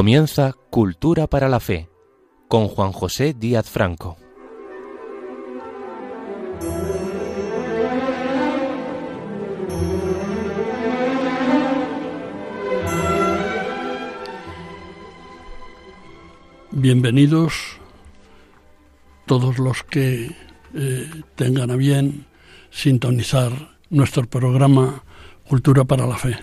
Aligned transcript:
Comienza 0.00 0.54
Cultura 0.70 1.26
para 1.26 1.46
la 1.50 1.60
Fe 1.60 1.90
con 2.48 2.68
Juan 2.68 2.90
José 2.90 3.34
Díaz 3.34 3.68
Franco. 3.68 4.16
Bienvenidos 16.70 17.52
todos 19.26 19.58
los 19.58 19.82
que 19.82 20.34
eh, 20.72 21.10
tengan 21.34 21.70
a 21.70 21.76
bien 21.76 22.24
sintonizar 22.70 23.52
nuestro 23.90 24.26
programa 24.26 25.04
Cultura 25.46 25.84
para 25.84 26.06
la 26.06 26.16
Fe. 26.16 26.38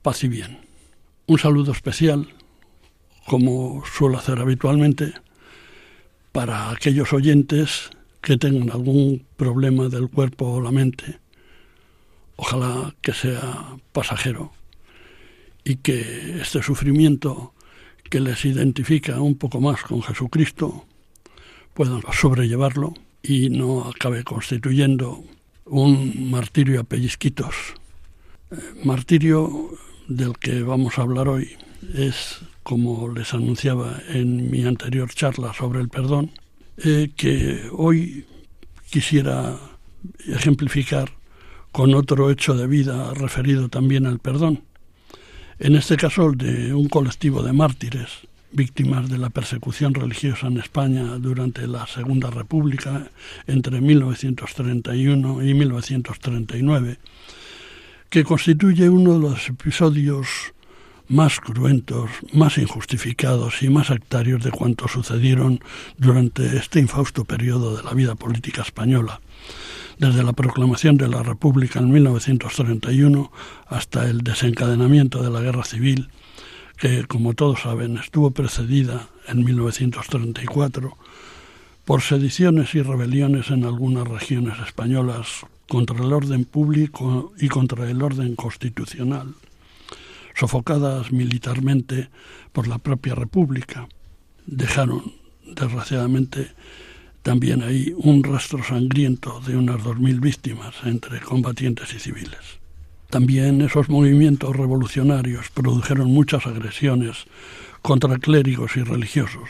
Paz 0.00 0.24
y 0.24 0.28
bien. 0.28 0.71
Un 1.32 1.38
saludo 1.38 1.72
especial, 1.72 2.28
como 3.26 3.82
suelo 3.86 4.18
hacer 4.18 4.38
habitualmente, 4.38 5.14
para 6.30 6.70
aquellos 6.70 7.14
oyentes 7.14 7.88
que 8.20 8.36
tengan 8.36 8.70
algún 8.70 9.24
problema 9.38 9.88
del 9.88 10.10
cuerpo 10.10 10.44
o 10.52 10.60
la 10.60 10.70
mente. 10.70 11.20
Ojalá 12.36 12.94
que 13.00 13.14
sea 13.14 13.78
pasajero 13.92 14.52
y 15.64 15.76
que 15.76 16.38
este 16.42 16.62
sufrimiento 16.62 17.54
que 18.10 18.20
les 18.20 18.44
identifica 18.44 19.18
un 19.18 19.36
poco 19.36 19.58
más 19.58 19.80
con 19.84 20.02
Jesucristo 20.02 20.84
puedan 21.72 22.02
sobrellevarlo 22.12 22.92
y 23.22 23.48
no 23.48 23.88
acabe 23.88 24.22
constituyendo 24.22 25.24
un 25.64 26.30
martirio 26.30 26.82
a 26.82 26.84
pellizquitos. 26.84 27.54
Eh, 28.50 28.56
martirio 28.84 29.70
del 30.16 30.38
que 30.38 30.62
vamos 30.62 30.98
a 30.98 31.02
hablar 31.02 31.28
hoy 31.28 31.56
es, 31.94 32.40
como 32.62 33.12
les 33.12 33.34
anunciaba 33.34 34.00
en 34.08 34.50
mi 34.50 34.64
anterior 34.64 35.10
charla 35.12 35.52
sobre 35.54 35.80
el 35.80 35.88
perdón, 35.88 36.30
eh, 36.78 37.10
que 37.16 37.68
hoy 37.72 38.26
quisiera 38.90 39.58
ejemplificar 40.26 41.10
con 41.70 41.94
otro 41.94 42.30
hecho 42.30 42.54
de 42.54 42.66
vida 42.66 43.14
referido 43.14 43.68
también 43.68 44.06
al 44.06 44.18
perdón. 44.18 44.62
En 45.58 45.76
este 45.76 45.96
caso, 45.96 46.30
el 46.30 46.36
de 46.36 46.74
un 46.74 46.88
colectivo 46.88 47.42
de 47.42 47.52
mártires 47.52 48.08
víctimas 48.52 49.08
de 49.08 49.18
la 49.18 49.30
persecución 49.30 49.94
religiosa 49.94 50.46
en 50.46 50.58
España 50.58 51.04
durante 51.18 51.66
la 51.66 51.86
Segunda 51.86 52.30
República 52.30 53.10
entre 53.46 53.80
1931 53.80 55.42
y 55.42 55.54
1939, 55.54 56.98
que 58.12 58.24
constituye 58.24 58.90
uno 58.90 59.14
de 59.14 59.20
los 59.20 59.48
episodios 59.48 60.52
más 61.08 61.40
cruentos, 61.40 62.10
más 62.34 62.58
injustificados 62.58 63.62
y 63.62 63.70
más 63.70 63.86
sectarios 63.86 64.44
de 64.44 64.50
cuanto 64.50 64.86
sucedieron 64.86 65.60
durante 65.96 66.58
este 66.58 66.78
infausto 66.78 67.24
periodo 67.24 67.74
de 67.74 67.82
la 67.82 67.94
vida 67.94 68.14
política 68.14 68.60
española, 68.60 69.22
desde 69.96 70.22
la 70.22 70.34
proclamación 70.34 70.98
de 70.98 71.08
la 71.08 71.22
República 71.22 71.78
en 71.78 71.90
1931 71.90 73.32
hasta 73.68 74.06
el 74.06 74.18
desencadenamiento 74.18 75.22
de 75.22 75.30
la 75.30 75.40
Guerra 75.40 75.64
Civil 75.64 76.10
que, 76.76 77.04
como 77.04 77.32
todos 77.32 77.62
saben, 77.62 77.96
estuvo 77.96 78.32
precedida 78.32 79.08
en 79.26 79.42
1934 79.42 80.98
por 81.86 82.02
sediciones 82.02 82.74
y 82.74 82.82
rebeliones 82.82 83.48
en 83.48 83.64
algunas 83.64 84.06
regiones 84.06 84.58
españolas 84.58 85.46
contra 85.68 85.96
el 85.96 86.12
orden 86.12 86.44
público 86.44 87.32
y 87.38 87.48
contra 87.48 87.88
el 87.88 88.02
orden 88.02 88.36
constitucional, 88.36 89.34
sofocadas 90.34 91.12
militarmente 91.12 92.08
por 92.52 92.68
la 92.68 92.78
propia 92.78 93.14
República. 93.14 93.88
Dejaron, 94.46 95.14
desgraciadamente, 95.46 96.52
también 97.22 97.62
ahí 97.62 97.94
un 97.96 98.24
rastro 98.24 98.64
sangriento 98.64 99.40
de 99.46 99.56
unas 99.56 99.82
dos 99.82 99.98
mil 99.98 100.20
víctimas 100.20 100.74
entre 100.84 101.20
combatientes 101.20 101.94
y 101.94 102.00
civiles. 102.00 102.60
También 103.10 103.60
esos 103.60 103.88
movimientos 103.88 104.56
revolucionarios 104.56 105.50
produjeron 105.50 106.10
muchas 106.10 106.46
agresiones 106.46 107.26
contra 107.82 108.18
clérigos 108.18 108.76
y 108.76 108.82
religiosos, 108.82 109.48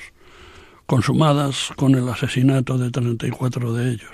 consumadas 0.87 1.73
con 1.77 1.95
el 1.95 2.09
asesinato 2.09 2.77
de 2.77 2.91
34 2.91 3.73
de 3.73 3.93
ellos, 3.93 4.11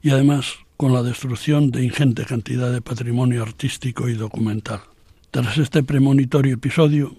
y 0.00 0.10
además 0.10 0.54
con 0.76 0.92
la 0.92 1.02
destrucción 1.02 1.70
de 1.70 1.84
ingente 1.84 2.24
cantidad 2.24 2.72
de 2.72 2.80
patrimonio 2.80 3.42
artístico 3.42 4.08
y 4.08 4.14
documental. 4.14 4.80
Tras 5.30 5.58
este 5.58 5.82
premonitorio 5.82 6.54
episodio, 6.54 7.16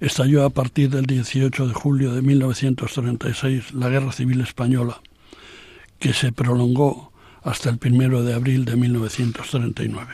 estalló 0.00 0.44
a 0.44 0.50
partir 0.50 0.90
del 0.90 1.06
18 1.06 1.68
de 1.68 1.74
julio 1.74 2.12
de 2.12 2.22
1936 2.22 3.74
la 3.74 3.88
Guerra 3.88 4.12
Civil 4.12 4.40
Española, 4.40 5.00
que 5.98 6.12
se 6.12 6.32
prolongó 6.32 7.12
hasta 7.42 7.70
el 7.70 7.78
1 7.82 8.22
de 8.22 8.34
abril 8.34 8.64
de 8.64 8.76
1939. 8.76 10.12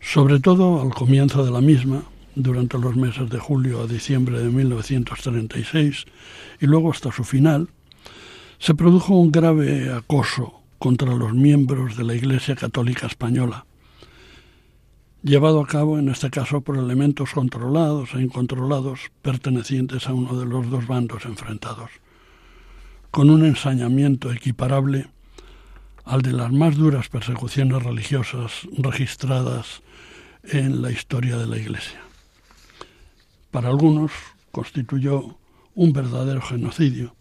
Sobre 0.00 0.40
todo 0.40 0.80
al 0.80 0.94
comienzo 0.94 1.44
de 1.44 1.50
la 1.50 1.60
misma, 1.60 2.04
durante 2.34 2.78
los 2.78 2.96
meses 2.96 3.28
de 3.28 3.38
julio 3.38 3.82
a 3.82 3.86
diciembre 3.86 4.38
de 4.38 4.50
1936 4.50 6.06
y 6.60 6.66
luego 6.66 6.90
hasta 6.90 7.12
su 7.12 7.24
final, 7.24 7.68
se 8.58 8.74
produjo 8.74 9.14
un 9.14 9.30
grave 9.30 9.92
acoso 9.92 10.61
contra 10.82 11.14
los 11.14 11.32
miembros 11.32 11.96
de 11.96 12.02
la 12.02 12.16
Iglesia 12.16 12.56
Católica 12.56 13.06
Española, 13.06 13.66
llevado 15.22 15.60
a 15.60 15.66
cabo 15.68 15.96
en 15.96 16.08
este 16.08 16.28
caso 16.28 16.62
por 16.62 16.76
elementos 16.76 17.30
controlados 17.30 18.14
e 18.14 18.20
incontrolados 18.20 19.12
pertenecientes 19.22 20.08
a 20.08 20.12
uno 20.12 20.36
de 20.36 20.44
los 20.44 20.68
dos 20.70 20.88
bandos 20.88 21.24
enfrentados, 21.24 21.90
con 23.12 23.30
un 23.30 23.44
ensañamiento 23.44 24.32
equiparable 24.32 25.06
al 26.04 26.22
de 26.22 26.32
las 26.32 26.50
más 26.50 26.74
duras 26.74 27.08
persecuciones 27.08 27.80
religiosas 27.80 28.66
registradas 28.76 29.82
en 30.42 30.82
la 30.82 30.90
historia 30.90 31.38
de 31.38 31.46
la 31.46 31.58
Iglesia. 31.58 32.00
Para 33.52 33.68
algunos 33.68 34.10
constituyó 34.50 35.38
un 35.76 35.92
verdadero 35.92 36.42
genocidio, 36.42 37.14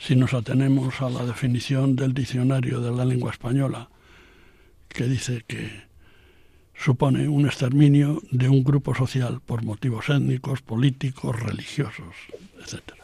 si 0.00 0.16
nos 0.16 0.32
atenemos 0.32 1.02
a 1.02 1.10
la 1.10 1.26
definición 1.26 1.94
del 1.94 2.14
diccionario 2.14 2.80
de 2.80 2.90
la 2.90 3.04
lengua 3.04 3.32
española, 3.32 3.90
que 4.88 5.04
dice 5.04 5.44
que 5.46 5.84
supone 6.74 7.28
un 7.28 7.44
exterminio 7.44 8.22
de 8.30 8.48
un 8.48 8.64
grupo 8.64 8.94
social 8.94 9.42
por 9.44 9.62
motivos 9.62 10.08
étnicos, 10.08 10.62
políticos, 10.62 11.38
religiosos, 11.38 12.16
etc. 12.60 12.94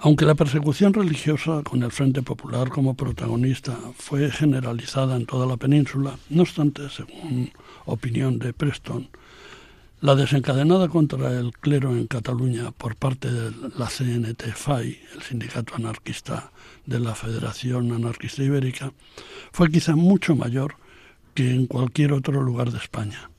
Aunque 0.00 0.26
la 0.26 0.34
persecución 0.34 0.92
religiosa 0.92 1.62
con 1.62 1.84
el 1.84 1.92
Frente 1.92 2.22
Popular 2.22 2.68
como 2.68 2.94
protagonista 2.94 3.78
fue 3.96 4.30
generalizada 4.32 5.16
en 5.16 5.26
toda 5.26 5.46
la 5.46 5.56
península, 5.56 6.18
no 6.28 6.42
obstante, 6.42 6.90
según 6.90 7.52
opinión 7.84 8.40
de 8.40 8.52
Preston, 8.52 9.08
la 10.00 10.14
desencadenada 10.14 10.88
contra 10.88 11.38
el 11.38 11.52
clero 11.52 11.96
en 11.96 12.06
Cataluña 12.06 12.70
por 12.70 12.96
parte 12.96 13.30
de 13.30 13.50
la 13.78 13.86
CNT-FAI, 13.86 14.98
el 15.14 15.22
sindicato 15.22 15.74
anarquista 15.74 16.52
de 16.84 17.00
la 17.00 17.14
Federación 17.14 17.92
Anarquista 17.92 18.42
Ibérica, 18.42 18.92
fue 19.52 19.70
quizá 19.70 19.96
mucho 19.96 20.36
mayor 20.36 20.76
que 21.34 21.50
en 21.50 21.66
cualquier 21.66 22.12
otro 22.12 22.42
lugar 22.42 22.72
de 22.72 22.78
España. 22.78 23.30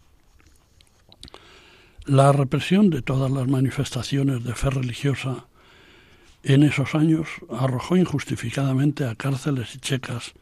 La 2.06 2.32
represión 2.32 2.90
de 2.90 3.02
todas 3.02 3.30
las 3.30 3.48
manifestaciones 3.48 4.44
de 4.44 4.56
fe 4.56 4.70
religiosa 4.70 5.46
en 6.42 6.64
esos 6.64 6.96
años 6.96 7.28
arrojó 7.52 7.98
injustificadamente 7.98 9.06
a 9.06 9.16
cárceles 9.16 9.76
y 9.76 9.80
checas 9.80 10.34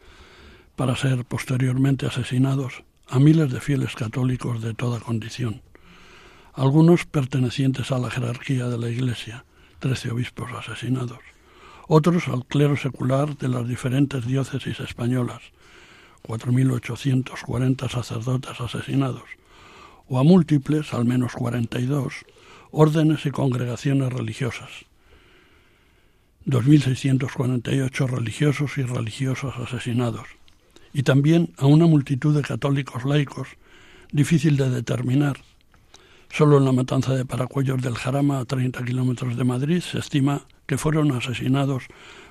para 0.75 0.95
ser 0.95 1.25
posteriormente 1.25 2.05
asesinados 2.05 2.83
a 3.07 3.19
miles 3.19 3.51
de 3.51 3.59
fieles 3.59 3.95
católicos 3.95 4.61
de 4.61 4.73
toda 4.73 4.99
condición, 4.99 5.61
algunos 6.55 7.05
pertenecientes 7.05 7.91
a 7.91 7.99
la 7.99 8.09
jerarquía 8.09 8.67
de 8.67 8.77
la 8.77 8.89
Iglesia, 8.89 9.43
trece 9.79 10.09
obispos 10.09 10.49
asesinados, 10.53 11.19
otros 11.87 12.29
al 12.29 12.45
clero 12.45 12.77
secular 12.77 13.37
de 13.37 13.49
las 13.49 13.67
diferentes 13.67 14.25
diócesis 14.25 14.79
españolas, 14.79 15.41
4.840 16.23 17.89
sacerdotes 17.91 18.61
asesinados, 18.61 19.23
o 20.07 20.17
a 20.17 20.23
múltiples, 20.23 20.93
al 20.93 21.03
menos 21.03 21.33
42, 21.33 22.13
órdenes 22.71 23.25
y 23.25 23.31
congregaciones 23.31 24.13
religiosas, 24.13 24.69
2.648 26.45 28.07
religiosos 28.07 28.77
y 28.77 28.83
religiosas 28.83 29.55
asesinados, 29.57 30.27
y 30.93 31.03
también 31.03 31.53
a 31.57 31.65
una 31.65 31.85
multitud 31.85 32.33
de 32.33 32.43
católicos 32.43 33.03
laicos 33.03 33.49
difícil 34.13 34.55
de 34.55 34.69
determinar. 34.69 35.35
Solo 36.35 36.57
en 36.57 36.65
la 36.65 36.73
matanza 36.73 37.15
de 37.15 37.23
Paracuellos 37.23 37.81
del 37.81 37.95
Jarama, 37.95 38.39
a 38.39 38.45
30 38.45 38.83
kilómetros 38.83 39.37
de 39.37 39.45
Madrid, 39.45 39.79
se 39.79 39.99
estima 39.99 40.41
que 40.65 40.77
fueron 40.77 41.13
asesinados 41.13 41.85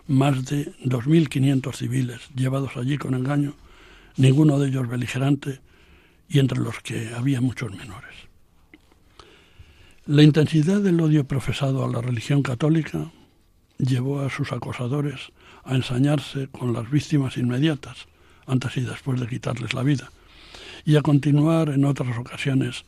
más 0.06 0.44
de 0.44 0.74
2.500 0.84 1.74
civiles, 1.74 2.20
llevados 2.36 2.76
allí 2.76 2.98
con 2.98 3.14
engaño, 3.14 3.54
ninguno 4.18 4.58
de 4.58 4.68
ellos 4.68 4.90
beligerante, 4.90 5.62
y 6.28 6.38
entre 6.38 6.60
los 6.60 6.80
que 6.80 7.14
había 7.14 7.40
muchos 7.40 7.74
menores. 7.74 8.14
La 10.04 10.22
intensidad 10.22 10.82
del 10.82 11.00
odio 11.00 11.24
profesado 11.24 11.82
a 11.82 11.88
la 11.88 12.02
religión 12.02 12.42
católica 12.42 13.10
llevó 13.78 14.20
a 14.20 14.28
sus 14.28 14.52
acosadores 14.52 15.32
a 15.64 15.76
ensañarse 15.76 16.48
con 16.48 16.74
las 16.74 16.90
víctimas 16.90 17.38
inmediatas, 17.38 18.06
antes 18.46 18.76
y 18.76 18.82
después 18.82 19.18
de 19.18 19.28
quitarles 19.28 19.72
la 19.72 19.82
vida, 19.82 20.10
y 20.84 20.96
a 20.96 21.00
continuar 21.00 21.70
en 21.70 21.86
otras 21.86 22.18
ocasiones 22.18 22.84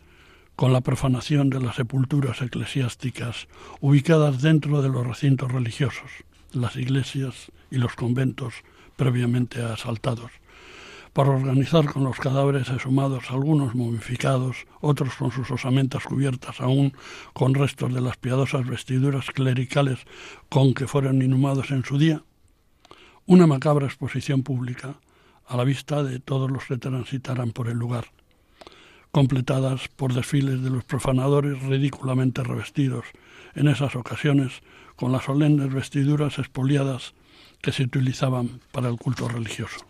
con 0.57 0.73
la 0.73 0.81
profanación 0.81 1.51
de 1.51 1.61
las 1.61 1.77
sepulturas 1.77 2.41
eclesiásticas 2.41 3.47
ubicadas 3.81 4.41
dentro 4.41 4.81
de 4.81 4.89
los 4.89 5.07
recintos 5.07 5.53
religiosos, 5.53 6.11
las 6.53 6.77
iglesias 6.77 7.53
y 7.71 7.77
los 7.77 7.95
conventos 7.95 8.55
previamente 8.97 9.63
asaltados, 9.63 10.31
para 11.13 11.31
organizar 11.31 11.85
con 11.93 12.05
los 12.05 12.17
cadáveres 12.17 12.71
exhumados 12.71 13.31
algunos 13.31 13.75
momificados, 13.75 14.57
otros 14.81 15.15
con 15.17 15.31
sus 15.31 15.51
osamentas 15.51 16.05
cubiertas 16.05 16.61
aún 16.63 16.95
con 17.35 17.55
restos 17.55 17.93
de 17.93 18.01
las 18.01 18.17
piadosas 18.17 18.67
vestiduras 18.67 19.27
clericales 19.27 19.99
con 20.49 20.73
que 20.73 20.87
fueron 20.87 21.21
inhumados 21.21 21.71
en 21.71 21.85
su 21.85 21.99
día, 21.99 22.23
una 23.27 23.47
macabra 23.47 23.87
exposición 23.87 24.43
pública 24.43 25.01
a 25.47 25.57
la 25.59 25.65
vista 25.65 26.03
de 26.03 26.19
todos 26.19 26.51
los 26.51 26.65
que 26.65 26.79
transitaran 26.79 27.51
por 27.51 27.69
el 27.69 27.77
lugar, 27.77 28.07
completadas 29.17 29.89
por 29.97 30.13
desfiles 30.13 30.63
de 30.63 30.69
los 30.69 30.85
profanadores 30.85 31.63
ridículamente 31.63 32.45
revestidos, 32.45 33.07
en 33.55 33.67
esas 33.67 33.97
ocasiones 33.97 34.61
con 34.95 35.11
las 35.11 35.25
solemnes 35.25 35.73
vestiduras 35.73 36.39
expoliadas 36.39 37.15
que 37.63 37.73
se 37.73 37.85
utilizaban 37.85 38.61
para 38.73 38.91
el 38.91 38.99
culto 38.99 39.27
religioso. 39.27 39.87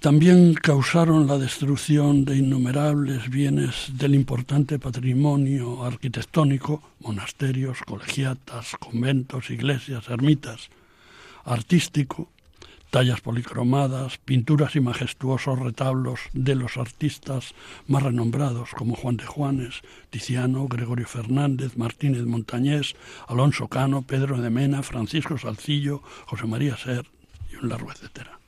También 0.00 0.52
causaron 0.52 1.26
la 1.26 1.38
destrucción 1.38 2.26
de 2.26 2.36
innumerables 2.36 3.30
bienes 3.30 3.88
del 3.94 4.14
importante 4.14 4.78
patrimonio 4.78 5.82
arquitectónico, 5.82 6.82
monasterios, 7.00 7.78
colegiatas, 7.86 8.76
conventos, 8.78 9.48
iglesias, 9.48 10.06
ermitas, 10.10 10.68
artístico, 11.46 12.28
tallas 12.92 13.22
policromadas, 13.22 14.18
pinturas 14.18 14.76
y 14.76 14.80
majestuosos 14.80 15.58
retablos 15.58 16.20
de 16.34 16.54
los 16.54 16.76
artistas 16.76 17.54
más 17.86 18.02
renombrados 18.02 18.72
como 18.72 18.96
Juan 18.96 19.16
de 19.16 19.24
Juanes, 19.24 19.80
Tiziano, 20.10 20.68
Gregorio 20.68 21.06
Fernández, 21.06 21.78
Martínez 21.78 22.24
Montañés, 22.24 22.94
Alonso 23.28 23.68
Cano, 23.68 24.02
Pedro 24.02 24.42
de 24.42 24.50
Mena, 24.50 24.82
Francisco 24.82 25.38
Salcillo, 25.38 26.02
José 26.26 26.46
María 26.46 26.76
Ser 26.76 27.06
y 27.50 27.56
un 27.56 27.70
largo 27.70 27.90
etcétera 27.90 28.38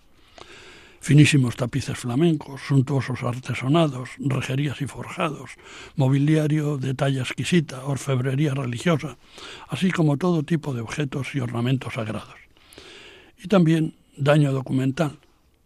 finísimos 1.00 1.56
tapices 1.56 1.98
flamencos, 1.98 2.62
suntuosos 2.66 3.22
artesonados, 3.22 4.08
rejerías 4.18 4.80
y 4.80 4.86
forjados, 4.86 5.50
mobiliario 5.96 6.78
de 6.78 6.94
talla 6.94 7.20
exquisita, 7.20 7.84
orfebrería 7.84 8.54
religiosa, 8.54 9.18
así 9.68 9.90
como 9.90 10.16
todo 10.16 10.44
tipo 10.44 10.72
de 10.72 10.80
objetos 10.80 11.34
y 11.34 11.40
ornamentos 11.40 11.92
sagrados. 11.94 12.40
Y 13.36 13.48
también 13.48 13.94
daño 14.16 14.52
documental, 14.52 15.18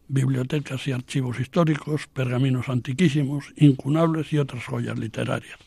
bibliotecas 0.08 0.86
y 0.88 0.92
archivos 0.92 1.38
históricos, 1.40 2.06
pergaminos 2.06 2.68
antiquísimos, 2.68 3.52
incunables 3.56 4.32
y 4.32 4.38
otras 4.38 4.64
joyas 4.64 4.98
literarias. 4.98 5.58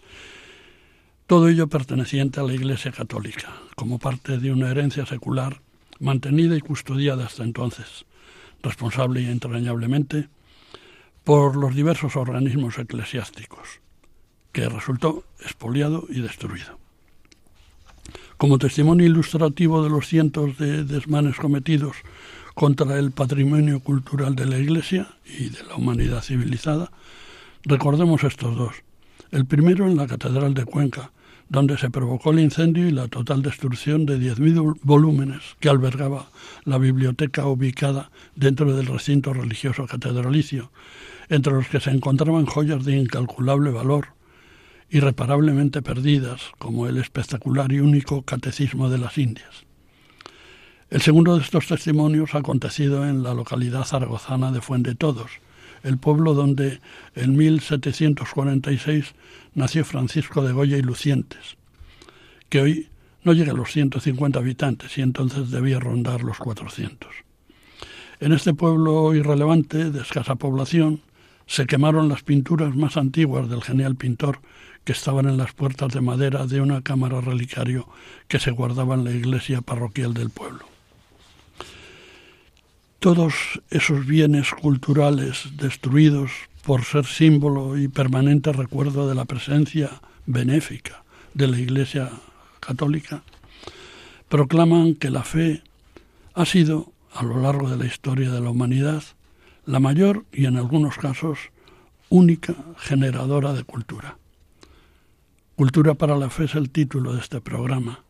Todo 1.28 1.48
ello 1.48 1.68
perteneciente 1.68 2.39
a 2.39 2.44
la 2.44 2.54
Iglesia 2.54 2.92
Católica, 2.92 3.54
como 3.75 4.00
parte 4.00 4.38
de 4.38 4.51
una 4.51 4.69
herencia 4.69 5.06
secular 5.06 5.62
mantenida 6.00 6.57
y 6.57 6.62
custodiada 6.62 7.25
hasta 7.25 7.44
entonces 7.44 8.06
responsable 8.63 9.22
y 9.22 9.27
entrañablemente 9.27 10.30
por 11.24 11.56
los 11.56 11.75
diversos 11.75 12.16
organismos 12.16 12.77
eclesiásticos, 12.77 13.80
que 14.51 14.68
resultó 14.68 15.24
expoliado 15.39 16.06
y 16.10 16.22
destruido. 16.22 16.80
Como 18.38 18.57
testimonio 18.57 19.06
ilustrativo 19.06 19.84
de 19.84 19.89
los 19.89 20.07
cientos 20.07 20.57
de 20.57 20.84
desmanes 20.84 21.38
cometidos 21.38 21.98
contra 22.53 22.98
el 23.00 23.12
patrimonio 23.12 23.80
cultural 23.80 24.36
de 24.36 24.45
la 24.45 24.59
Iglesia 24.59 25.07
y 25.25 25.50
de 25.50 25.63
la 25.63 25.75
humanidad 25.75 26.21
civilizada, 26.21 26.92
recordemos 27.63 28.24
estos 28.24 28.56
dos. 28.56 28.75
El 29.31 29.45
primero 29.45 29.88
en 29.88 29.95
la 29.95 30.07
Catedral 30.07 30.53
de 30.53 30.65
Cuenca, 30.65 31.12
donde 31.51 31.77
se 31.77 31.89
provocó 31.89 32.31
el 32.31 32.39
incendio 32.39 32.88
y 32.88 32.92
la 32.92 33.09
total 33.09 33.42
destrucción 33.42 34.06
de 34.06 34.18
10.000 34.18 34.80
volúmenes 34.83 35.42
que 35.59 35.68
albergaba 35.68 36.30
la 36.63 36.77
biblioteca 36.77 37.45
ubicada 37.45 38.09
dentro 38.36 38.74
del 38.75 38.88
recinto 38.88 39.33
religioso 39.33 39.86
catedralicio, 39.86 40.71
entre 41.27 41.53
los 41.53 41.68
que 41.68 41.81
se 41.81 41.92
encontraban 41.92 42.45
joyas 42.45 42.86
de 42.86 42.95
incalculable 42.95 43.71
valor, 43.71 44.07
irreparablemente 44.89 45.81
perdidas, 45.81 46.42
como 46.57 46.88
el 46.88 46.98
espectacular 46.98 47.71
y 47.71 47.80
único 47.80 48.21
Catecismo 48.24 48.89
de 48.89 48.98
las 48.98 49.18
Indias. 49.18 49.65
El 50.92 51.02
segundo 51.02 51.38
de 51.38 51.42
estos 51.42 51.68
testimonios 51.68 52.36
ha 52.36 52.40
acontecido 52.40 53.08
en 53.08 53.24
la 53.24 53.34
localidad 53.34 53.86
zaragozana 53.86 54.52
de 54.52 54.60
Fuente 54.60 54.94
Todos, 54.94 55.32
el 55.84 55.98
pueblo 55.98 56.34
donde 56.34 56.82
en 57.16 57.38
1746 57.38 59.16
nació 59.54 59.86
Francisco 59.86 60.44
de 60.44 60.52
Goya 60.52 60.76
y 60.76 60.82
Lucientes, 60.82 61.56
que 62.50 62.60
hoy 62.60 62.90
no 63.24 63.32
llega 63.32 63.54
a 63.54 63.56
los 63.56 63.72
150 63.72 64.38
habitantes 64.38 64.98
y 64.98 65.02
entonces 65.02 65.50
debía 65.50 65.80
rondar 65.80 66.24
los 66.24 66.38
400. 66.40 67.10
En 68.20 68.34
este 68.34 68.54
pueblo 68.54 69.15
irrelevante, 69.15 69.92
de 69.92 70.01
escasa 70.01 70.36
población, 70.36 71.00
se 71.48 71.68
quemaron 71.68 72.10
las 72.10 72.24
pinturas 72.24 72.75
más 72.75 72.98
antiguas 72.98 73.50
del 73.50 73.63
genial 73.63 73.96
pintor 73.96 74.39
que 74.84 74.92
estaban 74.92 75.25
en 75.25 75.38
las 75.38 75.54
puertas 75.54 75.94
de 75.94 76.01
madera 76.01 76.48
de 76.48 76.60
una 76.60 76.82
cámara 76.82 77.22
relicario 77.22 77.88
que 78.27 78.39
se 78.39 78.51
guardaba 78.51 78.96
en 78.96 79.06
la 79.06 79.12
iglesia 79.12 79.62
parroquial 79.62 80.13
del 80.13 80.32
pueblo. 80.32 80.71
Todos 83.01 83.60
esos 83.72 84.05
bienes 84.05 84.51
culturales 84.51 85.53
destruidos 85.58 86.29
por 86.62 86.84
ser 86.84 87.08
símbolo 87.08 87.75
y 87.75 87.88
permanente 87.88 88.53
recuerdo 88.53 89.10
de 89.10 89.15
la 89.15 89.25
presencia 89.25 89.89
benéfica 90.27 91.03
de 91.34 91.48
la 91.48 91.58
Iglesia 91.58 92.12
Católica, 92.60 93.24
proclaman 94.29 94.93
que 94.93 95.10
la 95.10 95.24
fe 95.24 95.63
ha 96.36 96.46
sido, 96.46 96.93
a 97.12 97.24
lo 97.24 97.41
largo 97.41 97.72
de 97.72 97.77
la 97.77 97.88
historia 97.88 98.29
de 98.29 98.39
la 98.39 98.51
humanidad, 98.51 99.01
la 99.65 99.79
mayor 99.79 100.25
y 100.31 100.46
en 100.46 100.58
algunos 100.58 101.00
casos 101.00 101.39
única 102.10 102.53
generadora 102.77 103.53
de 103.53 103.63
cultura. 103.63 104.20
Cultura 105.55 105.96
para 105.96 106.15
la 106.15 106.29
fe 106.29 106.43
es 106.43 106.53
el 106.53 106.70
título 106.70 107.13
de 107.13 107.22
este 107.22 107.41
programa. 107.41 108.03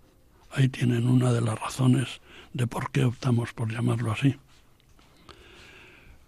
Ahí 0.51 0.67
tienen 0.67 1.07
una 1.07 1.31
de 1.31 1.39
las 1.39 1.57
razones 1.57 2.19
de 2.51 2.67
por 2.67 2.91
qué 2.91 3.05
optamos 3.05 3.53
por 3.53 3.71
llamarlo 3.71 4.12
así. 4.12 4.36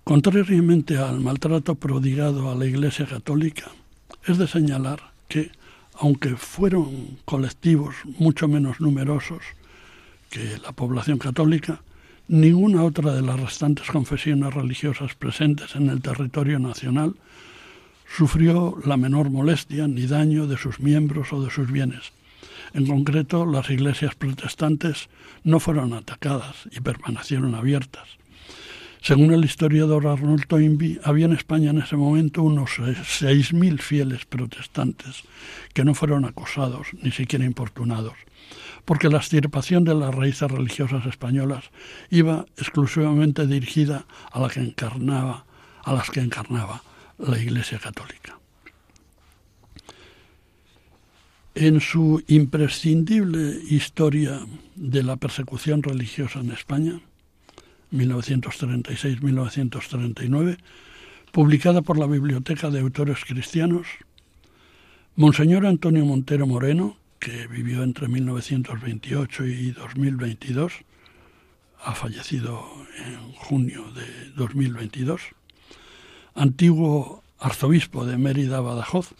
Contrariamente 0.03 0.97
al 0.97 1.21
maltrato 1.21 1.75
prodigado 1.75 2.51
a 2.51 2.55
la 2.55 2.65
Iglesia 2.65 3.05
Católica, 3.05 3.71
es 4.25 4.37
de 4.37 4.47
señalar 4.49 4.99
que, 5.29 5.49
aunque 5.93 6.35
fueron 6.35 7.19
colectivos 7.23 7.95
mucho 8.19 8.49
menos 8.49 8.81
numerosos 8.81 9.41
que 10.29 10.57
la 10.57 10.73
población 10.73 11.19
católica, 11.19 11.83
ninguna 12.27 12.83
otra 12.83 13.13
de 13.13 13.21
las 13.21 13.39
restantes 13.39 13.87
confesiones 13.87 14.53
religiosas 14.53 15.15
presentes 15.15 15.73
en 15.77 15.89
el 15.89 16.01
territorio 16.01 16.59
nacional 16.59 17.15
sufrió 18.05 18.77
la 18.83 18.97
menor 18.97 19.29
molestia 19.29 19.87
ni 19.87 20.05
daño 20.05 20.47
de 20.47 20.57
sus 20.57 20.81
miembros 20.81 21.31
o 21.31 21.41
de 21.41 21.49
sus 21.49 21.71
bienes. 21.71 22.11
En 22.73 22.87
concreto, 22.87 23.45
las 23.45 23.69
iglesias 23.69 24.15
protestantes 24.15 25.07
no 25.45 25.61
fueron 25.61 25.93
atacadas 25.93 26.67
y 26.71 26.81
permanecieron 26.81 27.55
abiertas. 27.55 28.21
Según 29.03 29.33
el 29.33 29.43
historiador 29.43 30.07
Arnold 30.07 30.47
Toynbee, 30.47 30.97
había 31.03 31.25
en 31.25 31.33
España 31.33 31.71
en 31.71 31.79
ese 31.79 31.97
momento 31.97 32.41
unos 32.41 32.79
6.000 32.79 33.81
fieles 33.81 34.23
protestantes 34.23 35.23
que 35.73 35.83
no 35.83 35.93
fueron 35.93 36.23
acosados 36.23 36.87
ni 37.01 37.11
siquiera 37.11 37.43
importunados, 37.43 38.13
porque 38.85 39.09
la 39.09 39.17
extirpación 39.17 39.83
de 39.83 39.93
las 39.93 40.15
raíces 40.15 40.49
religiosas 40.49 41.05
españolas 41.05 41.65
iba 42.11 42.45
exclusivamente 42.55 43.45
dirigida 43.45 44.05
a 44.31 44.39
la 44.39 44.47
que 44.47 44.61
encarnaba, 44.61 45.43
a 45.83 45.91
las 45.91 46.09
que 46.09 46.21
encarnaba 46.21 46.81
la 47.17 47.37
Iglesia 47.37 47.79
Católica. 47.79 48.39
En 51.55 51.81
su 51.81 52.23
imprescindible 52.27 53.59
historia 53.69 54.39
de 54.75 55.03
la 55.03 55.17
persecución 55.17 55.83
religiosa 55.83 56.39
en 56.39 56.51
España, 56.51 57.01
1936-1939, 57.93 60.57
publicada 61.31 61.81
por 61.81 61.97
la 61.97 62.07
Biblioteca 62.07 62.69
de 62.69 62.81
Autores 62.81 63.19
Cristianos, 63.25 63.87
Monseñor 65.15 65.65
Antonio 65.65 66.05
Montero 66.05 66.45
Moreno, 66.47 66.97
que 67.19 67.47
vivió 67.47 67.83
entre 67.83 68.07
1928 68.07 69.45
y 69.45 69.71
2022, 69.71 70.73
ha 71.83 71.95
fallecido 71.95 72.63
en 73.05 73.31
junio 73.33 73.83
de 73.93 74.31
2022, 74.35 75.21
antiguo 76.35 77.23
arzobispo 77.39 78.05
de 78.05 78.17
Mérida, 78.17 78.59
Badajoz, 78.59 79.13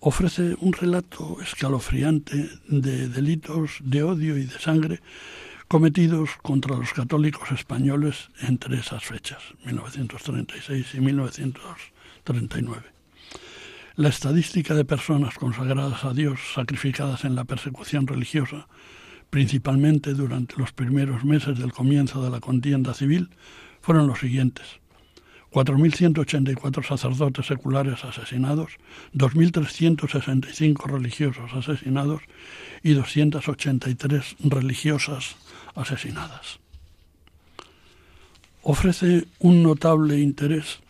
ofrece 0.00 0.56
un 0.60 0.72
relato 0.72 1.38
escalofriante 1.42 2.48
de 2.68 3.08
delitos 3.08 3.78
de 3.82 4.02
odio 4.02 4.38
y 4.38 4.44
de 4.44 4.58
sangre 4.58 5.00
cometidos 5.68 6.30
contra 6.42 6.76
los 6.76 6.92
católicos 6.92 7.50
españoles 7.50 8.30
entre 8.40 8.78
esas 8.78 9.04
fechas, 9.04 9.42
1936 9.64 10.94
y 10.94 11.00
1939. 11.00 12.82
La 13.96 14.08
estadística 14.08 14.74
de 14.74 14.84
personas 14.84 15.34
consagradas 15.34 16.04
a 16.04 16.12
Dios 16.12 16.38
sacrificadas 16.54 17.24
en 17.24 17.34
la 17.34 17.44
persecución 17.44 18.06
religiosa, 18.06 18.68
principalmente 19.30 20.14
durante 20.14 20.56
los 20.56 20.72
primeros 20.72 21.24
meses 21.24 21.58
del 21.58 21.72
comienzo 21.72 22.22
de 22.22 22.30
la 22.30 22.40
contienda 22.40 22.94
civil, 22.94 23.30
fueron 23.80 24.06
los 24.06 24.20
siguientes. 24.20 24.66
4.184 25.56 26.86
sacerdotes 26.86 27.46
seculares 27.46 28.04
asesinados, 28.04 28.72
2.365 29.14 30.84
religiosos 30.86 31.50
asesinados 31.54 32.20
y 32.82 32.92
283 32.92 34.36
religiosas 34.40 35.36
asesinadas. 35.74 36.58
Ofrece 38.62 39.24
un 39.38 39.62
notable 39.62 40.20
interés 40.20 40.80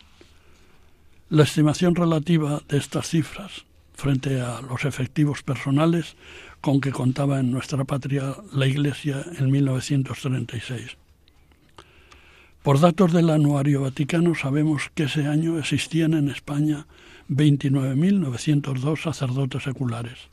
la 1.29 1.43
estimación 1.43 1.95
relativa 1.95 2.61
de 2.67 2.77
estas 2.77 3.07
cifras 3.07 3.63
frente 3.93 4.41
a 4.41 4.59
los 4.59 4.83
efectivos 4.83 5.43
personales 5.43 6.17
con 6.59 6.81
que 6.81 6.91
contaba 6.91 7.39
en 7.39 7.51
nuestra 7.51 7.85
patria 7.85 8.35
la 8.51 8.67
Iglesia 8.67 9.23
en 9.39 9.49
1936. 9.49 10.97
Por 12.67 12.81
datos 12.81 13.13
del 13.13 13.29
Anuario 13.29 13.83
Vaticano 13.83 14.35
sabemos 14.35 14.91
que 14.93 15.03
ese 15.03 15.25
año 15.25 15.57
existían 15.57 16.13
en 16.13 16.27
España 16.27 16.85
29.902 17.29 19.03
sacerdotes 19.03 19.63
seculares, 19.63 20.27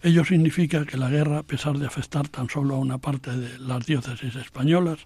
Ello 0.00 0.24
significa 0.24 0.84
que 0.86 0.96
la 0.96 1.10
guerra, 1.10 1.38
a 1.38 1.42
pesar 1.42 1.76
de 1.76 1.86
afectar 1.88 2.28
tan 2.28 2.48
solo 2.48 2.76
a 2.76 2.78
una 2.78 2.98
parte 2.98 3.36
de 3.36 3.58
las 3.58 3.86
diócesis 3.86 4.36
españolas, 4.36 5.00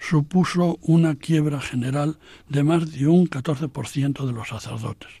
supuso 0.00 0.80
una 0.82 1.14
quiebra 1.14 1.60
general 1.60 2.18
de 2.48 2.64
más 2.64 2.90
de 2.90 3.06
un 3.06 3.30
14% 3.30 4.26
de 4.26 4.32
los 4.32 4.48
sacerdotes. 4.48 5.12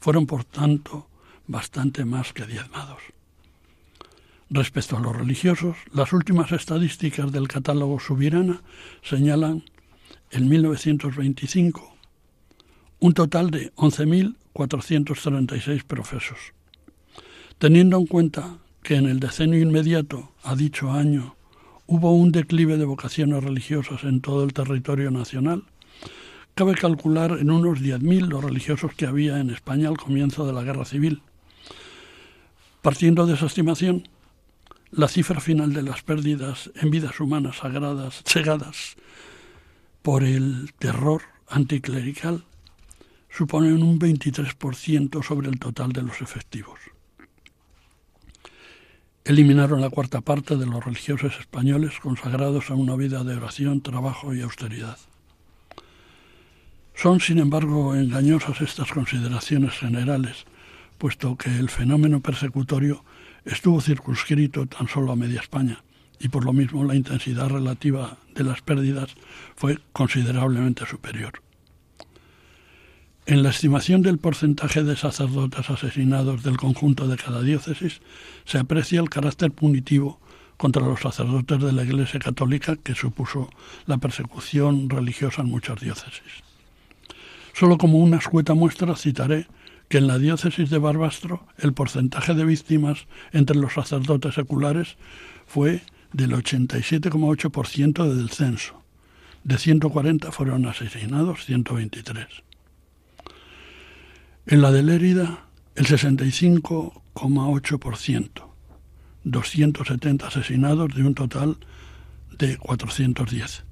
Fueron, 0.00 0.24
por 0.24 0.44
tanto, 0.44 1.06
bastante 1.46 2.06
más 2.06 2.32
que 2.32 2.46
diezmados. 2.46 3.02
Respecto 4.48 4.96
a 4.96 5.00
los 5.00 5.14
religiosos, 5.14 5.76
las 5.92 6.14
últimas 6.14 6.50
estadísticas 6.52 7.30
del 7.30 7.46
catálogo 7.46 8.00
Subirana 8.00 8.62
señalan 9.02 9.64
en 10.34 10.48
1925 10.48 11.96
un 12.98 13.14
total 13.14 13.50
de 13.50 13.72
11.436 13.74 15.84
profesos. 15.84 16.38
Teniendo 17.58 17.98
en 17.98 18.06
cuenta 18.06 18.58
que 18.82 18.96
en 18.96 19.06
el 19.06 19.20
decenio 19.20 19.60
inmediato 19.60 20.32
a 20.42 20.56
dicho 20.56 20.90
año 20.90 21.36
hubo 21.86 22.12
un 22.12 22.32
declive 22.32 22.76
de 22.76 22.84
vocaciones 22.84 23.44
religiosas 23.44 24.02
en 24.04 24.20
todo 24.20 24.42
el 24.42 24.52
territorio 24.52 25.12
nacional, 25.12 25.62
cabe 26.54 26.74
calcular 26.74 27.38
en 27.38 27.52
unos 27.52 27.80
10.000 27.80 28.26
los 28.26 28.42
religiosos 28.42 28.92
que 28.94 29.06
había 29.06 29.38
en 29.38 29.50
España 29.50 29.88
al 29.88 29.98
comienzo 29.98 30.44
de 30.46 30.52
la 30.52 30.64
guerra 30.64 30.84
civil. 30.84 31.22
Partiendo 32.82 33.26
de 33.26 33.34
esa 33.34 33.46
estimación, 33.46 34.08
la 34.90 35.06
cifra 35.08 35.40
final 35.40 35.72
de 35.72 35.82
las 35.82 36.02
pérdidas 36.02 36.72
en 36.74 36.90
vidas 36.90 37.20
humanas 37.20 37.58
sagradas, 37.58 38.24
cegadas 38.26 38.96
por 40.04 40.22
el 40.22 40.72
terror 40.78 41.22
anticlerical, 41.48 42.44
suponen 43.28 43.82
un 43.82 43.98
23% 43.98 45.24
sobre 45.24 45.48
el 45.48 45.58
total 45.58 45.92
de 45.92 46.02
los 46.02 46.20
efectivos 46.20 46.78
eliminaron 49.24 49.80
la 49.80 49.88
cuarta 49.88 50.20
parte 50.20 50.56
de 50.56 50.66
los 50.66 50.84
religiosos 50.84 51.40
españoles 51.40 51.98
consagrados 52.00 52.70
a 52.70 52.74
una 52.74 52.94
vida 52.94 53.24
de 53.24 53.36
oración, 53.36 53.80
trabajo 53.80 54.34
y 54.34 54.42
austeridad. 54.42 54.98
Son, 56.94 57.20
sin 57.20 57.38
embargo, 57.38 57.94
engañosas 57.94 58.60
estas 58.60 58.92
consideraciones 58.92 59.72
generales, 59.72 60.44
puesto 60.98 61.36
que 61.36 61.50
el 61.58 61.70
fenómeno 61.70 62.20
persecutorio 62.20 63.02
estuvo 63.44 63.80
circunscrito 63.80 64.66
tan 64.66 64.88
solo 64.88 65.12
a 65.12 65.16
media 65.16 65.40
España, 65.40 65.82
y 66.18 66.28
por 66.28 66.44
lo 66.44 66.52
mismo 66.52 66.84
la 66.84 66.94
intensidad 66.94 67.48
relativa 67.48 68.18
de 68.34 68.44
las 68.44 68.62
pérdidas 68.62 69.14
fue 69.56 69.78
considerablemente 69.92 70.86
superior. 70.86 71.42
En 73.26 73.42
la 73.42 73.50
estimación 73.50 74.02
del 74.02 74.18
porcentaje 74.18 74.84
de 74.84 74.96
sacerdotes 74.96 75.70
asesinados 75.70 76.42
del 76.42 76.58
conjunto 76.58 77.08
de 77.08 77.16
cada 77.16 77.40
diócesis 77.40 78.00
se 78.44 78.58
aprecia 78.58 79.00
el 79.00 79.08
carácter 79.08 79.50
punitivo 79.50 80.20
contra 80.58 80.82
los 80.82 81.00
sacerdotes 81.00 81.58
de 81.58 81.72
la 81.72 81.84
Iglesia 81.84 82.20
Católica 82.20 82.76
que 82.76 82.94
supuso 82.94 83.48
la 83.86 83.96
persecución 83.96 84.90
religiosa 84.90 85.42
en 85.42 85.48
muchas 85.48 85.80
diócesis. 85.80 86.44
Solo 87.54 87.78
como 87.78 87.98
una 87.98 88.18
escueta 88.18 88.52
muestra 88.54 88.94
citaré 88.94 89.46
que 89.88 89.98
en 89.98 90.06
la 90.06 90.18
diócesis 90.18 90.70
de 90.70 90.78
Barbastro 90.78 91.46
el 91.58 91.72
porcentaje 91.72 92.34
de 92.34 92.44
víctimas 92.44 93.06
entre 93.32 93.56
los 93.56 93.74
sacerdotes 93.74 94.34
seculares 94.34 94.96
fue 95.46 95.82
del 96.14 96.32
87,8% 96.32 98.08
del 98.08 98.30
censo. 98.30 98.82
De 99.42 99.58
140 99.58 100.32
fueron 100.32 100.64
asesinados 100.66 101.44
123. 101.44 102.26
En 104.46 104.62
la 104.62 104.70
de 104.70 104.84
Lérida, 104.84 105.48
el 105.74 105.86
65,8%, 105.86 108.28
270 109.24 110.26
asesinados 110.26 110.94
de 110.94 111.02
un 111.02 111.14
total 111.14 111.56
de 112.38 112.58
410. 112.58 113.64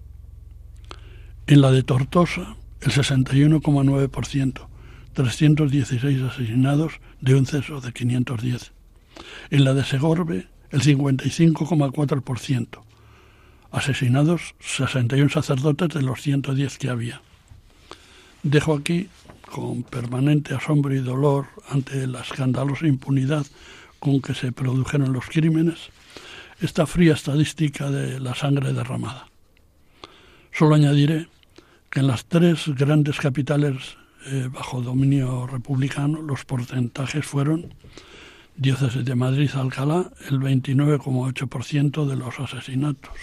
En 1.46 1.60
la 1.60 1.70
de 1.70 1.84
Tortosa, 1.84 2.56
el 2.80 2.90
61,9%, 2.90 4.66
316 5.14 6.22
asesinados 6.22 6.94
de 7.20 7.36
un 7.36 7.46
ceso 7.46 7.80
de 7.80 7.92
510. 7.92 8.72
En 9.50 9.64
la 9.64 9.74
de 9.74 9.84
Segorbe, 9.84 10.48
el 10.72 10.82
55,4%, 10.82 12.82
asesinados 13.70 14.54
61 14.60 15.30
sacerdotes 15.30 15.90
de 15.90 16.02
los 16.02 16.20
110 16.20 16.78
que 16.78 16.88
había. 16.88 17.20
Dejo 18.42 18.74
aquí 18.74 19.08
con 19.50 19.82
permanente 19.82 20.54
asombro 20.54 20.94
y 20.94 21.00
dolor 21.00 21.46
ante 21.68 22.06
la 22.06 22.22
escandalosa 22.22 22.86
impunidad 22.86 23.46
con 23.98 24.20
que 24.20 24.34
se 24.34 24.50
produjeron 24.50 25.12
los 25.12 25.26
crímenes, 25.26 25.90
esta 26.60 26.86
fría 26.86 27.12
estadística 27.12 27.90
de 27.90 28.18
la 28.18 28.34
sangre 28.34 28.72
derramada. 28.72 29.28
Solo 30.52 30.74
añadiré 30.74 31.28
que 31.90 32.00
en 32.00 32.06
las 32.06 32.24
tres 32.24 32.68
grandes 32.68 33.20
capitales 33.20 33.96
eh, 34.26 34.48
bajo 34.50 34.80
dominio 34.80 35.46
republicano 35.46 36.22
los 36.22 36.44
porcentajes 36.44 37.26
fueron 37.26 37.74
diócesis 38.56 39.04
de 39.04 39.14
Madrid 39.14 39.50
Alcalá 39.54 40.10
el 40.28 40.40
29,8% 40.40 42.06
de 42.06 42.16
los 42.16 42.40
asesinatos. 42.40 43.14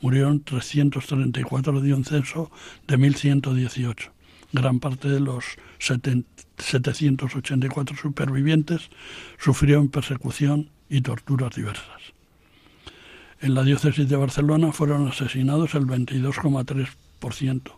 Murieron 0.00 0.42
334 0.42 1.80
de 1.80 1.94
un 1.94 2.04
censo 2.04 2.50
de 2.86 2.96
1118 2.96 4.16
gran 4.52 4.78
parte 4.80 5.08
de 5.08 5.20
los 5.20 5.44
784 5.78 7.96
supervivientes 7.96 8.90
sufrieron 9.38 9.88
persecución 9.88 10.68
y 10.88 11.02
torturas 11.02 11.54
diversas. 11.54 12.00
En 13.40 13.54
la 13.54 13.62
diócesis 13.64 14.08
de 14.08 14.16
Barcelona 14.16 14.72
fueron 14.72 15.06
asesinados 15.08 15.74
el 15.74 15.86
22,3%, 15.86 17.72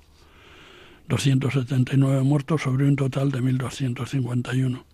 279 1.09 2.23
muertos 2.23 2.63
sobre 2.63 2.87
un 2.87 2.95
total 2.97 3.33
de 3.33 3.43
1.251. 3.43 4.85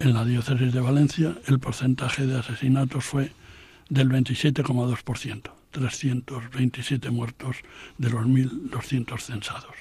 En 0.00 0.14
la 0.14 0.24
diócesis 0.24 0.72
de 0.72 0.80
Valencia 0.80 1.36
el 1.46 1.58
porcentaje 1.58 2.26
de 2.26 2.38
asesinatos 2.38 3.04
fue 3.04 3.32
del 3.90 4.08
27,2%, 4.08 5.50
327 5.72 7.10
muertos 7.10 7.56
de 7.98 8.08
los 8.08 8.24
1.200 8.24 9.20
censados. 9.20 9.74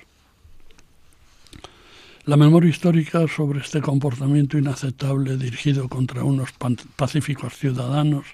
La 2.25 2.35
memoria 2.35 2.69
histórica 2.69 3.25
sobre 3.33 3.61
este 3.61 3.79
comportamiento 3.79 4.57
inaceptable 4.57 5.37
dirigido 5.37 5.87
contra 5.87 6.25
unos 6.25 6.49
pacíficos 6.97 7.55
ciudadanos 7.55 8.25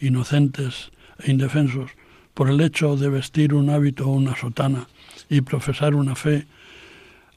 inocentes 0.00 0.92
e 1.18 1.30
indefensos 1.30 1.90
por 2.32 2.48
el 2.48 2.58
hecho 2.62 2.96
de 2.96 3.10
vestir 3.10 3.52
un 3.52 3.68
hábito 3.68 4.06
o 4.06 4.12
una 4.12 4.34
sotana 4.34 4.88
y 5.28 5.42
profesar 5.42 5.94
una 5.94 6.14
fe 6.14 6.46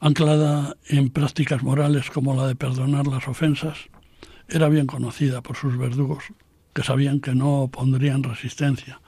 anclada 0.02 0.76
en 0.88 1.10
prácticas 1.10 1.62
morales 1.62 2.10
como 2.10 2.34
la 2.34 2.48
de 2.48 2.56
perdonar 2.56 3.06
las 3.06 3.28
ofensas, 3.28 3.78
era 4.48 4.68
bien 4.68 4.88
conocida 4.88 5.42
por 5.42 5.56
sus 5.56 5.78
verdugos, 5.78 6.24
que 6.74 6.82
sabían 6.82 7.20
que 7.20 7.36
no 7.36 7.60
opondrían 7.60 8.24
resistencia, 8.24 9.00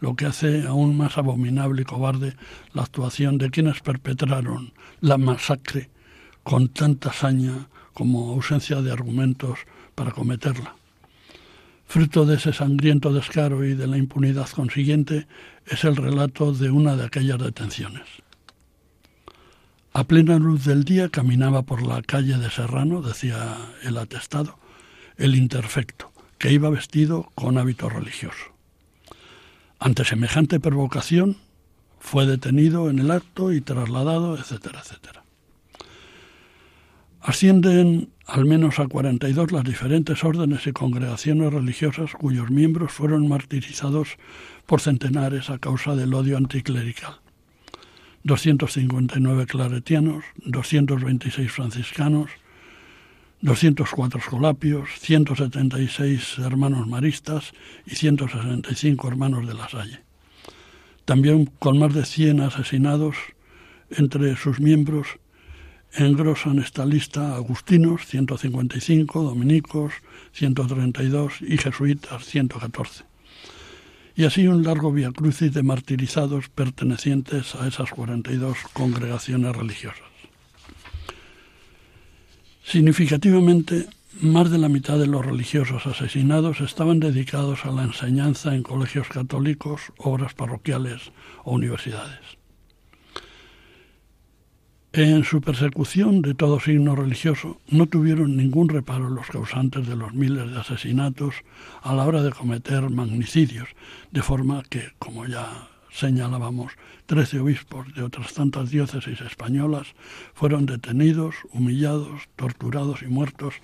lo 0.00 0.16
que 0.16 0.24
hace 0.24 0.66
aún 0.66 0.96
más 0.96 1.18
abominable 1.18 1.82
y 1.82 1.84
cobarde 1.84 2.34
la 2.72 2.84
actuación 2.84 3.36
de 3.36 3.50
quienes 3.50 3.80
perpetraron 3.80 4.72
la 5.02 5.18
masacre 5.18 5.90
con 6.44 6.68
tanta 6.68 7.10
hazaña 7.10 7.68
como 7.92 8.30
ausencia 8.30 8.80
de 8.80 8.90
argumentos 8.90 9.58
para 9.94 10.12
cometerla. 10.12 10.76
Fruto 11.84 12.24
de 12.24 12.36
ese 12.36 12.54
sangriento 12.54 13.12
descaro 13.12 13.66
y 13.66 13.74
de 13.74 13.86
la 13.86 13.98
impunidad 13.98 14.48
consiguiente 14.48 15.26
es 15.66 15.84
el 15.84 15.96
relato 15.96 16.54
de 16.54 16.70
una 16.70 16.96
de 16.96 17.04
aquellas 17.04 17.38
detenciones. 17.38 18.06
A 19.98 20.04
plena 20.04 20.38
luz 20.38 20.64
del 20.64 20.84
día 20.84 21.08
caminaba 21.08 21.62
por 21.62 21.84
la 21.84 22.02
calle 22.02 22.38
de 22.38 22.50
Serrano, 22.50 23.02
decía 23.02 23.56
el 23.82 23.98
atestado, 23.98 24.56
el 25.16 25.34
interfecto, 25.34 26.12
que 26.38 26.52
iba 26.52 26.70
vestido 26.70 27.32
con 27.34 27.58
hábito 27.58 27.88
religioso. 27.88 28.54
Ante 29.80 30.04
semejante 30.04 30.60
provocación, 30.60 31.36
fue 31.98 32.26
detenido 32.26 32.90
en 32.90 33.00
el 33.00 33.10
acto 33.10 33.52
y 33.52 33.60
trasladado, 33.60 34.38
etcétera, 34.38 34.82
etcétera. 34.84 35.24
Ascienden 37.20 38.10
al 38.24 38.44
menos 38.44 38.78
a 38.78 38.86
42 38.86 39.50
las 39.50 39.64
diferentes 39.64 40.22
órdenes 40.22 40.64
y 40.68 40.72
congregaciones 40.72 41.52
religiosas 41.52 42.12
cuyos 42.12 42.50
miembros 42.50 42.92
fueron 42.92 43.26
martirizados 43.26 44.10
por 44.64 44.80
centenares 44.80 45.50
a 45.50 45.58
causa 45.58 45.96
del 45.96 46.14
odio 46.14 46.36
anticlerical. 46.36 47.18
259 48.28 49.46
claretianos, 49.46 50.22
226 50.44 51.50
franciscanos, 51.50 52.30
204 53.40 54.20
escolapios, 54.20 54.90
176 54.98 56.38
hermanos 56.40 56.86
maristas 56.86 57.52
y 57.86 57.96
165 57.96 59.08
hermanos 59.08 59.46
de 59.46 59.54
la 59.54 59.68
Salle. 59.70 60.00
También 61.06 61.46
con 61.58 61.78
más 61.78 61.94
de 61.94 62.04
100 62.04 62.40
asesinados 62.42 63.16
entre 63.90 64.36
sus 64.36 64.60
miembros 64.60 65.06
engrosan 65.94 66.58
esta 66.58 66.84
lista 66.84 67.34
agustinos 67.34 68.04
155, 68.06 69.22
dominicos 69.22 69.94
132 70.32 71.40
y 71.40 71.56
jesuitas 71.56 72.26
114. 72.26 73.07
Y 74.18 74.24
así 74.24 74.48
un 74.48 74.64
largo 74.64 74.92
crucis 75.14 75.54
de 75.54 75.62
martirizados 75.62 76.48
pertenecientes 76.48 77.54
a 77.54 77.68
esas 77.68 77.90
42 77.90 78.58
congregaciones 78.72 79.54
religiosas. 79.54 80.08
Significativamente, 82.64 83.86
más 84.20 84.50
de 84.50 84.58
la 84.58 84.68
mitad 84.68 84.98
de 84.98 85.06
los 85.06 85.24
religiosos 85.24 85.86
asesinados 85.86 86.60
estaban 86.60 86.98
dedicados 86.98 87.64
a 87.64 87.70
la 87.70 87.84
enseñanza 87.84 88.56
en 88.56 88.64
colegios 88.64 89.06
católicos, 89.06 89.92
obras 89.98 90.34
parroquiales 90.34 91.12
o 91.44 91.52
universidades. 91.52 92.37
En 94.94 95.22
su 95.22 95.42
persecución 95.42 96.22
de 96.22 96.32
todo 96.32 96.60
signo 96.60 96.96
religioso 96.96 97.60
no 97.68 97.86
tuvieron 97.86 98.38
ningún 98.38 98.70
reparo 98.70 99.10
los 99.10 99.26
causantes 99.26 99.86
de 99.86 99.94
los 99.94 100.14
miles 100.14 100.50
de 100.50 100.58
asesinatos 100.58 101.34
a 101.82 101.94
la 101.94 102.06
hora 102.06 102.22
de 102.22 102.32
cometer 102.32 102.88
magnicidios, 102.88 103.68
de 104.12 104.22
forma 104.22 104.62
que, 104.62 104.92
como 104.98 105.26
ya 105.26 105.68
señalábamos, 105.90 106.72
trece 107.04 107.38
obispos 107.38 107.92
de 107.94 108.02
otras 108.02 108.32
tantas 108.32 108.70
diócesis 108.70 109.20
españolas 109.20 109.88
fueron 110.32 110.64
detenidos, 110.64 111.34
humillados, 111.52 112.22
torturados 112.36 113.02
y 113.02 113.08
muertos 113.08 113.56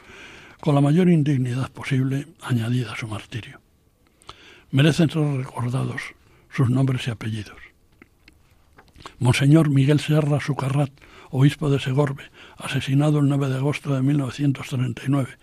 con 0.60 0.74
la 0.74 0.82
mayor 0.82 1.08
indignidad 1.08 1.72
posible 1.72 2.26
añadida 2.42 2.92
a 2.92 2.96
su 2.96 3.08
martirio. 3.08 3.60
Merecen 4.70 5.08
ser 5.08 5.22
recordados 5.38 6.02
sus 6.50 6.68
nombres 6.68 7.08
y 7.08 7.12
apellidos. 7.12 7.56
Monseñor 9.18 9.70
Miguel 9.70 10.00
Serra 10.00 10.40
Sucarrat, 10.40 10.90
obispo 11.36 11.68
de 11.68 11.80
Segorbe, 11.80 12.30
asesinado 12.56 13.18
el 13.18 13.28
9 13.28 13.48
de 13.48 13.56
agosto 13.56 13.92
de 13.92 14.02
1939. 14.02 15.36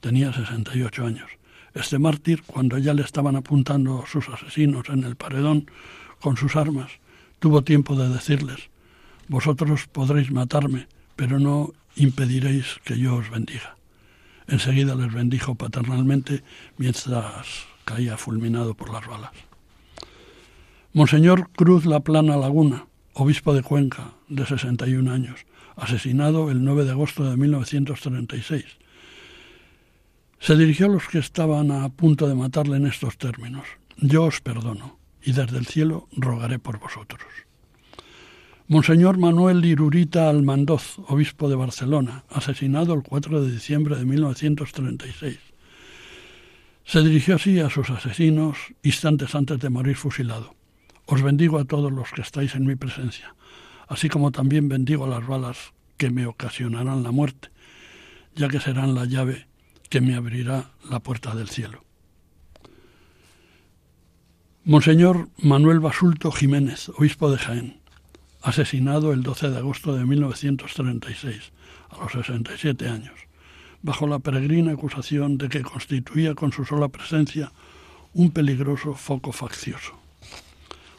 Tenía 0.00 0.30
68 0.30 1.06
años. 1.06 1.30
Este 1.72 1.98
mártir, 1.98 2.42
cuando 2.42 2.76
ya 2.76 2.92
le 2.92 3.00
estaban 3.00 3.34
apuntando 3.36 4.04
sus 4.06 4.28
asesinos 4.28 4.90
en 4.90 5.04
el 5.04 5.16
paredón 5.16 5.70
con 6.20 6.36
sus 6.36 6.54
armas, 6.54 6.92
tuvo 7.38 7.62
tiempo 7.62 7.96
de 7.96 8.10
decirles, 8.10 8.68
vosotros 9.28 9.86
podréis 9.86 10.30
matarme, 10.30 10.86
pero 11.16 11.38
no 11.38 11.72
impediréis 11.96 12.66
que 12.84 12.98
yo 12.98 13.14
os 13.14 13.30
bendiga. 13.30 13.76
Enseguida 14.48 14.94
les 14.96 15.14
bendijo 15.14 15.54
paternalmente 15.54 16.44
mientras 16.76 17.64
caía 17.86 18.18
fulminado 18.18 18.74
por 18.74 18.92
las 18.92 19.06
balas. 19.06 19.32
Monseñor 20.92 21.48
Cruz 21.56 21.86
La 21.86 22.00
Plana 22.00 22.36
Laguna, 22.36 22.84
obispo 23.14 23.54
de 23.54 23.62
Cuenca, 23.62 24.14
de 24.28 24.46
61 24.46 25.10
años, 25.10 25.46
asesinado 25.76 26.50
el 26.50 26.64
9 26.64 26.84
de 26.84 26.90
agosto 26.92 27.28
de 27.28 27.36
1936. 27.36 28.64
Se 30.38 30.56
dirigió 30.56 30.86
a 30.86 30.90
los 30.90 31.08
que 31.08 31.18
estaban 31.18 31.70
a 31.70 31.88
punto 31.88 32.26
de 32.28 32.34
matarle 32.34 32.76
en 32.76 32.86
estos 32.86 33.16
términos. 33.16 33.64
Yo 33.96 34.24
os 34.24 34.40
perdono 34.40 34.98
y 35.22 35.32
desde 35.32 35.58
el 35.58 35.66
cielo 35.66 36.08
rogaré 36.16 36.58
por 36.58 36.80
vosotros. 36.80 37.22
Monseñor 38.66 39.18
Manuel 39.18 39.64
Irurita 39.64 40.28
Almandoz, 40.28 40.98
obispo 41.06 41.48
de 41.48 41.56
Barcelona, 41.56 42.24
asesinado 42.30 42.94
el 42.94 43.02
4 43.02 43.44
de 43.44 43.52
diciembre 43.52 43.96
de 43.96 44.04
1936. 44.04 45.38
Se 46.84 47.00
dirigió 47.02 47.36
así 47.36 47.60
a 47.60 47.70
sus 47.70 47.90
asesinos 47.90 48.56
instantes 48.82 49.34
antes 49.34 49.60
de 49.60 49.70
morir 49.70 49.96
fusilado. 49.96 50.54
Os 51.06 51.22
bendigo 51.22 51.58
a 51.58 51.64
todos 51.64 51.90
los 51.90 52.10
que 52.12 52.22
estáis 52.22 52.54
en 52.54 52.64
mi 52.64 52.76
presencia, 52.76 53.34
así 53.88 54.08
como 54.08 54.30
también 54.30 54.68
bendigo 54.68 55.06
las 55.06 55.26
balas 55.26 55.72
que 55.96 56.10
me 56.10 56.26
ocasionarán 56.26 57.02
la 57.02 57.10
muerte, 57.10 57.48
ya 58.34 58.48
que 58.48 58.60
serán 58.60 58.94
la 58.94 59.04
llave 59.04 59.46
que 59.90 60.00
me 60.00 60.14
abrirá 60.14 60.70
la 60.88 61.00
puerta 61.00 61.34
del 61.34 61.48
cielo. 61.48 61.84
Monseñor 64.64 65.28
Manuel 65.38 65.80
Basulto 65.80 66.30
Jiménez, 66.30 66.88
obispo 66.90 67.30
de 67.30 67.38
Jaén, 67.38 67.80
asesinado 68.40 69.12
el 69.12 69.24
12 69.24 69.50
de 69.50 69.58
agosto 69.58 69.94
de 69.94 70.06
1936, 70.06 71.52
a 71.90 71.98
los 71.98 72.12
67 72.12 72.88
años, 72.88 73.14
bajo 73.82 74.06
la 74.06 74.20
peregrina 74.20 74.72
acusación 74.72 75.36
de 75.36 75.48
que 75.48 75.62
constituía 75.62 76.36
con 76.36 76.52
su 76.52 76.64
sola 76.64 76.88
presencia 76.88 77.52
un 78.14 78.30
peligroso 78.30 78.94
foco 78.94 79.32
faccioso 79.32 80.01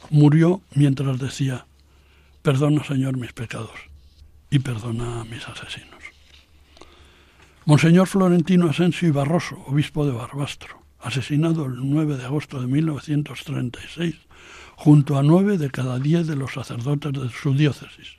murió 0.10 0.62
mientras 0.74 1.20
decía, 1.20 1.66
perdona 2.42 2.84
Señor 2.84 3.18
mis 3.18 3.34
pecados 3.34 3.78
y 4.50 4.60
perdona 4.60 5.22
a 5.22 5.24
mis 5.26 5.48
asesinos. 5.48 6.04
Monseñor 7.66 8.08
Florentino 8.08 8.70
Asensio 8.70 9.08
y 9.08 9.12
Barroso, 9.12 9.64
obispo 9.68 10.06
de 10.06 10.12
Barbastro, 10.12 10.84
asesinado 11.00 11.66
el 11.66 11.76
9 11.78 12.18
de 12.18 12.26
agosto 12.26 12.60
de 12.60 12.68
1936, 12.68 14.16
junto 14.76 15.18
a 15.18 15.24
nueve 15.24 15.58
de 15.58 15.72
cada 15.72 15.98
diez 15.98 16.28
de 16.28 16.36
los 16.36 16.54
sacerdotes 16.54 17.14
de 17.14 17.30
su 17.30 17.54
diócesis. 17.54 18.18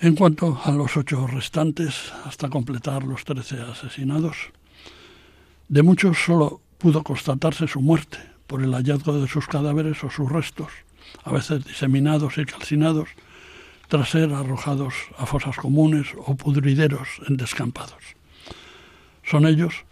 En 0.00 0.14
cuanto 0.14 0.60
a 0.64 0.70
los 0.70 0.96
ocho 0.96 1.26
restantes, 1.26 2.12
hasta 2.24 2.48
completar 2.48 3.02
los 3.02 3.24
trece 3.24 3.60
asesinados, 3.60 4.36
de 5.68 5.82
muchos 5.82 6.16
solo 6.18 6.62
pudo 6.78 7.02
constatarse 7.02 7.66
su 7.66 7.80
muerte, 7.80 8.18
por 8.48 8.62
el 8.64 8.72
hallazgo 8.72 9.20
de 9.20 9.28
sus 9.28 9.46
cadáveres 9.46 10.02
o 10.02 10.10
sus 10.10 10.28
restos, 10.32 10.72
a 11.22 11.30
veces 11.30 11.64
diseminados 11.64 12.38
y 12.38 12.44
calcinados, 12.44 13.10
tras 13.88 14.10
ser 14.10 14.32
arrojados 14.32 14.94
a 15.16 15.26
fosas 15.26 15.56
comunes 15.56 16.08
o 16.16 16.34
pudrideros 16.34 17.08
en 17.28 17.36
descampados. 17.36 18.02
Son 19.22 19.46
ellos 19.46 19.84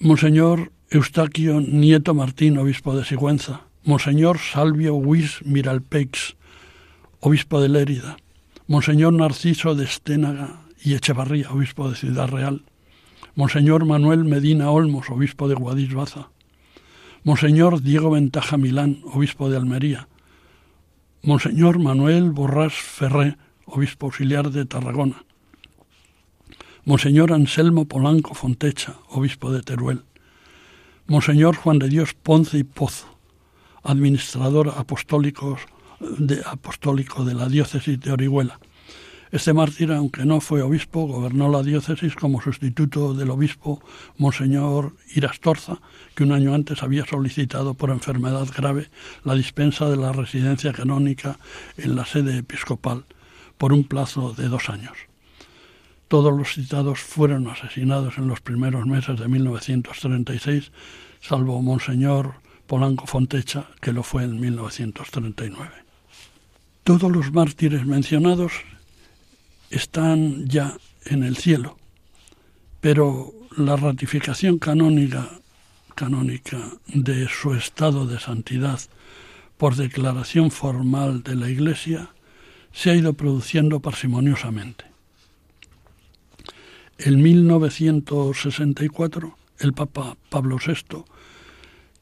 Monseñor 0.00 0.72
Eustaquio 0.90 1.60
Nieto 1.60 2.14
Martín, 2.14 2.58
obispo 2.58 2.96
de 2.96 3.04
Sigüenza, 3.04 3.60
Monseñor 3.84 4.38
Salvio 4.38 4.94
Huis 4.94 5.40
Miralpeix, 5.44 6.36
obispo 7.20 7.60
de 7.60 7.68
Lérida, 7.68 8.16
Monseñor 8.66 9.12
Narciso 9.12 9.74
de 9.74 9.84
Esténaga 9.84 10.60
y 10.82 10.94
Echevarría, 10.94 11.50
obispo 11.50 11.90
de 11.90 11.96
Ciudad 11.96 12.28
Real, 12.28 12.62
Monseñor 13.34 13.84
Manuel 13.84 14.24
Medina 14.24 14.70
Olmos, 14.70 15.10
obispo 15.10 15.48
de 15.48 15.54
Guadix 15.54 15.92
Monseñor 17.24 17.80
Diego 17.80 18.10
Ventaja 18.10 18.58
Milán, 18.58 19.00
obispo 19.04 19.48
de 19.48 19.56
Almería, 19.56 20.08
Monseñor 21.22 21.78
Manuel 21.78 22.32
Borrás 22.32 22.74
Ferré, 22.74 23.38
obispo 23.64 24.12
auxiliar 24.12 24.50
de 24.50 24.66
Tarragona, 24.66 25.24
Monseñor 26.84 27.32
Anselmo 27.32 27.88
Polanco 27.88 28.34
Fontecha, 28.34 28.96
obispo 29.08 29.50
de 29.50 29.62
Teruel, 29.62 30.04
Monseñor 31.06 31.56
Juan 31.56 31.78
de 31.78 31.88
Dios 31.88 32.12
Ponce 32.12 32.58
y 32.58 32.64
Pozo, 32.64 33.08
administrador 33.82 34.74
apostólico 34.76 35.56
de, 36.00 36.42
apostólico 36.44 37.24
de 37.24 37.32
la 37.32 37.48
diócesis 37.48 37.98
de 38.00 38.12
Orihuela, 38.12 38.60
este 39.34 39.52
mártir, 39.52 39.90
aunque 39.90 40.24
no 40.24 40.40
fue 40.40 40.62
obispo, 40.62 41.08
gobernó 41.08 41.50
la 41.50 41.64
diócesis 41.64 42.14
como 42.14 42.40
sustituto 42.40 43.14
del 43.14 43.30
obispo 43.30 43.82
Monseñor 44.16 44.92
Irastorza, 45.12 45.80
que 46.14 46.22
un 46.22 46.30
año 46.30 46.54
antes 46.54 46.84
había 46.84 47.04
solicitado 47.04 47.74
por 47.74 47.90
enfermedad 47.90 48.46
grave 48.56 48.90
la 49.24 49.34
dispensa 49.34 49.90
de 49.90 49.96
la 49.96 50.12
residencia 50.12 50.72
canónica 50.72 51.36
en 51.76 51.96
la 51.96 52.06
sede 52.06 52.38
episcopal 52.38 53.06
por 53.58 53.72
un 53.72 53.82
plazo 53.82 54.34
de 54.34 54.46
dos 54.46 54.70
años. 54.70 54.96
Todos 56.06 56.32
los 56.32 56.54
citados 56.54 57.00
fueron 57.00 57.48
asesinados 57.48 58.18
en 58.18 58.28
los 58.28 58.40
primeros 58.40 58.86
meses 58.86 59.18
de 59.18 59.26
1936, 59.26 60.70
salvo 61.20 61.60
Monseñor 61.60 62.34
Polanco 62.68 63.08
Fontecha, 63.08 63.66
que 63.80 63.92
lo 63.92 64.04
fue 64.04 64.22
en 64.22 64.38
1939. 64.38 65.72
Todos 66.84 67.10
los 67.10 67.32
mártires 67.32 67.84
mencionados 67.84 68.52
están 69.74 70.46
ya 70.46 70.76
en 71.04 71.24
el 71.24 71.36
cielo, 71.36 71.76
pero 72.80 73.34
la 73.56 73.76
ratificación 73.76 74.58
canónica, 74.58 75.30
canónica 75.94 76.72
de 76.86 77.28
su 77.28 77.54
estado 77.54 78.06
de 78.06 78.18
santidad 78.20 78.80
por 79.56 79.76
declaración 79.76 80.50
formal 80.50 81.22
de 81.22 81.36
la 81.36 81.48
Iglesia 81.48 82.10
se 82.72 82.90
ha 82.90 82.94
ido 82.94 83.14
produciendo 83.14 83.80
parsimoniosamente. 83.80 84.84
En 86.98 87.22
1964, 87.22 89.38
el 89.58 89.72
Papa 89.72 90.18
Pablo 90.28 90.58
VI, 90.64 91.04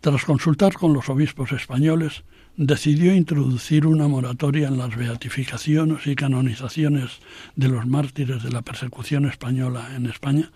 tras 0.01 0.25
consultar 0.25 0.75
con 0.75 0.93
los 0.93 1.09
obispos 1.09 1.53
españoles, 1.53 2.25
decidió 2.57 3.15
introducir 3.15 3.87
una 3.87 4.09
moratoria 4.09 4.69
en 4.69 4.79
las 4.79 4.95
beatificaciones 4.97 6.07
y 6.07 6.15
canonizaciones 6.15 7.21
de 7.57 7.69
los 7.69 7.87
mártires 7.87 8.43
de 8.43 8.51
la 8.51 8.63
persecución 8.63 9.27
española 9.27 9.91
en 9.97 10.07
España 10.07 10.51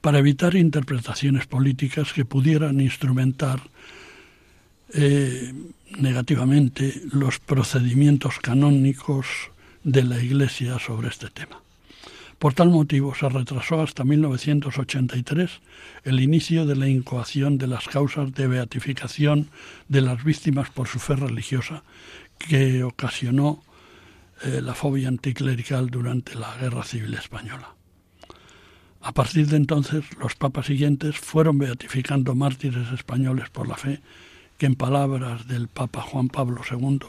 para 0.00 0.18
evitar 0.18 0.54
interpretaciones 0.54 1.46
políticas 1.46 2.12
que 2.12 2.24
pudieran 2.24 2.80
instrumentar 2.80 3.60
eh, 4.94 5.52
negativamente 5.98 7.02
los 7.12 7.40
procedimientos 7.40 8.38
canónicos 8.38 9.26
de 9.82 10.04
la 10.04 10.22
Iglesia 10.22 10.78
sobre 10.78 11.08
este 11.08 11.28
tema. 11.30 11.65
Por 12.38 12.52
tal 12.52 12.68
motivo 12.68 13.14
se 13.14 13.28
retrasó 13.28 13.80
hasta 13.80 14.04
1983 14.04 15.60
el 16.04 16.20
inicio 16.20 16.66
de 16.66 16.76
la 16.76 16.86
incoación 16.86 17.56
de 17.56 17.66
las 17.66 17.88
causas 17.88 18.34
de 18.34 18.46
beatificación 18.46 19.48
de 19.88 20.02
las 20.02 20.22
víctimas 20.22 20.68
por 20.68 20.86
su 20.86 20.98
fe 20.98 21.16
religiosa 21.16 21.82
que 22.38 22.84
ocasionó 22.84 23.62
eh, 24.42 24.60
la 24.62 24.74
fobia 24.74 25.08
anticlerical 25.08 25.88
durante 25.88 26.34
la 26.34 26.54
Guerra 26.58 26.84
Civil 26.84 27.14
Española. 27.14 27.74
A 29.00 29.12
partir 29.12 29.46
de 29.46 29.56
entonces, 29.56 30.04
los 30.18 30.34
papas 30.34 30.66
siguientes 30.66 31.16
fueron 31.16 31.58
beatificando 31.58 32.34
mártires 32.34 32.92
españoles 32.92 33.48
por 33.48 33.66
la 33.66 33.76
fe 33.76 34.00
que 34.58 34.66
en 34.66 34.74
palabras 34.74 35.46
del 35.48 35.68
Papa 35.68 36.02
Juan 36.02 36.28
Pablo 36.28 36.60
II 36.70 37.00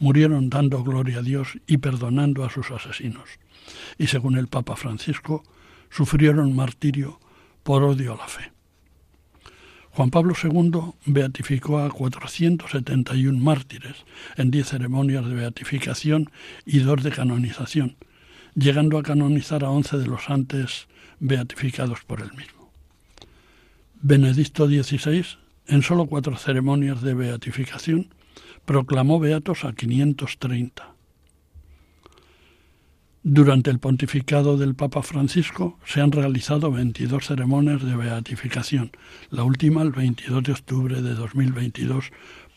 murieron 0.00 0.50
dando 0.50 0.82
gloria 0.82 1.18
a 1.18 1.22
Dios 1.22 1.58
y 1.68 1.76
perdonando 1.76 2.44
a 2.44 2.50
sus 2.50 2.70
asesinos. 2.72 3.28
Y 3.98 4.06
según 4.06 4.36
el 4.36 4.48
Papa 4.48 4.76
Francisco, 4.76 5.42
sufrieron 5.90 6.54
martirio 6.54 7.20
por 7.62 7.82
odio 7.82 8.14
a 8.14 8.16
la 8.16 8.28
fe. 8.28 8.52
Juan 9.90 10.10
Pablo 10.10 10.34
II 10.42 10.94
beatificó 11.04 11.78
a 11.80 11.90
471 11.90 13.38
mártires 13.38 13.96
en 14.36 14.50
10 14.50 14.66
ceremonias 14.66 15.26
de 15.26 15.34
beatificación 15.34 16.30
y 16.64 16.78
dos 16.78 17.02
de 17.02 17.10
canonización, 17.10 17.96
llegando 18.54 18.96
a 18.96 19.02
canonizar 19.02 19.64
a 19.64 19.70
11 19.70 19.98
de 19.98 20.06
los 20.06 20.30
antes 20.30 20.88
beatificados 21.20 22.04
por 22.06 22.22
él 22.22 22.32
mismo. 22.32 22.70
Benedicto 24.00 24.66
XVI 24.66 25.42
en 25.66 25.82
solo 25.82 26.06
cuatro 26.06 26.36
ceremonias 26.36 27.02
de 27.02 27.14
beatificación, 27.14 28.08
proclamó 28.64 29.20
beatos 29.20 29.64
a 29.64 29.72
530. 29.72 30.91
Durante 33.24 33.70
el 33.70 33.78
pontificado 33.78 34.56
del 34.56 34.74
Papa 34.74 35.00
Francisco 35.00 35.78
se 35.86 36.00
han 36.00 36.10
realizado 36.10 36.72
22 36.72 37.24
ceremonias 37.24 37.80
de 37.84 37.94
beatificación, 37.94 38.90
la 39.30 39.44
última 39.44 39.82
el 39.82 39.92
22 39.92 40.42
de 40.42 40.50
octubre 40.50 41.02
de 41.02 41.14
2022, 41.14 42.06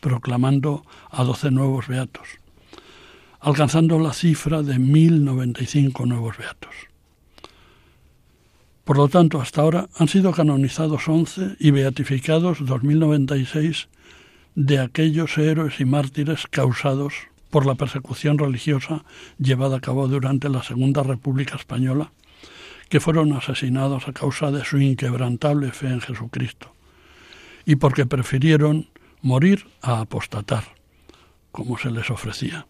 proclamando 0.00 0.84
a 1.08 1.22
12 1.22 1.52
nuevos 1.52 1.86
beatos, 1.86 2.26
alcanzando 3.38 4.00
la 4.00 4.12
cifra 4.12 4.64
de 4.64 4.74
1.095 4.74 6.04
nuevos 6.04 6.36
beatos. 6.36 6.74
Por 8.82 8.96
lo 8.96 9.06
tanto, 9.06 9.40
hasta 9.40 9.60
ahora 9.60 9.88
han 9.96 10.08
sido 10.08 10.32
canonizados 10.32 11.06
11 11.06 11.58
y 11.60 11.70
beatificados 11.70 12.58
2096 12.66 13.88
de 14.56 14.80
aquellos 14.80 15.38
héroes 15.38 15.78
y 15.78 15.84
mártires 15.84 16.48
causados 16.50 17.14
por 17.56 17.64
la 17.64 17.74
persecución 17.74 18.36
religiosa 18.36 19.02
llevada 19.38 19.78
a 19.78 19.80
cabo 19.80 20.08
durante 20.08 20.50
la 20.50 20.62
Segunda 20.62 21.02
República 21.02 21.56
Española, 21.56 22.12
que 22.90 23.00
fueron 23.00 23.32
asesinados 23.32 24.08
a 24.08 24.12
causa 24.12 24.50
de 24.50 24.62
su 24.62 24.76
inquebrantable 24.76 25.72
fe 25.72 25.86
en 25.86 26.02
Jesucristo, 26.02 26.74
y 27.64 27.76
porque 27.76 28.04
prefirieron 28.04 28.90
morir 29.22 29.66
a 29.80 30.00
apostatar, 30.00 30.64
como 31.50 31.78
se 31.78 31.90
les 31.90 32.10
ofrecía. 32.10 32.66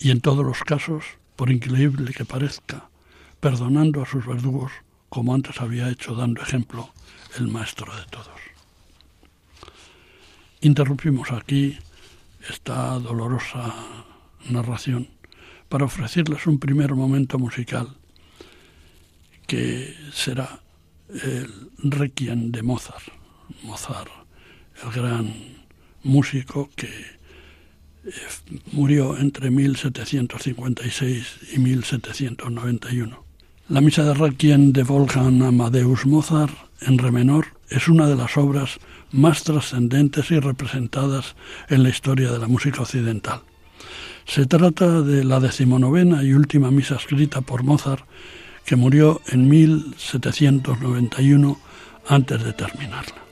Y 0.00 0.10
en 0.10 0.20
todos 0.20 0.44
los 0.44 0.64
casos, 0.64 1.04
por 1.36 1.52
increíble 1.52 2.12
que 2.12 2.24
parezca, 2.24 2.90
perdonando 3.38 4.02
a 4.02 4.06
sus 4.06 4.26
verdugos 4.26 4.72
como 5.10 5.32
antes 5.32 5.60
había 5.60 5.88
hecho 5.90 6.16
dando 6.16 6.42
ejemplo 6.42 6.92
el 7.38 7.46
maestro 7.46 7.94
de 7.94 8.04
todos. 8.06 8.40
Interrumpimos 10.60 11.30
aquí 11.30 11.78
esta 12.50 12.98
dolorosa 12.98 13.74
narración 14.48 15.08
para 15.68 15.84
ofrecerles 15.84 16.46
un 16.46 16.58
primer 16.58 16.94
momento 16.94 17.38
musical 17.38 17.96
que 19.46 19.94
será 20.12 20.60
el 21.08 21.70
Requiem 21.78 22.50
de 22.50 22.62
Mozart. 22.62 23.12
Mozart, 23.62 24.10
el 24.82 24.90
gran 24.90 25.32
músico 26.02 26.70
que 26.74 26.86
eh, 26.86 28.12
murió 28.72 29.16
entre 29.18 29.50
1756 29.50 31.38
y 31.54 31.58
1791. 31.58 33.24
La 33.68 33.80
misa 33.80 34.04
de 34.04 34.14
Requiem 34.14 34.72
de 34.72 34.84
Wolfgang 34.84 35.42
Amadeus 35.42 36.06
Mozart 36.06 36.54
en 36.80 36.98
re 36.98 37.10
menor 37.10 37.46
es 37.68 37.88
una 37.88 38.06
de 38.06 38.14
las 38.14 38.36
obras 38.36 38.78
más 39.16 39.42
trascendentes 39.42 40.30
y 40.30 40.38
representadas 40.38 41.34
en 41.68 41.82
la 41.82 41.88
historia 41.88 42.30
de 42.30 42.38
la 42.38 42.46
música 42.46 42.82
occidental. 42.82 43.40
Se 44.26 44.46
trata 44.46 45.02
de 45.02 45.24
la 45.24 45.40
decimonovena 45.40 46.22
y 46.22 46.32
última 46.32 46.70
misa 46.70 46.96
escrita 46.96 47.40
por 47.40 47.62
Mozart, 47.62 48.04
que 48.64 48.76
murió 48.76 49.20
en 49.28 49.48
1791 49.48 51.58
antes 52.08 52.44
de 52.44 52.52
terminarla. 52.52 53.22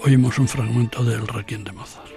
Oímos 0.00 0.38
un 0.38 0.48
fragmento 0.48 1.04
del 1.04 1.26
Requiem 1.26 1.64
de 1.64 1.72
Mozart. 1.72 2.13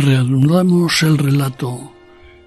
Reanudamos 0.00 1.02
el 1.02 1.18
relato 1.18 1.92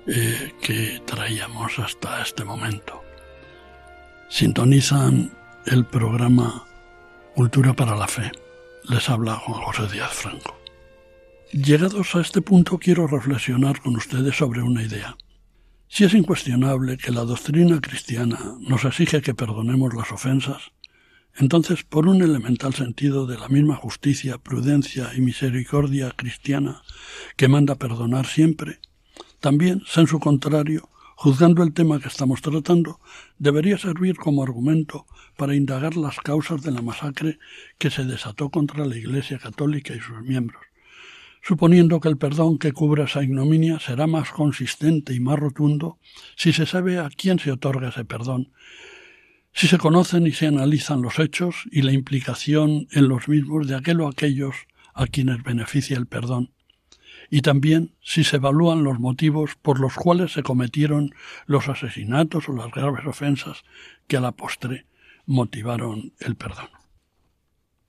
eh, 0.07 0.53
que 0.61 1.01
traíamos 1.05 1.79
hasta 1.79 2.21
este 2.21 2.45
momento. 2.45 3.03
Sintonizan 4.29 5.33
el 5.65 5.83
programa 5.83 6.65
Cultura 7.35 7.73
para 7.73 7.97
la 7.97 8.07
Fe. 8.07 8.31
Les 8.85 9.09
habla 9.09 9.35
Juan 9.35 9.59
José 9.63 9.91
Díaz 9.91 10.13
Franco. 10.13 10.57
Llegados 11.51 12.15
a 12.15 12.21
este 12.21 12.41
punto 12.41 12.77
quiero 12.77 13.05
reflexionar 13.05 13.81
con 13.81 13.97
ustedes 13.97 14.37
sobre 14.37 14.61
una 14.61 14.83
idea. 14.83 15.17
Si 15.89 16.05
es 16.05 16.13
incuestionable 16.13 16.95
que 16.95 17.11
la 17.11 17.25
doctrina 17.25 17.81
cristiana 17.81 18.55
nos 18.61 18.85
exige 18.85 19.21
que 19.21 19.35
perdonemos 19.35 19.93
las 19.93 20.09
ofensas, 20.13 20.71
entonces, 21.35 21.83
por 21.83 22.07
un 22.07 22.21
elemental 22.21 22.73
sentido 22.73 23.25
de 23.25 23.37
la 23.37 23.49
misma 23.49 23.75
justicia, 23.75 24.37
prudencia 24.37 25.11
y 25.15 25.21
misericordia 25.21 26.11
cristiana 26.11 26.81
que 27.41 27.47
manda 27.47 27.73
perdonar 27.73 28.27
siempre, 28.27 28.77
también, 29.39 29.81
en 29.95 30.05
su 30.05 30.19
contrario, 30.19 30.89
juzgando 31.15 31.63
el 31.63 31.73
tema 31.73 31.99
que 31.99 32.07
estamos 32.07 32.39
tratando, 32.39 32.99
debería 33.39 33.79
servir 33.79 34.15
como 34.15 34.43
argumento 34.43 35.07
para 35.37 35.55
indagar 35.55 35.97
las 35.97 36.19
causas 36.19 36.61
de 36.61 36.69
la 36.69 36.83
masacre 36.83 37.39
que 37.79 37.89
se 37.89 38.05
desató 38.05 38.51
contra 38.51 38.85
la 38.85 38.95
Iglesia 38.95 39.39
católica 39.39 39.95
y 39.95 39.99
sus 39.99 40.21
miembros, 40.21 40.61
suponiendo 41.41 41.99
que 41.99 42.09
el 42.09 42.17
perdón 42.19 42.59
que 42.59 42.73
cubra 42.73 43.05
esa 43.05 43.23
ignominia 43.23 43.79
será 43.79 44.05
más 44.05 44.29
consistente 44.29 45.15
y 45.15 45.19
más 45.19 45.39
rotundo 45.39 45.97
si 46.35 46.53
se 46.53 46.67
sabe 46.67 46.99
a 46.99 47.09
quién 47.09 47.39
se 47.39 47.51
otorga 47.51 47.89
ese 47.89 48.05
perdón 48.05 48.51
si 49.51 49.67
se 49.67 49.79
conocen 49.79 50.27
y 50.27 50.31
se 50.31 50.45
analizan 50.45 51.01
los 51.01 51.17
hechos 51.17 51.55
y 51.71 51.81
la 51.81 51.91
implicación 51.91 52.87
en 52.91 53.07
los 53.07 53.27
mismos 53.27 53.67
de 53.67 53.77
aquel 53.77 54.01
o 54.01 54.07
aquellos 54.07 54.53
a 54.93 55.07
quienes 55.07 55.41
beneficia 55.41 55.97
el 55.97 56.05
perdón, 56.05 56.51
y 57.31 57.41
también 57.41 57.95
si 58.03 58.23
se 58.23 58.35
evalúan 58.35 58.83
los 58.83 58.99
motivos 58.99 59.55
por 59.59 59.79
los 59.79 59.95
cuales 59.95 60.33
se 60.33 60.43
cometieron 60.43 61.15
los 61.47 61.69
asesinatos 61.69 62.49
o 62.49 62.53
las 62.53 62.69
graves 62.71 63.05
ofensas 63.07 63.63
que 64.07 64.17
a 64.17 64.21
la 64.21 64.33
postre 64.33 64.85
motivaron 65.25 66.13
el 66.19 66.35
perdón. 66.35 66.67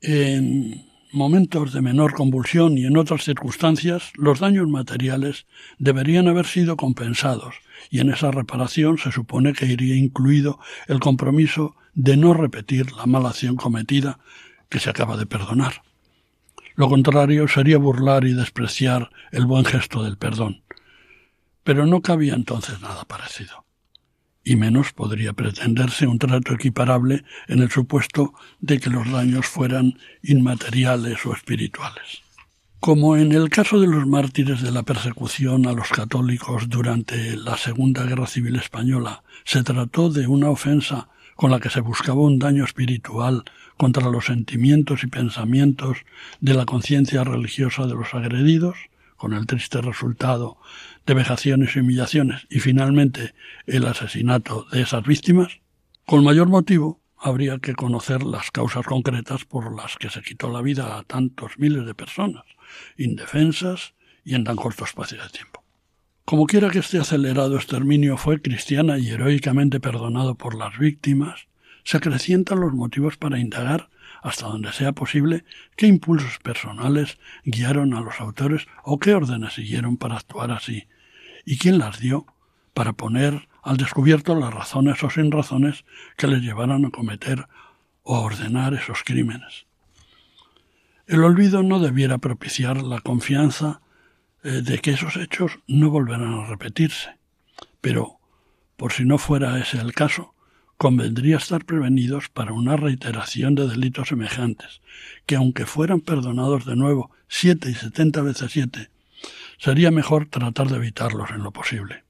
En 0.01 0.87
momentos 1.13 1.73
de 1.73 1.83
menor 1.83 2.15
convulsión 2.15 2.79
y 2.79 2.87
en 2.87 2.97
otras 2.97 3.25
circunstancias, 3.25 4.13
los 4.15 4.39
daños 4.39 4.69
materiales 4.69 5.47
deberían 5.79 6.29
haber 6.29 6.47
sido 6.47 6.77
compensados, 6.77 7.57
y 7.91 7.99
en 7.99 8.11
esa 8.11 8.31
reparación 8.31 8.97
se 8.97 9.11
supone 9.11 9.53
que 9.55 9.67
iría 9.67 9.97
incluido 9.97 10.61
el 10.87 11.01
compromiso 11.01 11.75
de 11.95 12.17
no 12.17 12.33
repetir 12.33 12.93
la 12.93 13.07
mala 13.07 13.31
acción 13.31 13.57
cometida 13.57 14.21
que 14.69 14.79
se 14.79 14.89
acaba 14.89 15.17
de 15.17 15.27
perdonar. 15.27 15.83
Lo 16.75 16.89
contrario 16.89 17.49
sería 17.49 17.79
burlar 17.79 18.25
y 18.25 18.33
despreciar 18.33 19.11
el 19.31 19.47
buen 19.47 19.65
gesto 19.65 20.03
del 20.03 20.17
perdón. 20.17 20.63
Pero 21.65 21.87
no 21.87 22.03
cabía 22.03 22.35
entonces 22.35 22.81
nada 22.81 23.05
parecido 23.05 23.63
y 24.45 24.57
menos 24.57 24.93
podría 24.93 25.33
pretenderse 25.33 26.07
un 26.07 26.19
trato 26.19 26.55
equiparable 26.55 27.25
en 27.47 27.61
el 27.61 27.71
supuesto 27.71 28.35
de 28.61 28.81
que 28.81 28.91
los 28.91 29.11
daños 29.11 29.47
fueran 29.47 29.99
inmateriales 30.23 31.25
o 31.27 31.35
espirituales. 31.35 32.23
Como 32.81 33.17
en 33.17 33.31
el 33.31 33.49
caso 33.49 33.79
de 33.79 33.87
los 33.87 34.07
mártires 34.07 34.61
de 34.61 34.73
la 34.73 34.83
persecución 34.83 35.67
a 35.67 35.73
los 35.73 35.89
católicos 35.91 36.69
durante 36.69 37.37
la 37.37 37.57
Segunda 37.57 38.05
Guerra 38.05 38.27
Civil 38.27 38.57
Española 38.57 39.23
se 39.45 39.63
trató 39.63 40.11
de 40.11 40.27
una 40.27 40.51
ofensa 40.51 41.09
con 41.37 41.53
la 41.53 41.61
que 41.61 41.71
se 41.71 41.81
buscaba 41.81 42.21
un 42.21 42.41
daño 42.41 42.65
espiritual 42.65 43.45
contra 43.83 44.09
los 44.11 44.27
sentimientos 44.27 45.03
y 45.03 45.09
pensamientos 45.09 45.99
de 46.40 46.55
la 46.55 46.66
conciencia 46.66 47.25
religiosa 47.25 47.85
de 47.85 47.95
los 47.95 48.14
agredidos, 48.14 48.77
con 49.16 49.33
el 49.33 49.45
triste 49.49 49.81
resultado 49.81 50.57
de 51.05 51.14
vejaciones 51.14 51.75
y 51.75 51.81
humillaciones 51.81 52.47
y 52.49 52.61
finalmente 52.61 53.35
el 53.66 53.85
asesinato 53.88 54.66
de 54.71 54.83
esas 54.83 55.03
víctimas, 55.03 55.59
con 56.07 56.23
mayor 56.23 56.49
motivo 56.49 57.01
habría 57.18 57.59
que 57.59 57.75
conocer 57.75 58.23
las 58.23 58.53
causas 58.53 58.87
concretas 58.87 59.45
por 59.47 59.75
las 59.75 59.97
que 59.97 60.11
se 60.11 60.23
quitó 60.23 60.49
la 60.49 60.62
vida 60.62 60.97
a 60.97 61.03
tantos 61.03 61.59
miles 61.59 61.85
de 61.85 61.97
personas, 61.97 62.45
indefensas 62.97 63.95
y 64.25 64.37
en 64.37 64.45
tan 64.45 64.55
corto 64.55 64.85
espacio 64.85 65.21
de 65.21 65.29
tiempo. 65.29 65.64
Como 66.25 66.47
quiera 66.47 66.71
que 66.71 66.79
este 66.79 67.01
acelerado 67.01 67.57
exterminio 67.57 68.16
fue 68.16 68.40
cristiana 68.40 68.99
y 68.99 69.09
heroicamente 69.09 69.81
perdonado 69.81 70.37
por 70.37 70.55
las 70.55 70.79
víctimas, 70.79 71.49
se 71.85 71.97
acrecientan 71.97 72.61
los 72.61 72.73
motivos 72.73 73.16
para 73.16 73.38
indagar 73.38 73.88
hasta 74.23 74.47
donde 74.47 74.73
sea 74.73 74.92
posible, 74.92 75.45
qué 75.77 75.87
impulsos 75.87 76.38
personales 76.38 77.18
guiaron 77.45 77.92
a 77.92 78.01
los 78.01 78.21
autores 78.21 78.66
o 78.85 78.99
qué 78.99 79.14
órdenes 79.14 79.55
siguieron 79.55 79.97
para 79.97 80.16
actuar 80.16 80.53
así, 80.53 80.87
y 81.45 81.59
quién 81.59 81.79
las 81.79 81.99
dio 81.99 82.27
para 82.73 82.92
poner 82.92 83.49
al 83.62 83.77
descubierto 83.77 84.35
las 84.35 84.55
razones 84.55 85.03
o 85.03 85.11
sin 85.11 85.31
razones 85.31 85.85
que 86.16 86.29
les 86.29 86.40
llevaron 86.40 86.85
a 86.85 86.90
cometer 86.90 87.47
o 88.03 88.16
a 88.16 88.21
ordenar 88.21 88.75
esos 88.75 89.03
crímenes. 89.05 89.66
El 91.07 91.25
olvido 91.25 91.62
no 91.62 91.81
debiera 91.81 92.18
propiciar 92.18 92.83
la 92.83 93.01
confianza 93.01 93.81
eh, 94.45 94.62
de 94.62 94.79
que 94.79 94.92
esos 94.92 95.16
hechos 95.16 95.59
no 95.66 95.90
volverán 95.90 96.35
a 96.35 96.47
repetirse, 96.47 97.18
pero, 97.81 98.18
por 98.77 98.92
si 98.92 99.05
no 99.05 99.18
fuera 99.18 99.59
ese 99.59 99.79
el 99.79 99.92
caso, 99.92 100.32
convendría 100.83 101.37
estar 101.37 101.64
prevenidos 101.64 102.29
para 102.29 102.53
una 102.53 102.77
reiteración 102.77 103.55
de 103.55 103.68
delitos 103.68 104.09
semejantes, 104.09 104.81
que 105.27 105.37
aunque 105.37 105.64
fueran 105.64 106.01
perdonados 106.01 106.66
de 106.66 106.75
nuevo 106.75 107.12
siete 107.29 107.71
y 107.71 107.75
setenta 107.75 108.21
veces 108.21 108.51
siete, 108.51 108.90
sería 109.59 109.92
mejor 109.92 110.27
tratar 110.27 110.66
de 110.66 110.79
evitarlos 110.79 111.31
en 111.31 111.45
lo 111.45 111.53
posible. 111.53 112.03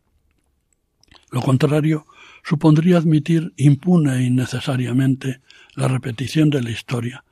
Lo 1.30 1.42
contrario 1.42 2.06
supondría 2.42 2.96
admitir 2.96 3.52
impune 3.58 4.16
e 4.16 4.22
innecesariamente 4.22 5.42
la 5.74 5.88
repetición 5.88 6.48
de 6.48 6.62
la 6.62 6.70
historia, 6.70 7.24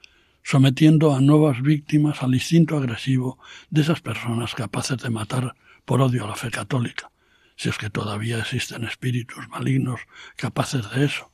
sometiendo 0.42 1.14
a 1.14 1.22
nuevas 1.22 1.62
víctimas 1.62 2.22
al 2.22 2.34
instinto 2.34 2.76
agresivo 2.76 3.38
de 3.70 3.80
esas 3.80 4.02
personas 4.02 4.54
capaces 4.54 4.98
de 4.98 5.08
matar 5.08 5.54
por 5.86 6.02
odio 6.02 6.26
a 6.26 6.28
la 6.28 6.36
fe 6.36 6.50
católica, 6.50 7.10
si 7.56 7.70
es 7.70 7.78
que 7.78 7.88
todavía 7.88 8.40
existen 8.40 8.84
espíritus 8.84 9.48
malignos 9.48 10.00
capaces 10.36 10.90
de 10.90 11.06
eso, 11.06 11.29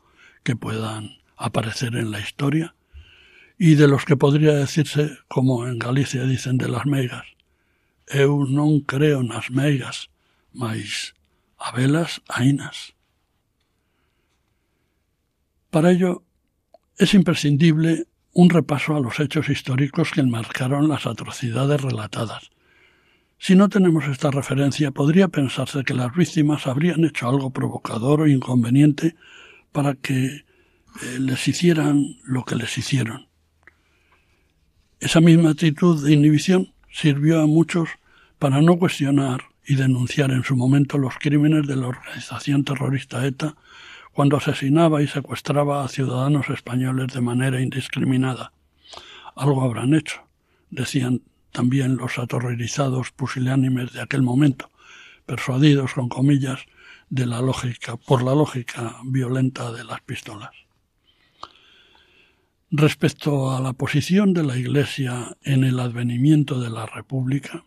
que 0.46 0.54
puedan 0.54 1.18
aparecer 1.36 1.96
en 1.96 2.12
la 2.12 2.20
historia 2.20 2.76
y 3.58 3.74
de 3.74 3.88
los 3.88 4.04
que 4.04 4.16
podría 4.16 4.54
decirse, 4.54 5.18
como 5.26 5.66
en 5.66 5.80
Galicia 5.80 6.22
dicen 6.22 6.56
de 6.56 6.68
las 6.68 6.86
meigas, 6.86 7.26
eu 8.06 8.46
non 8.46 8.86
creo 8.86 9.26
nas 9.26 9.50
meigas, 9.50 10.06
mais 10.54 11.18
a 11.58 11.74
velas 11.74 12.22
hainas. 12.30 12.94
Para 15.74 15.90
ello, 15.90 16.22
es 16.96 17.10
imprescindible 17.12 18.06
un 18.32 18.48
repaso 18.48 18.94
a 18.94 19.00
los 19.00 19.18
hechos 19.18 19.48
históricos 19.48 20.12
que 20.12 20.20
enmarcaron 20.20 20.86
las 20.86 21.06
atrocidades 21.06 21.80
relatadas. 21.80 22.54
Si 23.38 23.56
no 23.56 23.68
tenemos 23.68 24.06
esta 24.06 24.30
referencia, 24.30 24.92
podría 24.92 25.26
pensarse 25.26 25.82
que 25.82 25.92
las 25.92 26.14
víctimas 26.14 26.68
habrían 26.68 27.04
hecho 27.04 27.28
algo 27.28 27.50
provocador 27.50 28.22
o 28.22 28.28
inconveniente 28.28 29.16
para 29.76 29.94
que 29.94 30.24
eh, 30.24 30.42
les 31.20 31.46
hicieran 31.46 32.16
lo 32.24 32.46
que 32.46 32.56
les 32.56 32.78
hicieron. 32.78 33.28
Esa 35.00 35.20
misma 35.20 35.50
actitud 35.50 36.02
de 36.02 36.14
inhibición 36.14 36.72
sirvió 36.90 37.42
a 37.42 37.46
muchos 37.46 37.90
para 38.38 38.62
no 38.62 38.78
cuestionar 38.78 39.42
y 39.66 39.74
denunciar 39.74 40.30
en 40.30 40.44
su 40.44 40.56
momento 40.56 40.96
los 40.96 41.16
crímenes 41.18 41.66
de 41.66 41.76
la 41.76 41.88
organización 41.88 42.64
terrorista 42.64 43.26
ETA 43.26 43.54
cuando 44.14 44.38
asesinaba 44.38 45.02
y 45.02 45.08
secuestraba 45.08 45.84
a 45.84 45.88
ciudadanos 45.88 46.48
españoles 46.48 47.08
de 47.12 47.20
manera 47.20 47.60
indiscriminada. 47.60 48.52
Algo 49.34 49.60
habrán 49.60 49.92
hecho, 49.92 50.22
decían 50.70 51.20
también 51.52 51.98
los 51.98 52.18
aterrorizados 52.18 53.10
pusilánimes 53.10 53.92
de 53.92 54.00
aquel 54.00 54.22
momento, 54.22 54.70
persuadidos 55.26 55.92
con 55.94 56.08
comillas 56.08 56.60
de 57.10 57.26
la 57.26 57.40
lógica, 57.40 57.96
por 57.96 58.22
la 58.22 58.34
lógica 58.34 58.96
violenta 59.04 59.72
de 59.72 59.84
las 59.84 60.00
pistolas. 60.00 60.50
Respecto 62.70 63.56
a 63.56 63.60
la 63.60 63.74
posición 63.74 64.32
de 64.32 64.42
la 64.42 64.56
Iglesia 64.56 65.36
en 65.42 65.64
el 65.64 65.78
advenimiento 65.78 66.60
de 66.60 66.70
la 66.70 66.86
República, 66.86 67.64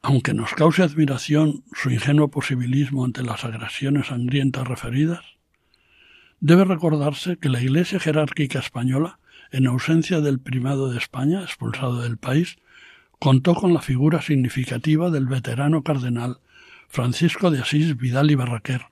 aunque 0.00 0.34
nos 0.34 0.54
cause 0.54 0.82
admiración 0.82 1.64
su 1.74 1.90
ingenuo 1.90 2.28
posibilismo 2.28 3.04
ante 3.04 3.22
las 3.22 3.44
agresiones 3.44 4.06
sangrientas 4.06 4.66
referidas, 4.66 5.24
debe 6.40 6.64
recordarse 6.64 7.38
que 7.38 7.48
la 7.48 7.60
Iglesia 7.60 7.98
jerárquica 7.98 8.60
española 8.60 9.18
en 9.50 9.66
ausencia 9.66 10.20
del 10.20 10.38
primado 10.40 10.90
de 10.90 10.98
España, 10.98 11.42
expulsado 11.42 12.02
del 12.02 12.18
país, 12.18 12.56
contó 13.18 13.54
con 13.54 13.74
la 13.74 13.82
figura 13.82 14.22
significativa 14.22 15.10
del 15.10 15.26
veterano 15.26 15.82
cardenal 15.82 16.38
Francisco 16.88 17.50
de 17.50 17.60
Asís 17.60 17.96
Vidal 17.96 18.30
y 18.30 18.34
Barraquer, 18.34 18.86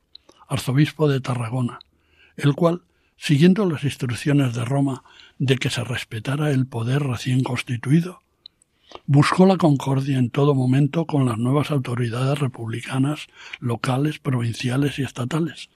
arzobispo 0.48 1.08
de 1.08 1.20
Tarragona, 1.20 1.78
el 2.36 2.54
cual, 2.54 2.82
siguiendo 3.16 3.68
las 3.68 3.84
instrucciones 3.84 4.54
de 4.54 4.64
Roma 4.64 5.04
de 5.38 5.56
que 5.56 5.70
se 5.70 5.84
respetara 5.84 6.50
el 6.50 6.66
poder 6.66 7.02
recién 7.02 7.42
constituido, 7.42 8.20
Buscó 9.06 9.44
la 9.44 9.56
concordia 9.56 10.18
en 10.18 10.30
todo 10.30 10.54
momento 10.54 11.04
con 11.04 11.26
las 11.26 11.36
nuevas 11.36 11.70
autoridades 11.70 12.38
republicanas 12.38 13.26
locales, 13.60 14.18
provinciales 14.18 14.98
y 14.98 15.02
estatales, 15.02 15.68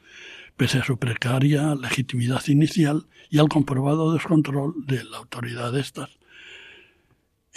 pese 0.57 0.79
a 0.79 0.85
su 0.85 0.99
precaria 0.99 1.75
legitimidad 1.75 2.47
inicial 2.47 3.07
y 3.29 3.39
al 3.39 3.49
comprobado 3.49 4.13
descontrol 4.13 4.75
de 4.87 5.05
la 5.05 5.19
autoridad 5.19 5.73
de 5.73 5.81
estas. 5.81 6.11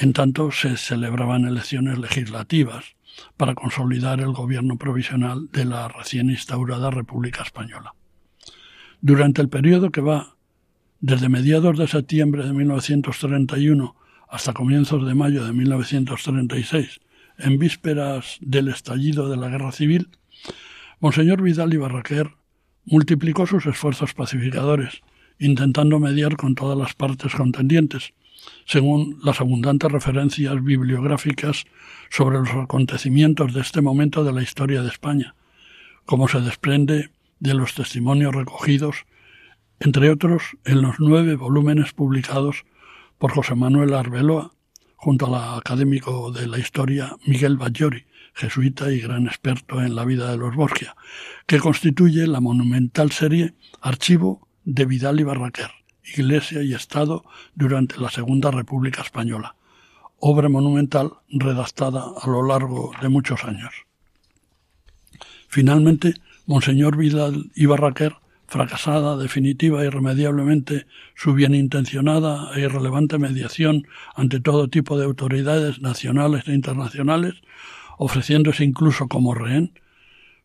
En 0.01 0.13
tanto, 0.13 0.49
se 0.51 0.77
celebraban 0.77 1.45
elecciones 1.45 1.99
legislativas 1.99 2.95
para 3.37 3.53
consolidar 3.53 4.19
el 4.19 4.31
gobierno 4.31 4.79
provisional 4.79 5.47
de 5.51 5.63
la 5.63 5.89
recién 5.89 6.31
instaurada 6.31 6.89
República 6.89 7.43
Española. 7.43 7.93
Durante 8.99 9.43
el 9.43 9.49
periodo 9.49 9.91
que 9.91 10.01
va 10.01 10.35
desde 11.01 11.29
mediados 11.29 11.77
de 11.77 11.85
septiembre 11.85 12.43
de 12.43 12.51
1931 12.51 13.95
hasta 14.27 14.53
comienzos 14.53 15.05
de 15.05 15.13
mayo 15.13 15.45
de 15.45 15.53
1936, 15.53 16.99
en 17.37 17.59
vísperas 17.59 18.39
del 18.41 18.69
estallido 18.69 19.29
de 19.29 19.37
la 19.37 19.49
Guerra 19.49 19.71
Civil, 19.71 20.09
Monseñor 20.99 21.43
Vidal 21.43 21.75
y 21.75 21.77
Barraquer 21.77 22.31
multiplicó 22.85 23.45
sus 23.45 23.67
esfuerzos 23.67 24.15
pacificadores, 24.15 25.03
intentando 25.37 25.99
mediar 25.99 26.37
con 26.37 26.55
todas 26.55 26.75
las 26.75 26.95
partes 26.95 27.35
contendientes, 27.35 28.13
según 28.65 29.19
las 29.23 29.41
abundantes 29.41 29.91
referencias 29.91 30.63
bibliográficas 30.63 31.65
sobre 32.09 32.39
los 32.39 32.49
acontecimientos 32.49 33.53
de 33.53 33.61
este 33.61 33.81
momento 33.81 34.23
de 34.23 34.33
la 34.33 34.41
historia 34.41 34.81
de 34.81 34.89
España, 34.89 35.35
como 36.05 36.27
se 36.27 36.41
desprende 36.41 37.11
de 37.39 37.53
los 37.53 37.73
testimonios 37.73 38.35
recogidos, 38.35 39.05
entre 39.79 40.09
otros 40.09 40.43
en 40.65 40.81
los 40.81 40.99
nueve 40.99 41.35
volúmenes 41.35 41.93
publicados 41.93 42.65
por 43.17 43.31
José 43.31 43.55
Manuel 43.55 43.93
Arbeloa, 43.93 44.51
junto 44.95 45.25
al 45.25 45.57
académico 45.57 46.31
de 46.31 46.47
la 46.47 46.59
historia 46.59 47.15
Miguel 47.25 47.57
Bajori, 47.57 48.05
jesuita 48.33 48.91
y 48.91 48.99
gran 48.99 49.25
experto 49.25 49.81
en 49.81 49.95
la 49.95 50.05
vida 50.05 50.29
de 50.31 50.37
los 50.37 50.55
Borgia, 50.55 50.95
que 51.47 51.59
constituye 51.59 52.27
la 52.27 52.39
monumental 52.39 53.11
serie 53.11 53.55
Archivo 53.81 54.47
de 54.63 54.85
Vidal 54.85 55.19
y 55.19 55.23
Barraquer, 55.23 55.71
Iglesia 56.03 56.61
y 56.63 56.73
Estado 56.73 57.23
durante 57.55 57.99
la 57.99 58.09
Segunda 58.09 58.51
República 58.51 59.01
Española, 59.01 59.55
obra 60.19 60.49
monumental 60.49 61.13
redactada 61.29 62.03
a 62.21 62.27
lo 62.27 62.45
largo 62.45 62.91
de 63.01 63.09
muchos 63.09 63.43
años. 63.43 63.73
Finalmente, 65.47 66.15
Monseñor 66.45 66.97
Vidal 66.97 67.51
y 67.55 67.65
Barraquer, 67.65 68.15
fracasada 68.47 69.15
definitiva 69.15 69.81
e 69.81 69.87
irremediablemente 69.87 70.85
su 71.15 71.33
bienintencionada 71.33 72.51
e 72.53 72.61
irrelevante 72.61 73.17
mediación 73.17 73.87
ante 74.13 74.41
todo 74.41 74.67
tipo 74.67 74.97
de 74.97 75.05
autoridades 75.05 75.79
nacionales 75.79 76.47
e 76.47 76.53
internacionales, 76.53 77.35
ofreciéndose 77.97 78.65
incluso 78.65 79.07
como 79.07 79.33
rehén, 79.33 79.79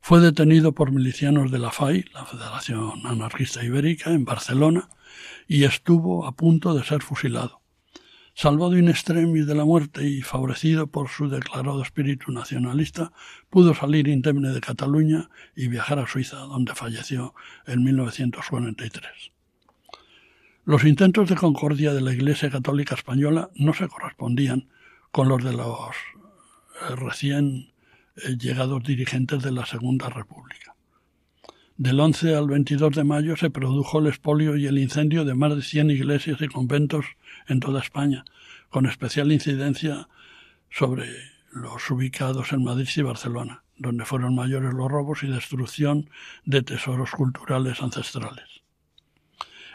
fue 0.01 0.21
detenido 0.21 0.71
por 0.71 0.93
milicianos 0.93 1.51
de 1.51 1.59
la 1.59 1.73
FAI, 1.73 2.05
la 2.15 2.25
Federación 2.25 3.05
Anarquista 3.05 3.65
Ibérica, 3.65 4.13
en 4.13 4.25
Barcelona, 4.25 4.89
y 5.47 5.65
estuvo 5.65 6.27
a 6.27 6.33
punto 6.33 6.75
de 6.75 6.85
ser 6.85 7.03
fusilado. 7.03 7.61
Salvado 8.35 8.77
in 8.77 8.89
extremis 8.89 9.47
de 9.47 9.55
la 9.55 9.65
muerte 9.65 10.07
y 10.07 10.21
favorecido 10.21 10.89
por 10.89 11.09
su 11.09 11.31
declarado 11.31 11.83
espíritu 11.83 12.33
nacionalista, 12.33 13.13
pudo 13.49 13.75
salir 13.75 14.09
indemne 14.09 14.51
de 14.51 14.61
Cataluña 14.61 15.31
y 15.55 15.69
viajar 15.69 15.99
a 15.99 16.07
Suiza, 16.07 16.37
donde 16.37 16.75
falleció 16.75 17.35
en 17.67 17.83
1943. 17.83 19.33
Los 20.67 20.85
intentos 20.85 21.31
de 21.31 21.37
concordia 21.37 21.95
de 21.95 22.03
la 22.03 22.13
Iglesia 22.13 22.51
Católica 22.51 22.95
Española 22.95 23.51
no 23.55 23.73
se 23.73 23.89
correspondían 23.89 24.69
con 25.13 25.29
los 25.29 25.43
de 25.43 25.55
los 25.55 25.97
eh, 26.91 26.97
recién 26.97 27.73
eh, 28.17 28.37
llegados 28.37 28.83
dirigentes 28.83 29.43
de 29.43 29.53
la 29.53 29.65
Segunda 29.65 30.11
República. 30.11 30.76
Del 31.79 32.01
11 32.01 32.35
al 32.35 32.49
22 32.49 32.95
de 32.95 33.05
mayo 33.05 33.37
se 33.37 33.51
produjo 33.51 33.99
el 33.99 34.07
expolio 34.07 34.57
y 34.57 34.67
el 34.67 34.79
incendio 34.79 35.27
de 35.27 35.35
más 35.35 35.55
de 35.55 35.61
100 35.61 35.91
iglesias 35.91 36.41
y 36.41 36.49
conventos 36.49 37.05
en 37.49 37.61
toda 37.61 37.83
España, 37.83 38.25
con 38.71 38.87
especial 38.87 39.31
incidencia 39.31 40.09
sobre 40.71 41.07
los 41.53 41.91
ubicados 41.91 42.55
en 42.55 42.65
Madrid 42.65 42.89
y 42.97 43.03
Barcelona, 43.03 43.63
donde 43.77 44.07
fueron 44.07 44.35
mayores 44.35 44.73
los 44.73 44.91
robos 44.91 45.23
y 45.23 45.27
destrucción 45.27 46.09
de 46.47 46.63
tesoros 46.63 47.11
culturales 47.11 47.83
ancestrales. 47.83 48.63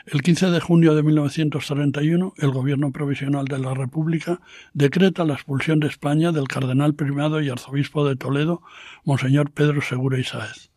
El 0.08 0.24
15 0.24 0.50
de 0.50 0.60
junio 0.60 0.96
de 0.96 1.04
1931, 1.04 2.34
el 2.36 2.50
Gobierno 2.50 2.91
Provisional 2.91 3.45
de 3.45 3.60
la 3.60 3.76
República 3.76 4.41
decreta 4.74 5.24
la 5.24 5.36
expulsión 5.36 5.80
de 5.80 5.89
España 5.89 6.32
del 6.32 6.47
cardenal 6.47 6.95
primado 6.95 7.41
y 7.41 7.49
arzobispo 7.49 8.08
de 8.08 8.16
Toledo, 8.16 8.64
Monseñor 9.04 9.52
Pedro 9.52 9.84
Segura 9.84 10.18
y 10.18 10.24
Sáez. 10.24 10.70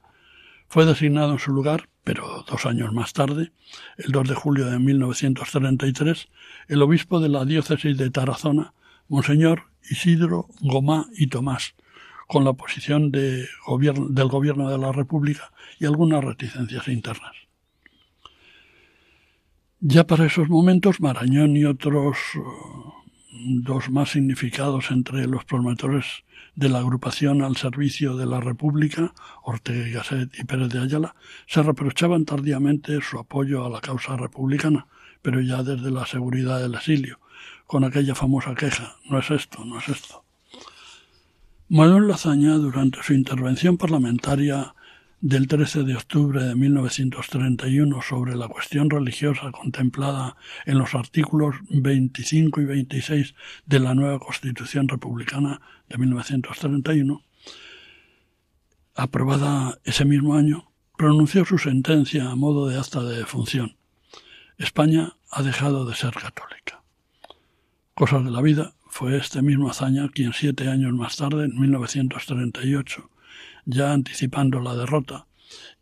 Fue 0.75 0.87
designado 0.87 1.35
en 1.35 1.39
su 1.39 1.53
lugar, 1.53 1.89
pero 2.03 2.45
dos 2.49 2.67
años 2.67 2.93
más 2.93 3.13
tarde, 3.13 3.53
el 3.97 4.11
2 4.11 4.31
de 4.31 4.35
julio 4.35 4.67
de 4.67 4.81
1933, 4.81 6.27
el 6.67 6.83
obispo 6.83 7.21
de 7.21 7.29
la 7.29 7.45
diócesis 7.45 7.97
de 7.97 8.11
Tarazona, 8.11 8.75
Monseñor 9.07 9.67
Isidro 9.89 10.49
Gomá 10.63 11.07
y 11.17 11.29
Tomás, 11.29 11.77
con 12.27 12.45
la 12.45 12.55
posición 12.55 13.13
de 13.13 13.47
del 14.09 14.29
Gobierno 14.29 14.69
de 14.69 14.79
la 14.79 14.91
República 14.91 15.53
y 15.79 15.87
algunas 15.87 16.25
reticencias 16.25 16.89
internas. 16.89 17.37
Ya 19.79 20.09
para 20.09 20.27
esos 20.27 20.49
momentos, 20.49 21.01
Marañón 21.01 21.57
y 21.57 21.67
otros 21.67 22.19
dos 23.45 23.91
más 23.91 24.11
significados 24.11 24.91
entre 24.91 25.27
los 25.27 25.45
promotores 25.45 26.25
de 26.57 26.69
la 26.69 26.79
agrupación 26.79 27.43
al 27.43 27.57
servicio 27.57 28.17
de 28.17 28.27
la 28.27 28.41
República, 28.41 29.13
Ortega 29.43 29.89
y 29.89 29.93
Gasset 29.93 30.39
y 30.39 30.45
Pérez 30.45 30.71
de 30.71 30.81
Ayala, 30.81 31.15
se 31.47 31.63
reprochaban 31.63 32.25
tardíamente 32.25 33.01
su 33.01 33.19
apoyo 33.19 33.65
a 33.65 33.71
la 33.71 33.81
causa 33.81 34.17
republicana, 34.17 34.87
pero 35.23 35.41
ya 35.41 35.63
desde 35.63 35.91
la 35.91 36.07
seguridad 36.07 36.61
del 36.61 36.75
exilio, 36.75 37.21
con 37.67 37.85
aquella 37.85 38.15
famosa 38.15 38.55
queja, 38.55 38.97
no 39.11 39.19
es 39.19 39.31
esto, 39.31 39.65
no 39.65 39.79
es 39.79 39.89
esto. 39.89 40.25
Manuel 41.69 42.09
Lazaña, 42.09 42.55
durante 42.55 43.03
su 43.03 43.15
intervención 43.15 43.77
parlamentaria 43.77 44.75
del 45.25 45.49
13 45.49 45.85
de 45.85 45.97
octubre 45.97 46.45
de 46.45 46.55
1931 46.55 48.03
sobre 48.03 48.37
la 48.37 48.47
cuestión 48.47 48.91
religiosa 48.91 49.51
contemplada 49.53 50.37
en 50.67 50.77
los 50.77 50.95
artículos 50.95 51.55
25 51.71 52.61
y 52.61 52.65
26 52.67 53.35
de 53.65 53.81
la 53.81 53.95
nueva 53.95 54.19
Constitución 54.19 54.87
Republicana 54.87 55.63
de 55.89 55.97
1931, 55.97 57.23
aprobada 58.95 59.79
ese 59.85 60.05
mismo 60.05 60.35
año, 60.35 60.71
pronunció 60.99 61.47
su 61.47 61.57
sentencia 61.57 62.31
a 62.31 62.37
modo 62.37 62.69
de 62.69 62.79
acta 62.79 63.03
de 63.03 63.17
defunción. 63.17 63.79
España 64.59 65.17
ha 65.31 65.43
dejado 65.43 65.87
de 65.87 65.95
ser 65.95 66.13
católica. 66.13 66.83
Cosas 67.95 68.25
de 68.25 68.31
la 68.31 68.43
vida 68.43 68.75
fue 68.91 69.17
este 69.17 69.41
mismo 69.41 69.71
hazaña 69.71 70.07
quien 70.11 70.35
siete 70.35 70.69
años 70.69 70.93
más 70.93 71.17
tarde, 71.17 71.47
en 71.47 71.59
1938, 71.59 73.11
ya 73.67 73.93
anticipando 73.93 74.61
la 74.61 74.75
derrota, 74.75 75.27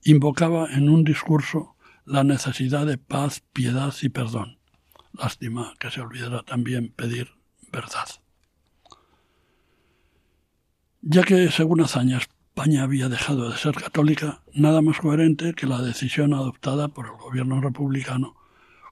invocaba 0.05 0.72
en 0.72 0.89
un 0.89 1.05
discurso 1.05 1.76
la 2.05 2.24
necesidad 2.24 2.87
de 2.87 2.99
paz, 2.99 3.43
piedad 3.53 3.95
y 4.03 4.09
perdón. 4.09 4.59
Lástima 5.12 5.74
que 5.78 5.91
se 5.91 6.01
olvidara 6.01 6.43
también 6.43 6.93
pedir 6.95 7.28
verdad. 7.70 8.09
Ya 11.03 11.22
que, 11.22 11.51
según 11.51 11.80
Azaña, 11.80 12.18
España 12.18 12.83
había 12.83 13.09
dejado 13.09 13.51
de 13.51 13.57
ser 13.57 13.74
católica, 13.74 14.43
nada 14.55 14.83
más 14.83 14.99
coherente 14.99 15.55
que 15.55 15.66
la 15.66 15.83
decisión 15.83 16.33
adoptada 16.33 16.89
por 16.89 17.07
el 17.07 17.12
gobierno 17.12 17.61
republicano, 17.61 18.37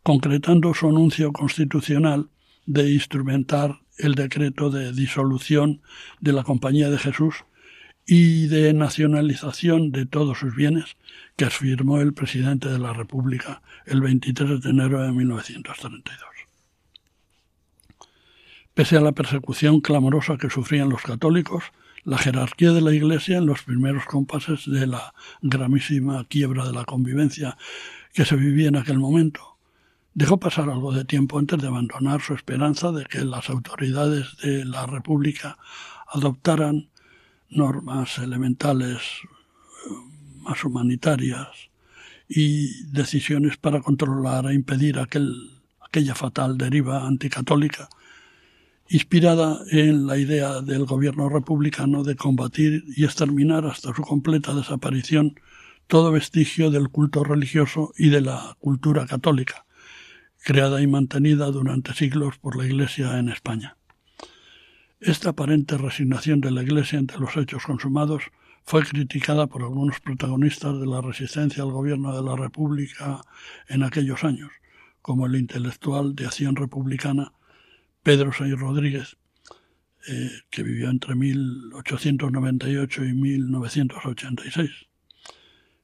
concretando 0.02 0.74
su 0.74 0.88
anuncio 0.88 1.32
constitucional 1.32 2.30
de 2.66 2.92
instrumentar 2.92 3.80
el 3.98 4.14
decreto 4.14 4.70
de 4.70 4.92
disolución 4.92 5.82
de 6.20 6.32
la 6.32 6.42
Compañía 6.42 6.90
de 6.90 6.98
Jesús 6.98 7.44
y 8.12 8.48
de 8.48 8.72
nacionalización 8.74 9.92
de 9.92 10.04
todos 10.04 10.40
sus 10.40 10.56
bienes 10.56 10.96
que 11.36 11.44
afirmó 11.44 12.00
el 12.00 12.12
presidente 12.12 12.68
de 12.68 12.80
la 12.80 12.92
República 12.92 13.62
el 13.86 14.00
23 14.00 14.60
de 14.60 14.70
enero 14.70 15.00
de 15.00 15.12
1932. 15.12 16.28
Pese 18.74 18.96
a 18.96 19.00
la 19.00 19.12
persecución 19.12 19.80
clamorosa 19.80 20.38
que 20.38 20.50
sufrían 20.50 20.88
los 20.88 21.02
católicos, 21.02 21.62
la 22.02 22.18
jerarquía 22.18 22.72
de 22.72 22.80
la 22.80 22.92
Iglesia 22.92 23.38
en 23.38 23.46
los 23.46 23.62
primeros 23.62 24.06
compases 24.06 24.68
de 24.68 24.88
la 24.88 25.14
gravísima 25.40 26.24
quiebra 26.24 26.66
de 26.66 26.72
la 26.72 26.84
convivencia 26.84 27.56
que 28.12 28.24
se 28.24 28.34
vivía 28.34 28.70
en 28.70 28.76
aquel 28.76 28.98
momento, 28.98 29.56
dejó 30.14 30.40
pasar 30.40 30.68
algo 30.68 30.92
de 30.92 31.04
tiempo 31.04 31.38
antes 31.38 31.62
de 31.62 31.68
abandonar 31.68 32.22
su 32.22 32.34
esperanza 32.34 32.90
de 32.90 33.04
que 33.04 33.20
las 33.24 33.48
autoridades 33.50 34.36
de 34.38 34.64
la 34.64 34.86
República 34.86 35.58
adoptaran 36.08 36.89
normas 37.50 38.18
elementales 38.18 38.98
eh, 38.98 39.90
más 40.40 40.64
humanitarias 40.64 41.48
y 42.28 42.84
decisiones 42.84 43.56
para 43.56 43.80
controlar 43.80 44.46
e 44.46 44.54
impedir 44.54 44.98
aquel, 44.98 45.60
aquella 45.80 46.14
fatal 46.14 46.56
deriva 46.56 47.06
anticatólica 47.06 47.88
inspirada 48.90 49.60
en 49.70 50.06
la 50.08 50.18
idea 50.18 50.60
del 50.60 50.84
gobierno 50.84 51.28
republicano 51.28 52.02
de 52.02 52.16
combatir 52.16 52.84
y 52.96 53.04
exterminar 53.04 53.64
hasta 53.64 53.94
su 53.94 54.02
completa 54.02 54.52
desaparición 54.52 55.36
todo 55.86 56.10
vestigio 56.10 56.72
del 56.72 56.88
culto 56.88 57.22
religioso 57.22 57.92
y 57.96 58.10
de 58.10 58.20
la 58.20 58.56
cultura 58.58 59.06
católica, 59.06 59.64
creada 60.42 60.82
y 60.82 60.88
mantenida 60.88 61.46
durante 61.52 61.94
siglos 61.94 62.38
por 62.38 62.56
la 62.56 62.66
Iglesia 62.66 63.18
en 63.18 63.28
España. 63.28 63.76
Esta 65.00 65.30
aparente 65.30 65.78
resignación 65.78 66.42
de 66.42 66.50
la 66.50 66.62
Iglesia 66.62 66.98
ante 66.98 67.18
los 67.18 67.34
hechos 67.38 67.64
consumados 67.64 68.24
fue 68.64 68.82
criticada 68.82 69.46
por 69.46 69.62
algunos 69.62 69.98
protagonistas 69.98 70.78
de 70.78 70.86
la 70.86 71.00
resistencia 71.00 71.62
al 71.62 71.70
gobierno 71.70 72.14
de 72.14 72.22
la 72.22 72.36
República 72.36 73.22
en 73.68 73.82
aquellos 73.82 74.24
años, 74.24 74.50
como 75.00 75.24
el 75.24 75.36
intelectual 75.36 76.14
de 76.14 76.26
Acción 76.26 76.54
Republicana 76.54 77.32
Pedro 78.02 78.30
Sey 78.30 78.52
Rodríguez, 78.52 79.16
eh, 80.06 80.30
que 80.50 80.62
vivió 80.62 80.90
entre 80.90 81.14
1898 81.14 83.04
y 83.06 83.14
1986, 83.14 84.70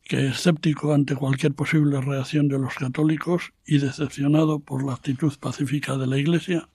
que 0.02 0.26
escéptico 0.26 0.92
ante 0.92 1.16
cualquier 1.16 1.54
posible 1.54 2.02
reacción 2.02 2.48
de 2.48 2.58
los 2.58 2.74
católicos 2.74 3.54
y 3.64 3.78
decepcionado 3.78 4.60
por 4.60 4.84
la 4.84 4.92
actitud 4.92 5.32
pacífica 5.40 5.96
de 5.96 6.06
la 6.06 6.18
Iglesia, 6.18 6.68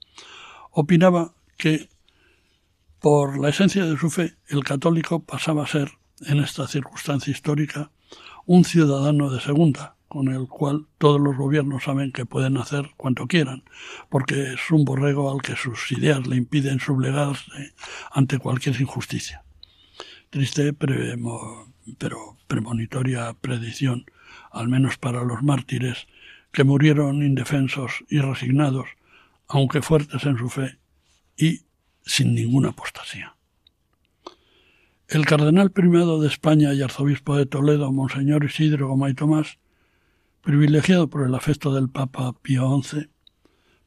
opinaba 0.72 1.36
que 1.56 1.91
por 3.02 3.38
la 3.38 3.48
esencia 3.48 3.84
de 3.84 3.98
su 3.98 4.10
fe, 4.10 4.36
el 4.46 4.62
católico 4.62 5.24
pasaba 5.24 5.64
a 5.64 5.66
ser, 5.66 5.90
en 6.24 6.38
esta 6.38 6.68
circunstancia 6.68 7.32
histórica, 7.32 7.90
un 8.46 8.64
ciudadano 8.64 9.28
de 9.28 9.40
segunda, 9.40 9.96
con 10.06 10.28
el 10.28 10.46
cual 10.46 10.86
todos 10.98 11.20
los 11.20 11.36
gobiernos 11.36 11.82
saben 11.82 12.12
que 12.12 12.26
pueden 12.26 12.56
hacer 12.58 12.90
cuanto 12.96 13.26
quieran, 13.26 13.64
porque 14.08 14.52
es 14.52 14.70
un 14.70 14.84
borrego 14.84 15.32
al 15.32 15.42
que 15.42 15.56
sus 15.56 15.90
ideas 15.90 16.26
le 16.28 16.36
impiden 16.36 16.78
sublegarse 16.78 17.74
ante 18.12 18.38
cualquier 18.38 18.80
injusticia. 18.80 19.42
Triste 20.30 20.72
pero 20.72 22.36
premonitoria 22.46 23.34
predicción, 23.34 24.06
al 24.52 24.68
menos 24.68 24.96
para 24.96 25.24
los 25.24 25.42
mártires, 25.42 26.06
que 26.52 26.62
murieron 26.62 27.22
indefensos 27.24 28.04
y 28.08 28.20
resignados, 28.20 28.86
aunque 29.48 29.82
fuertes 29.82 30.24
en 30.24 30.38
su 30.38 30.48
fe, 30.48 30.78
y 31.36 31.62
sin 32.04 32.34
ninguna 32.34 32.70
apostasía. 32.70 33.36
El 35.08 35.26
cardenal 35.26 35.70
primado 35.70 36.20
de 36.20 36.28
España 36.28 36.72
y 36.72 36.80
arzobispo 36.80 37.36
de 37.36 37.46
Toledo, 37.46 37.92
Monseñor 37.92 38.44
Isidro 38.44 38.88
Gomay 38.88 39.14
Tomás, 39.14 39.58
privilegiado 40.42 41.08
por 41.08 41.26
el 41.26 41.34
afecto 41.34 41.74
del 41.74 41.88
Papa 41.88 42.32
Pío 42.40 42.80
XI, 42.82 43.08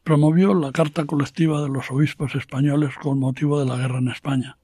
promovió 0.04 0.54
la 0.54 0.72
Carta 0.72 1.06
Colectiva 1.06 1.64
de 1.64 1.70
los 1.70 1.90
Obispos 1.90 2.36
Españoles 2.36 2.94
con 3.02 3.20
motivo 3.20 3.60
de 3.60 3.66
la 3.66 3.76
guerra 3.76 3.98
en 3.98 4.10
España, 4.10 4.60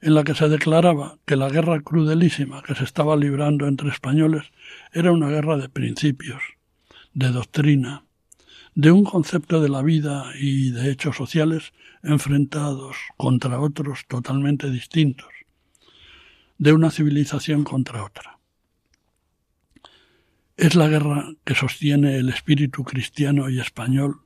en 0.00 0.14
la 0.14 0.22
que 0.22 0.34
se 0.34 0.48
declaraba 0.48 1.18
que 1.26 1.36
la 1.36 1.48
guerra 1.48 1.80
crudelísima 1.80 2.62
que 2.62 2.76
se 2.76 2.84
estaba 2.84 3.16
librando 3.16 3.66
entre 3.66 3.90
españoles 3.90 4.44
era 4.92 5.10
una 5.10 5.28
guerra 5.28 5.56
de 5.56 5.68
principios, 5.68 6.40
de 7.14 7.30
doctrina, 7.30 8.04
de 8.74 8.90
un 8.90 9.04
concepto 9.04 9.60
de 9.60 9.68
la 9.68 9.82
vida 9.82 10.32
y 10.38 10.70
de 10.70 10.90
hechos 10.90 11.16
sociales 11.16 11.72
enfrentados 12.02 12.96
contra 13.16 13.60
otros 13.60 14.06
totalmente 14.06 14.70
distintos, 14.70 15.28
de 16.58 16.72
una 16.72 16.90
civilización 16.90 17.64
contra 17.64 18.04
otra. 18.04 18.38
Es 20.56 20.74
la 20.74 20.88
guerra 20.88 21.32
que 21.44 21.54
sostiene 21.54 22.16
el 22.16 22.28
espíritu 22.28 22.84
cristiano 22.84 23.48
y 23.48 23.60
español 23.60 24.20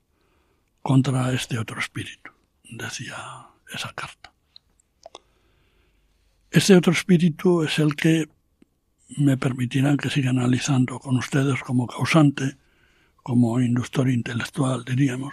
contra 0.83 1.33
este 1.33 1.59
otro 1.59 1.79
espíritu, 1.79 2.31
decía 2.65 3.17
esa 3.73 3.93
carta. 3.95 4.33
Este 6.51 6.77
otro 6.77 6.93
espíritu 6.93 7.63
es 7.63 7.79
el 7.79 7.97
que 7.97 8.29
me 9.17 9.37
permitirán 9.37 9.97
que 9.97 10.11
siga 10.11 10.31
analizando 10.31 10.99
con 10.99 11.17
ustedes 11.17 11.61
como 11.61 11.87
causante 11.87 12.57
como 13.25 13.59
inductor 13.61 14.11
intelectual, 14.11 14.85
diríamos, 14.85 15.33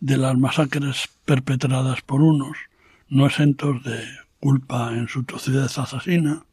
de 0.00 0.16
las 0.16 0.36
masacres 0.36 1.08
perpetradas 1.24 2.02
por 2.02 2.20
unos, 2.20 2.58
no 3.08 3.26
exentos 3.26 3.82
de 3.84 4.00
culpa 4.40 4.92
en 4.92 5.06
su 5.06 5.22
tocidez 5.22 5.78
asesina, 5.78 6.44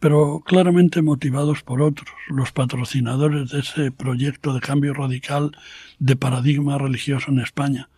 pero 0.00 0.40
claramente 0.44 1.02
motivados 1.02 1.62
por 1.62 1.80
otros, 1.82 2.10
los 2.28 2.50
patrocinadores 2.50 3.50
de 3.50 3.60
ese 3.60 3.92
proyecto 3.92 4.52
de 4.52 4.60
cambio 4.60 4.92
radical 4.92 5.56
de 6.00 6.16
paradigma 6.16 6.78
religioso 6.78 7.30
en 7.30 7.38
España, 7.38 7.88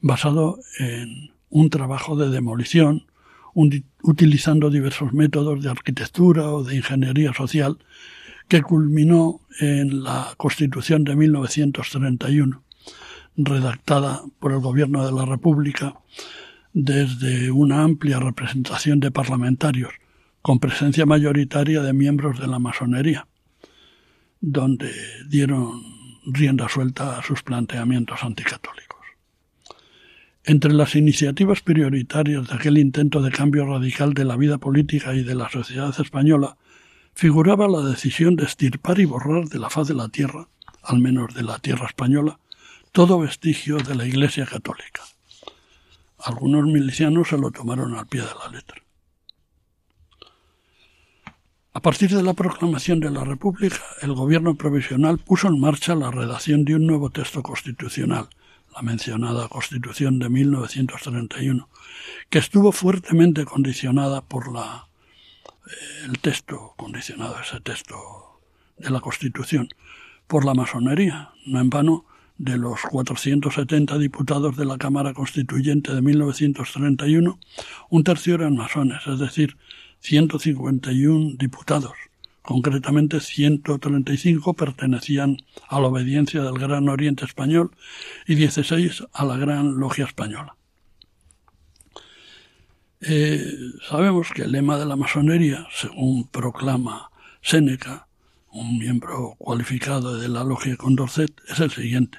basado 0.00 0.58
en 0.78 1.30
un 1.48 1.70
trabajo 1.70 2.16
de 2.16 2.28
demolición, 2.28 3.06
utilizando 4.02 4.68
diversos 4.68 5.14
métodos 5.14 5.62
de 5.62 5.70
arquitectura 5.70 6.50
o 6.50 6.62
de 6.64 6.76
ingeniería 6.76 7.32
social 7.32 7.78
que 8.48 8.62
culminó 8.62 9.40
en 9.60 10.04
la 10.04 10.34
Constitución 10.36 11.04
de 11.04 11.16
1931, 11.16 12.62
redactada 13.36 14.22
por 14.38 14.52
el 14.52 14.60
Gobierno 14.60 15.04
de 15.04 15.12
la 15.12 15.24
República 15.24 15.94
desde 16.72 17.50
una 17.50 17.82
amplia 17.82 18.20
representación 18.20 19.00
de 19.00 19.10
parlamentarios, 19.10 19.92
con 20.42 20.60
presencia 20.60 21.06
mayoritaria 21.06 21.82
de 21.82 21.92
miembros 21.92 22.38
de 22.38 22.46
la 22.46 22.58
masonería, 22.58 23.26
donde 24.40 24.92
dieron 25.28 25.82
rienda 26.26 26.68
suelta 26.68 27.18
a 27.18 27.22
sus 27.22 27.42
planteamientos 27.42 28.22
anticatólicos. 28.22 29.00
Entre 30.44 30.72
las 30.72 30.94
iniciativas 30.94 31.62
prioritarias 31.62 32.46
de 32.46 32.54
aquel 32.54 32.78
intento 32.78 33.20
de 33.22 33.32
cambio 33.32 33.66
radical 33.66 34.14
de 34.14 34.24
la 34.24 34.36
vida 34.36 34.58
política 34.58 35.14
y 35.14 35.24
de 35.24 35.34
la 35.34 35.48
sociedad 35.48 35.92
española 35.98 36.56
figuraba 37.16 37.66
la 37.66 37.80
decisión 37.80 38.36
de 38.36 38.44
estirpar 38.44 39.00
y 39.00 39.06
borrar 39.06 39.48
de 39.48 39.58
la 39.58 39.70
faz 39.70 39.88
de 39.88 39.94
la 39.94 40.10
tierra, 40.10 40.48
al 40.82 40.98
menos 40.98 41.32
de 41.34 41.42
la 41.42 41.58
tierra 41.58 41.86
española, 41.86 42.38
todo 42.92 43.18
vestigio 43.18 43.78
de 43.78 43.94
la 43.94 44.04
Iglesia 44.04 44.44
católica. 44.44 45.02
Algunos 46.18 46.66
milicianos 46.66 47.28
se 47.28 47.38
lo 47.38 47.50
tomaron 47.50 47.94
al 47.94 48.06
pie 48.06 48.20
de 48.20 48.34
la 48.38 48.50
letra. 48.50 48.82
A 51.72 51.80
partir 51.80 52.10
de 52.10 52.22
la 52.22 52.34
proclamación 52.34 53.00
de 53.00 53.10
la 53.10 53.24
República, 53.24 53.80
el 54.02 54.12
gobierno 54.12 54.54
provisional 54.54 55.16
puso 55.16 55.48
en 55.48 55.58
marcha 55.58 55.94
la 55.94 56.10
redacción 56.10 56.66
de 56.66 56.74
un 56.74 56.86
nuevo 56.86 57.08
texto 57.08 57.42
constitucional, 57.42 58.28
la 58.74 58.82
mencionada 58.82 59.48
Constitución 59.48 60.18
de 60.18 60.28
1931, 60.28 61.66
que 62.28 62.38
estuvo 62.38 62.72
fuertemente 62.72 63.46
condicionada 63.46 64.20
por 64.20 64.52
la 64.52 64.88
el 66.04 66.18
texto, 66.18 66.74
condicionado 66.76 67.38
ese 67.40 67.60
texto 67.60 67.96
de 68.78 68.90
la 68.90 69.00
Constitución, 69.00 69.68
por 70.26 70.44
la 70.44 70.54
masonería. 70.54 71.30
No 71.46 71.60
en 71.60 71.70
vano, 71.70 72.04
de 72.38 72.58
los 72.58 72.80
470 72.82 73.98
diputados 73.98 74.56
de 74.56 74.66
la 74.66 74.76
Cámara 74.76 75.14
Constituyente 75.14 75.94
de 75.94 76.02
1931, 76.02 77.38
un 77.90 78.04
tercio 78.04 78.34
eran 78.34 78.56
masones, 78.56 79.06
es 79.06 79.18
decir, 79.18 79.56
151 80.00 81.36
diputados. 81.38 81.94
Concretamente, 82.42 83.20
135 83.20 84.54
pertenecían 84.54 85.38
a 85.68 85.80
la 85.80 85.88
obediencia 85.88 86.42
del 86.42 86.58
Gran 86.58 86.88
Oriente 86.88 87.24
Español 87.24 87.72
y 88.26 88.36
16 88.36 89.04
a 89.12 89.24
la 89.24 89.36
Gran 89.36 89.78
Logia 89.78 90.04
Española. 90.04 90.54
Eh, 93.00 93.54
sabemos 93.88 94.30
que 94.34 94.42
el 94.42 94.52
lema 94.52 94.78
de 94.78 94.86
la 94.86 94.96
masonería, 94.96 95.66
según 95.70 96.28
proclama 96.28 97.10
Séneca, 97.42 98.08
un 98.50 98.78
miembro 98.78 99.34
cualificado 99.38 100.18
de 100.18 100.28
la 100.28 100.44
logia 100.44 100.76
Condorcet, 100.76 101.32
es 101.48 101.60
el 101.60 101.70
siguiente. 101.70 102.18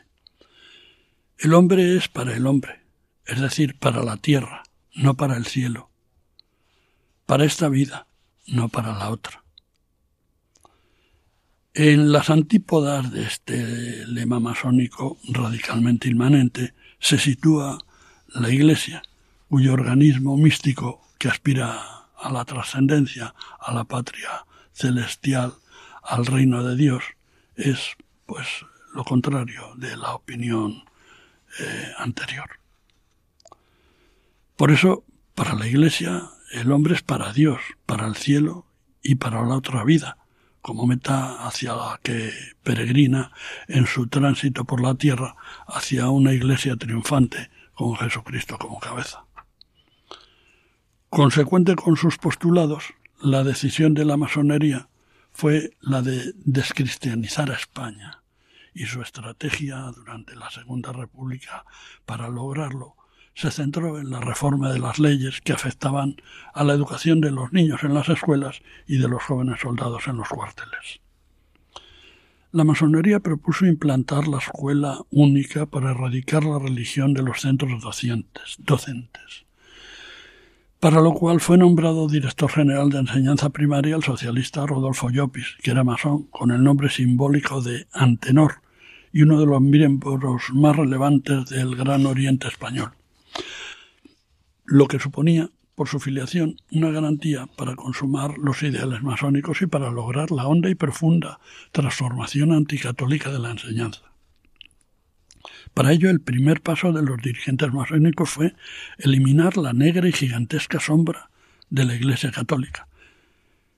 El 1.39 1.53
hombre 1.53 1.97
es 1.97 2.07
para 2.07 2.36
el 2.36 2.45
hombre, 2.45 2.82
es 3.25 3.39
decir, 3.41 3.78
para 3.80 4.03
la 4.03 4.17
tierra, 4.17 4.63
no 4.93 5.15
para 5.15 5.36
el 5.38 5.45
cielo. 5.45 5.89
Para 7.25 7.45
esta 7.45 7.69
vida, 7.69 8.07
no 8.45 8.69
para 8.69 8.93
la 8.93 9.09
otra. 9.09 9.43
En 11.73 12.11
las 12.11 12.32
antípodas 12.32 13.11
de 13.11 13.23
este 13.23 14.07
lema 14.07 14.39
masónico 14.39 15.19
radicalmente 15.28 16.09
inmanente 16.09 16.73
se 16.99 17.19
sitúa 17.19 17.78
la 18.30 18.49
Iglesia, 18.49 19.03
cuyo 19.50 19.74
organismo 19.74 20.38
místico 20.38 21.02
que 21.18 21.30
aspira 21.30 22.08
a 22.18 22.32
la 22.32 22.45
trascendencia, 22.45 23.34
a 23.60 23.74
la 23.74 23.84
patria 23.84 24.45
celestial, 24.74 25.54
al 26.04 26.26
reino 26.26 26.64
de 26.64 26.76
Dios, 26.76 27.04
es 27.56 27.95
pues 28.26 28.48
lo 28.93 29.04
contrario 29.04 29.74
de 29.76 29.95
la 29.98 30.14
opinión 30.14 30.84
eh, 31.60 31.91
anterior. 31.98 32.50
Por 34.56 34.72
eso, 34.72 35.04
para 35.36 35.54
la 35.54 35.68
Iglesia, 35.68 36.30
el 36.52 36.72
hombre 36.72 36.95
es 36.95 37.04
para 37.04 37.34
Dios, 37.34 37.60
para 37.86 38.08
el 38.08 38.16
cielo 38.16 38.66
y 39.04 39.16
para 39.16 39.43
la 39.43 39.56
otra 39.56 39.84
vida, 39.84 40.18
como 40.62 40.88
meta 40.88 41.45
hacia 41.45 41.74
la 41.74 42.00
que 42.04 42.32
peregrina 42.64 43.32
en 43.68 43.86
su 43.86 44.08
tránsito 44.08 44.66
por 44.66 44.82
la 44.82 44.95
tierra 44.95 45.36
hacia 45.68 46.10
una 46.10 46.34
iglesia 46.34 46.76
triunfante 46.76 47.50
con 47.74 47.95
Jesucristo 47.95 48.58
como 48.58 48.80
cabeza. 48.80 49.26
Consecuente 51.18 51.76
con 51.76 51.97
sus 51.97 52.20
postulados, 52.20 52.93
la 53.20 53.43
decisión 53.43 53.95
de 53.95 54.05
la 54.05 54.18
masonería 54.18 54.88
fue 55.32 55.72
la 55.82 56.03
de 56.03 56.32
descristianizar 56.45 57.49
a 57.49 57.55
España 57.55 58.22
y 58.76 58.86
su 58.86 59.01
estrategia 59.01 59.78
durante 59.95 60.36
la 60.36 60.51
Segunda 60.51 60.91
República 60.93 61.65
para 62.05 62.30
lograrlo 62.30 62.97
se 63.34 63.49
centró 63.49 63.97
en 63.97 64.11
la 64.11 64.20
reforma 64.20 64.72
de 64.72 64.78
las 64.78 64.99
leyes 64.99 65.41
que 65.41 65.53
afectaban 65.53 66.18
a 66.53 66.63
la 66.63 66.74
educación 66.74 67.20
de 67.20 67.32
los 67.32 67.51
niños 67.51 67.82
en 67.82 67.95
las 67.95 68.09
escuelas 68.09 68.61
y 68.86 68.99
de 68.99 69.07
los 69.07 69.24
jóvenes 69.24 69.59
soldados 69.59 70.07
en 70.07 70.18
los 70.18 70.30
cuarteles. 70.30 71.01
La 72.51 72.63
masonería 72.63 73.22
propuso 73.22 73.65
implantar 73.65 74.28
la 74.28 74.38
escuela 74.38 74.99
única 75.09 75.65
para 75.65 75.89
erradicar 75.89 76.43
la 76.43 76.59
religión 76.59 77.15
de 77.15 77.24
los 77.24 77.41
centros 77.41 77.82
docentes, 77.82 78.57
docentes 78.59 79.47
para 80.80 81.01
lo 81.01 81.13
cual 81.13 81.39
fue 81.39 81.57
nombrado 81.57 82.07
director 82.07 82.51
general 82.51 82.89
de 82.89 82.99
enseñanza 82.99 83.49
primaria 83.49 83.95
el 83.95 84.03
socialista 84.03 84.65
Rodolfo 84.65 85.09
Llopis, 85.09 85.55
que 85.63 85.71
era 85.71 85.84
masón, 85.84 86.23
con 86.23 86.51
el 86.51 86.63
nombre 86.63 86.89
simbólico 86.89 87.61
de 87.61 87.88
Antenor 87.91 88.61
y 89.11 89.23
uno 89.23 89.39
de 89.39 89.47
los 89.47 89.61
miembros 89.61 90.43
más 90.53 90.75
relevantes 90.75 91.45
del 91.49 91.75
Gran 91.75 92.05
Oriente 92.05 92.47
español, 92.47 92.91
lo 94.65 94.88
que 94.88 94.99
suponía, 94.99 95.49
por 95.73 95.88
su 95.88 95.99
filiación, 95.99 96.57
una 96.71 96.89
garantía 96.89 97.47
para 97.55 97.75
consumar 97.75 98.38
los 98.39 98.63
ideales 98.63 99.03
masónicos 99.03 99.61
y 99.61 99.67
para 99.67 99.91
lograr 99.91 100.32
la 100.32 100.47
honda 100.47 100.69
y 100.69 100.75
profunda 100.75 101.39
transformación 101.71 102.51
anticatólica 102.51 103.32
de 103.32 103.39
la 103.39 103.51
enseñanza. 103.51 104.07
Para 105.78 105.91
ello, 105.91 106.09
el 106.09 106.21
primer 106.21 106.61
paso 106.61 106.91
de 106.91 107.03
los 107.03 107.21
dirigentes 107.21 107.71
masónicos 107.71 108.32
fue 108.32 108.55
eliminar 108.97 109.57
la 109.57 109.73
negra 109.73 110.07
y 110.07 110.11
gigantesca 110.11 110.80
sombra 110.80 111.30
de 111.69 111.86
la 111.86 111.93
Iglesia 111.93 112.32
Católica, 112.32 112.88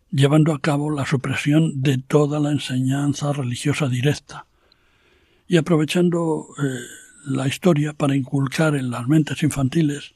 llevando 0.09 0.53
a 0.53 0.61
cabo 0.61 0.91
la 0.91 1.05
supresión 1.05 1.81
de 1.81 1.97
toda 1.97 2.39
la 2.39 2.51
enseñanza 2.51 3.33
religiosa 3.33 3.89
directa 3.89 4.45
y 5.45 5.57
aprovechando 5.57 6.47
eh, 6.57 6.79
la 7.25 7.49
historia 7.49 7.91
para 7.91 8.15
inculcar 8.15 8.75
en 8.75 8.91
las 8.91 9.05
mentes 9.09 9.43
infantiles 9.43 10.13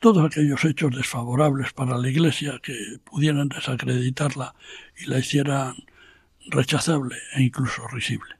todos 0.00 0.26
aquellos 0.26 0.64
hechos 0.64 0.96
desfavorables 0.96 1.72
para 1.74 1.96
la 1.96 2.08
Iglesia 2.08 2.58
que 2.60 2.98
pudieran 3.04 3.48
desacreditarla 3.48 4.56
y 4.96 5.06
la 5.06 5.20
hicieran 5.20 5.76
rechazable 6.50 7.14
e 7.36 7.42
incluso 7.42 7.86
risible. 7.86 8.37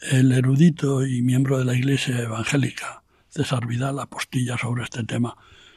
El 0.00 0.30
erudito 0.30 1.04
y 1.04 1.22
miembro 1.22 1.58
de 1.58 1.64
la 1.64 1.74
Iglesia 1.74 2.20
evangélica 2.20 3.02
César 3.30 3.66
Vidal 3.66 3.98
apostilla 3.98 4.56
sobre 4.56 4.84
este 4.84 5.02
tema. 5.02 5.36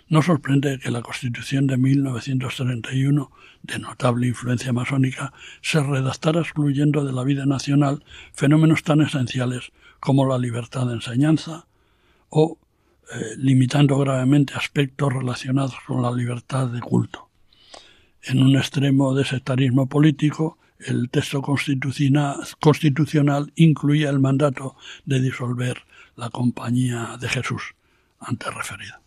No 0.10 0.22
sorprende 0.22 0.78
que 0.78 0.92
la 0.92 1.02
Constitución 1.02 1.66
de 1.66 1.78
1931, 1.78 3.32
de 3.64 3.80
notable 3.80 4.28
influencia 4.28 4.74
masónica, 4.74 5.34
se 5.64 5.82
redactara 5.82 6.42
excluyendo 6.42 7.04
de 7.04 7.14
la 7.14 7.24
vida 7.24 7.48
nacional 7.48 8.04
fenómenos 8.34 8.84
tan 8.84 9.02
esenciales 9.02 9.72
como 10.00 10.28
la 10.28 10.38
libertad 10.38 10.86
de 10.86 10.94
enseñanza 10.94 11.66
o 12.30 12.60
eh, 13.12 13.36
limitando 13.38 13.98
gravemente 13.98 14.54
aspectos 14.54 15.12
relacionados 15.12 15.76
con 15.88 16.04
la 16.04 16.12
libertad 16.12 16.68
de 16.68 16.80
culto. 16.80 17.30
En 18.22 18.44
un 18.44 18.56
extremo 18.56 19.16
de 19.16 19.26
sectarismo 19.26 19.90
político, 19.90 20.60
el 20.86 21.10
texto 21.10 21.42
constitucional 21.42 23.52
incluía 23.56 24.10
el 24.10 24.20
mandato 24.20 24.76
de 25.06 25.22
disolver 25.22 25.84
la 26.16 26.30
Compañía 26.30 27.18
de 27.20 27.30
Jesús, 27.30 27.76
antes 28.20 28.54
referida. 28.54 29.02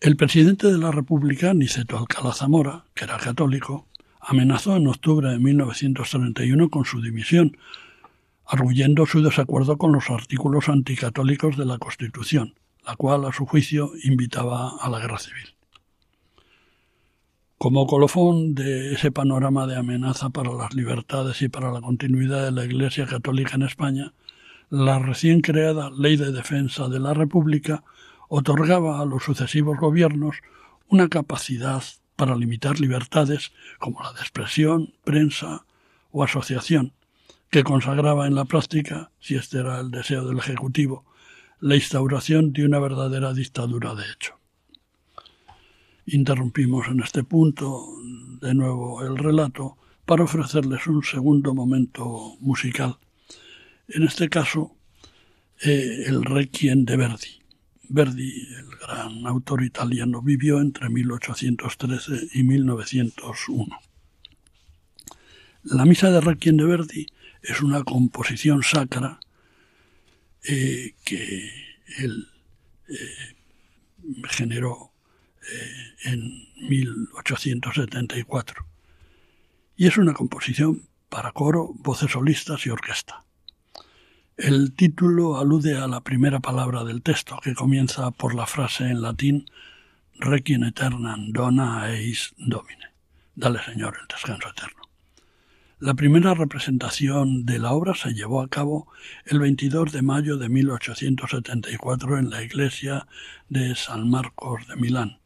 El 0.00 0.16
presidente 0.16 0.70
de 0.70 0.78
la 0.78 0.90
República, 0.90 1.54
Niceto 1.54 1.96
Alcalá 1.96 2.32
Zamora, 2.32 2.84
que 2.94 3.04
era 3.04 3.18
católico, 3.18 3.86
amenazó 4.20 4.76
en 4.76 4.88
octubre 4.88 5.28
de 5.28 5.38
1931 5.38 6.70
con 6.70 6.84
su 6.84 7.00
dimisión, 7.00 7.56
arguyendo 8.46 9.06
su 9.06 9.22
desacuerdo 9.22 9.78
con 9.78 9.92
los 9.92 10.10
artículos 10.10 10.68
anticatólicos 10.68 11.56
de 11.56 11.66
la 11.66 11.78
Constitución, 11.78 12.54
la 12.86 12.96
cual, 12.96 13.24
a 13.24 13.32
su 13.32 13.46
juicio, 13.46 13.92
invitaba 14.02 14.76
a 14.80 14.90
la 14.90 14.98
guerra 14.98 15.18
civil. 15.18 15.54
Como 17.62 17.86
colofón 17.86 18.56
de 18.56 18.92
ese 18.92 19.12
panorama 19.12 19.68
de 19.68 19.76
amenaza 19.76 20.30
para 20.30 20.52
las 20.52 20.74
libertades 20.74 21.42
y 21.42 21.48
para 21.48 21.70
la 21.70 21.80
continuidad 21.80 22.44
de 22.44 22.50
la 22.50 22.64
Iglesia 22.64 23.06
Católica 23.06 23.54
en 23.54 23.62
España, 23.62 24.14
la 24.68 24.98
recién 24.98 25.42
creada 25.42 25.88
Ley 25.96 26.16
de 26.16 26.32
Defensa 26.32 26.88
de 26.88 26.98
la 26.98 27.14
República 27.14 27.84
otorgaba 28.28 28.98
a 28.98 29.04
los 29.04 29.22
sucesivos 29.22 29.78
gobiernos 29.78 30.38
una 30.88 31.08
capacidad 31.08 31.84
para 32.16 32.34
limitar 32.34 32.80
libertades 32.80 33.52
como 33.78 34.02
la 34.02 34.12
de 34.12 34.22
expresión, 34.22 34.94
prensa 35.04 35.64
o 36.10 36.24
asociación, 36.24 36.94
que 37.48 37.62
consagraba 37.62 38.26
en 38.26 38.34
la 38.34 38.44
práctica, 38.44 39.12
si 39.20 39.36
este 39.36 39.58
era 39.58 39.78
el 39.78 39.92
deseo 39.92 40.26
del 40.26 40.38
Ejecutivo, 40.38 41.04
la 41.60 41.76
instauración 41.76 42.52
de 42.52 42.64
una 42.64 42.80
verdadera 42.80 43.32
dictadura 43.32 43.94
de 43.94 44.02
hecho. 44.12 44.41
Interrumpimos 46.06 46.88
en 46.88 47.00
este 47.00 47.22
punto 47.22 47.86
de 48.40 48.54
nuevo 48.54 49.02
el 49.02 49.16
relato 49.16 49.76
para 50.04 50.24
ofrecerles 50.24 50.86
un 50.86 51.02
segundo 51.02 51.54
momento 51.54 52.36
musical. 52.40 52.98
En 53.88 54.02
este 54.02 54.28
caso, 54.28 54.76
eh, 55.62 56.04
el 56.06 56.24
Requiem 56.24 56.84
de 56.84 56.96
Verdi. 56.96 57.42
Verdi, 57.88 58.48
el 58.56 58.66
gran 58.76 59.26
autor 59.26 59.62
italiano, 59.62 60.22
vivió 60.22 60.60
entre 60.60 60.88
1813 60.88 62.28
y 62.34 62.42
1901. 62.42 63.78
La 65.64 65.84
misa 65.84 66.10
de 66.10 66.20
Requiem 66.20 66.56
de 66.56 66.64
Verdi 66.64 67.06
es 67.42 67.60
una 67.60 67.84
composición 67.84 68.62
sacra 68.62 69.20
eh, 70.44 70.94
que 71.04 71.48
él 71.98 72.28
eh, 72.88 73.36
generó 74.30 74.91
en 76.04 76.48
1874. 76.68 78.66
Y 79.76 79.86
es 79.86 79.96
una 79.96 80.14
composición 80.14 80.82
para 81.08 81.32
coro, 81.32 81.72
voces 81.74 82.12
solistas 82.12 82.66
y 82.66 82.70
orquesta. 82.70 83.24
El 84.36 84.72
título 84.74 85.38
alude 85.38 85.76
a 85.76 85.86
la 85.86 86.00
primera 86.00 86.40
palabra 86.40 86.84
del 86.84 87.02
texto, 87.02 87.38
que 87.42 87.54
comienza 87.54 88.10
por 88.10 88.34
la 88.34 88.46
frase 88.46 88.84
en 88.84 89.02
latín 89.02 89.46
Requiem 90.18 90.62
aeternam 90.62 91.32
dona 91.32 91.90
eis 91.90 92.32
domine. 92.38 92.92
Dale, 93.34 93.62
Señor, 93.62 93.96
el 94.00 94.06
descanso 94.08 94.48
eterno. 94.48 94.82
La 95.80 95.94
primera 95.94 96.32
representación 96.34 97.44
de 97.44 97.58
la 97.58 97.72
obra 97.72 97.94
se 97.94 98.14
llevó 98.14 98.40
a 98.40 98.48
cabo 98.48 98.86
el 99.26 99.40
22 99.40 99.90
de 99.90 100.02
mayo 100.02 100.36
de 100.36 100.48
1874 100.48 102.18
en 102.18 102.30
la 102.30 102.42
iglesia 102.42 103.08
de 103.48 103.74
San 103.74 104.08
Marcos 104.08 104.66
de 104.68 104.76
Milán. 104.76 105.21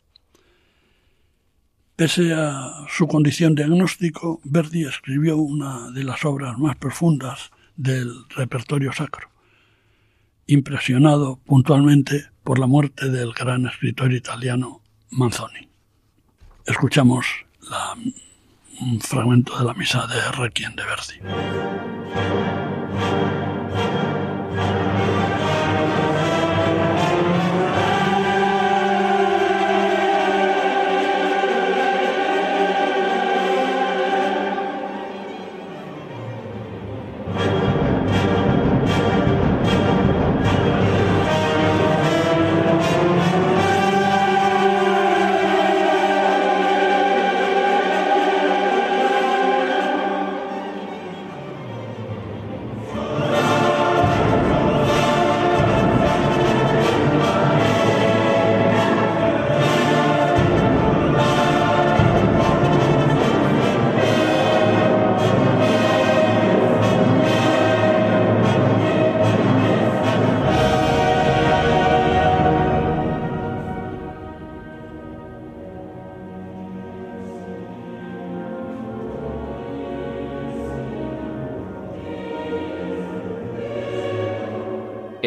Pese 1.97 2.35
a 2.35 2.85
su 2.91 3.09
condición 3.09 3.55
de 3.55 3.65
agnóstico, 3.65 4.39
Verdi 4.45 4.85
escribió 4.85 5.39
una 5.39 5.91
de 5.93 6.05
las 6.05 6.27
obras 6.27 6.59
más 6.59 6.77
profundas 6.77 7.51
del 7.75 8.13
repertorio 8.37 8.93
sacro, 8.93 9.31
impresionado 10.47 11.41
puntualmente 11.47 12.27
por 12.45 12.59
la 12.59 12.67
muerte 12.67 13.09
del 13.09 13.33
gran 13.33 13.65
escritor 13.67 14.13
italiano 14.13 14.83
Manzoni. 15.09 15.71
Escuchamos 16.67 17.25
un 18.79 19.01
fragmento 19.01 19.59
de 19.59 19.65
la 19.65 19.73
misa 19.73 20.07
de 20.07 20.33
Requiem 20.33 20.77
de 20.77 20.83
Verdi. 20.85 21.15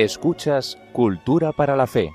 Escuchas 0.02 0.78
Cultura 0.94 1.52
para 1.52 1.76
la 1.76 1.86
Fe, 1.86 2.14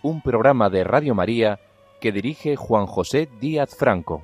un 0.00 0.22
programa 0.22 0.70
de 0.70 0.84
Radio 0.84 1.12
María 1.12 1.58
que 2.00 2.12
dirige 2.12 2.54
Juan 2.54 2.86
José 2.86 3.28
Díaz 3.40 3.74
Franco. 3.74 4.22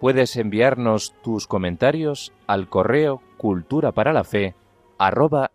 Puedes 0.00 0.36
enviarnos 0.36 1.12
tus 1.22 1.46
comentarios 1.46 2.32
al 2.46 2.70
correo 2.70 3.20
cultura 3.36 3.92
para 3.92 4.14
la 4.14 4.24
fe 4.24 4.54
arroba. 4.96 5.50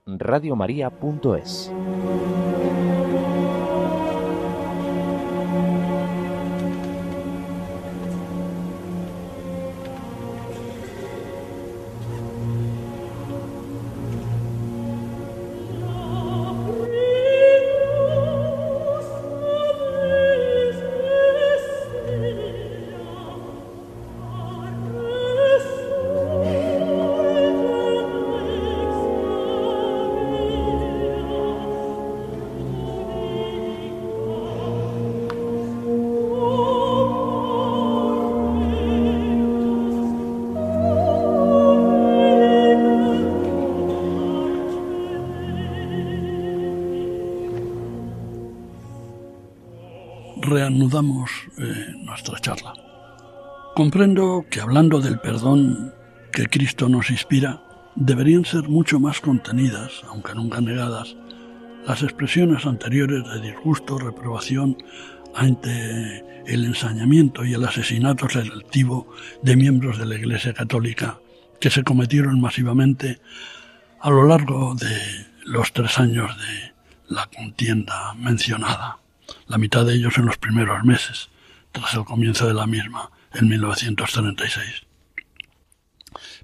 Eh, 51.02 51.94
nuestra 51.98 52.40
charla. 52.40 52.74
Comprendo 53.76 54.46
que 54.50 54.62
hablando 54.62 55.02
del 55.02 55.20
perdón 55.20 55.94
que 56.32 56.46
Cristo 56.46 56.88
nos 56.88 57.10
inspira, 57.10 57.62
deberían 57.96 58.46
ser 58.46 58.70
mucho 58.70 59.00
más 59.00 59.20
contenidas, 59.20 60.02
aunque 60.08 60.34
nunca 60.34 60.62
negadas, 60.62 61.16
las 61.86 62.04
expresiones 62.04 62.66
anteriores 62.66 63.24
de 63.26 63.42
disgusto, 63.42 63.98
reprobación 63.98 64.78
ante 65.36 66.24
el 66.46 66.66
ensañamiento 66.66 67.44
y 67.44 67.54
el 67.54 67.66
asesinato 67.66 68.30
selectivo 68.30 69.14
de 69.42 69.56
miembros 69.56 69.98
de 69.98 70.06
la 70.06 70.16
Iglesia 70.16 70.54
Católica 70.54 71.20
que 71.60 71.70
se 71.70 71.84
cometieron 71.84 72.40
masivamente 72.40 73.20
a 74.00 74.10
lo 74.10 74.26
largo 74.28 74.76
de 74.76 75.28
los 75.46 75.74
tres 75.74 76.00
años 76.00 76.32
de 76.38 76.74
la 77.08 77.28
contienda 77.28 78.14
mencionada 78.16 79.00
la 79.48 79.58
mitad 79.58 79.86
de 79.86 79.96
ellos 79.96 80.18
en 80.18 80.26
los 80.26 80.38
primeros 80.38 80.84
meses, 80.84 81.30
tras 81.72 81.94
el 81.94 82.06
comienzo 82.06 82.48
de 82.48 82.54
la 82.54 82.68
misma, 82.68 83.12
en 83.34 83.50
1936. 83.50 84.86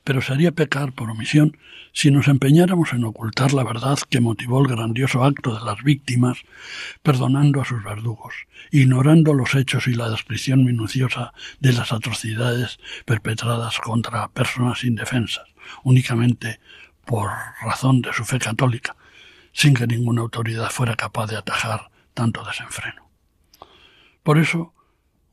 Pero 0.03 0.21
sería 0.21 0.51
pecar 0.51 0.93
por 0.93 1.09
omisión 1.09 1.57
si 1.93 2.09
nos 2.09 2.27
empeñáramos 2.27 2.93
en 2.93 3.03
ocultar 3.03 3.53
la 3.53 3.63
verdad 3.63 3.99
que 4.09 4.21
motivó 4.21 4.61
el 4.61 4.67
grandioso 4.67 5.23
acto 5.23 5.57
de 5.57 5.65
las 5.65 5.83
víctimas, 5.83 6.39
perdonando 7.03 7.61
a 7.61 7.65
sus 7.65 7.83
verdugos, 7.83 8.33
ignorando 8.71 9.33
los 9.33 9.55
hechos 9.55 9.87
y 9.87 9.93
la 9.93 10.09
descripción 10.09 10.63
minuciosa 10.63 11.33
de 11.59 11.73
las 11.73 11.91
atrocidades 11.91 12.79
perpetradas 13.05 13.79
contra 13.79 14.29
personas 14.29 14.83
indefensas, 14.83 15.47
únicamente 15.83 16.59
por 17.05 17.29
razón 17.61 18.01
de 18.01 18.13
su 18.13 18.23
fe 18.23 18.39
católica, 18.39 18.95
sin 19.51 19.73
que 19.73 19.87
ninguna 19.87 20.21
autoridad 20.21 20.69
fuera 20.69 20.95
capaz 20.95 21.27
de 21.27 21.37
atajar 21.37 21.90
tanto 22.13 22.43
desenfreno. 22.43 23.09
Por 24.23 24.37
eso, 24.37 24.73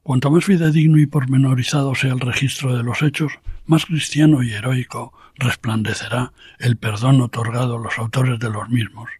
cuanto 0.02 0.30
más 0.30 0.44
fidedigno 0.44 0.98
y 0.98 1.06
pormenorizado 1.06 1.94
sea 1.94 2.12
el 2.12 2.20
registro 2.20 2.76
de 2.76 2.82
los 2.82 3.02
hechos, 3.02 3.32
más 3.66 3.84
cristiano 3.84 4.42
y 4.42 4.52
heroico 4.52 5.12
resplandecerá 5.34 6.32
el 6.58 6.76
perdón 6.76 7.20
otorgado 7.20 7.76
a 7.76 7.80
los 7.80 7.98
autores 7.98 8.38
de 8.38 8.50
los 8.50 8.68
mismos, 8.70 9.10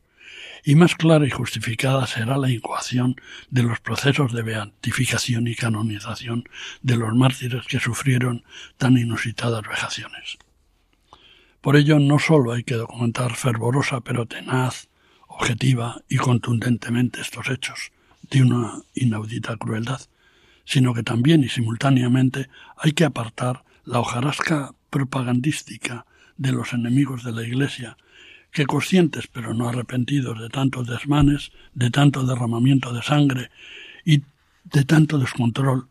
y 0.65 0.75
más 0.75 0.95
clara 0.95 1.27
y 1.27 1.31
justificada 1.31 2.07
será 2.07 2.37
la 2.37 2.51
incoación 2.51 3.17
de 3.51 3.63
los 3.63 3.81
procesos 3.81 4.33
de 4.33 4.43
beatificación 4.43 5.47
y 5.47 5.55
canonización 5.55 6.49
de 6.83 6.97
los 6.97 7.15
mártires 7.15 7.67
que 7.67 7.79
sufrieron 7.79 8.45
tan 8.77 8.97
inusitadas 8.97 9.63
vejaciones. 9.69 10.39
Por 11.61 11.77
ello, 11.77 11.99
no 11.99 12.19
sólo 12.19 12.53
hay 12.53 12.65
que 12.65 12.75
documentar 12.75 13.35
fervorosa 13.35 14.01
pero 14.01 14.27
tenaz 14.27 14.89
objetiva 15.39 16.03
y 16.09 16.16
contundentemente 16.16 17.20
estos 17.20 17.49
hechos 17.49 17.93
de 18.28 18.43
una 18.43 18.82
inaudita 18.95 19.57
crueldad, 19.57 20.01
sino 20.64 20.93
que 20.95 21.05
también 21.05 21.45
y 21.45 21.49
simultáneamente 21.49 22.49
hay 22.76 22.93
que 22.93 23.05
apartar 23.05 23.62
la 23.84 24.01
hojarasca 24.01 24.74
propagandística 24.91 26.07
de 26.36 26.53
los 26.53 26.72
enemigos 26.72 27.22
de 27.22 27.32
la 27.32 27.45
Iglesia, 27.45 27.97
que 28.51 28.66
conscientes 28.66 29.28
pero 29.28 29.55
no 29.55 29.68
arrepentidos 29.68 30.41
de 30.41 30.49
tantos 30.49 30.89
desmanes, 30.89 31.53
de 31.72 31.91
tanto 31.91 32.24
derramamiento 32.24 32.93
de 32.93 33.03
sangre 33.03 33.51
y 34.05 34.22
de 34.64 34.84
tanto 34.84 35.18
descontrol 35.18 35.86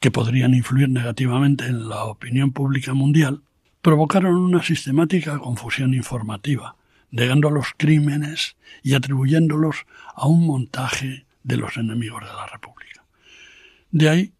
que 0.00 0.10
podrían 0.10 0.52
influir 0.52 0.90
negativamente 0.90 1.64
en 1.64 1.88
la 1.88 2.04
opinión 2.04 2.52
pública 2.52 2.92
mundial, 2.92 3.40
provocaron 3.80 4.36
una 4.36 4.62
sistemática 4.62 5.38
confusión 5.38 5.94
informativa, 5.94 6.76
negando 7.16 7.48
los 7.50 7.68
crímenes 7.78 8.56
y 8.82 8.94
atribuyéndolos 8.94 9.86
a 10.14 10.26
un 10.26 10.46
montaje 10.46 11.24
de 11.42 11.56
los 11.56 11.78
enemigos 11.78 12.20
de 12.20 12.26
la 12.32 12.46
República. 12.46 13.04
De 13.90 14.10
ahí 14.10 14.32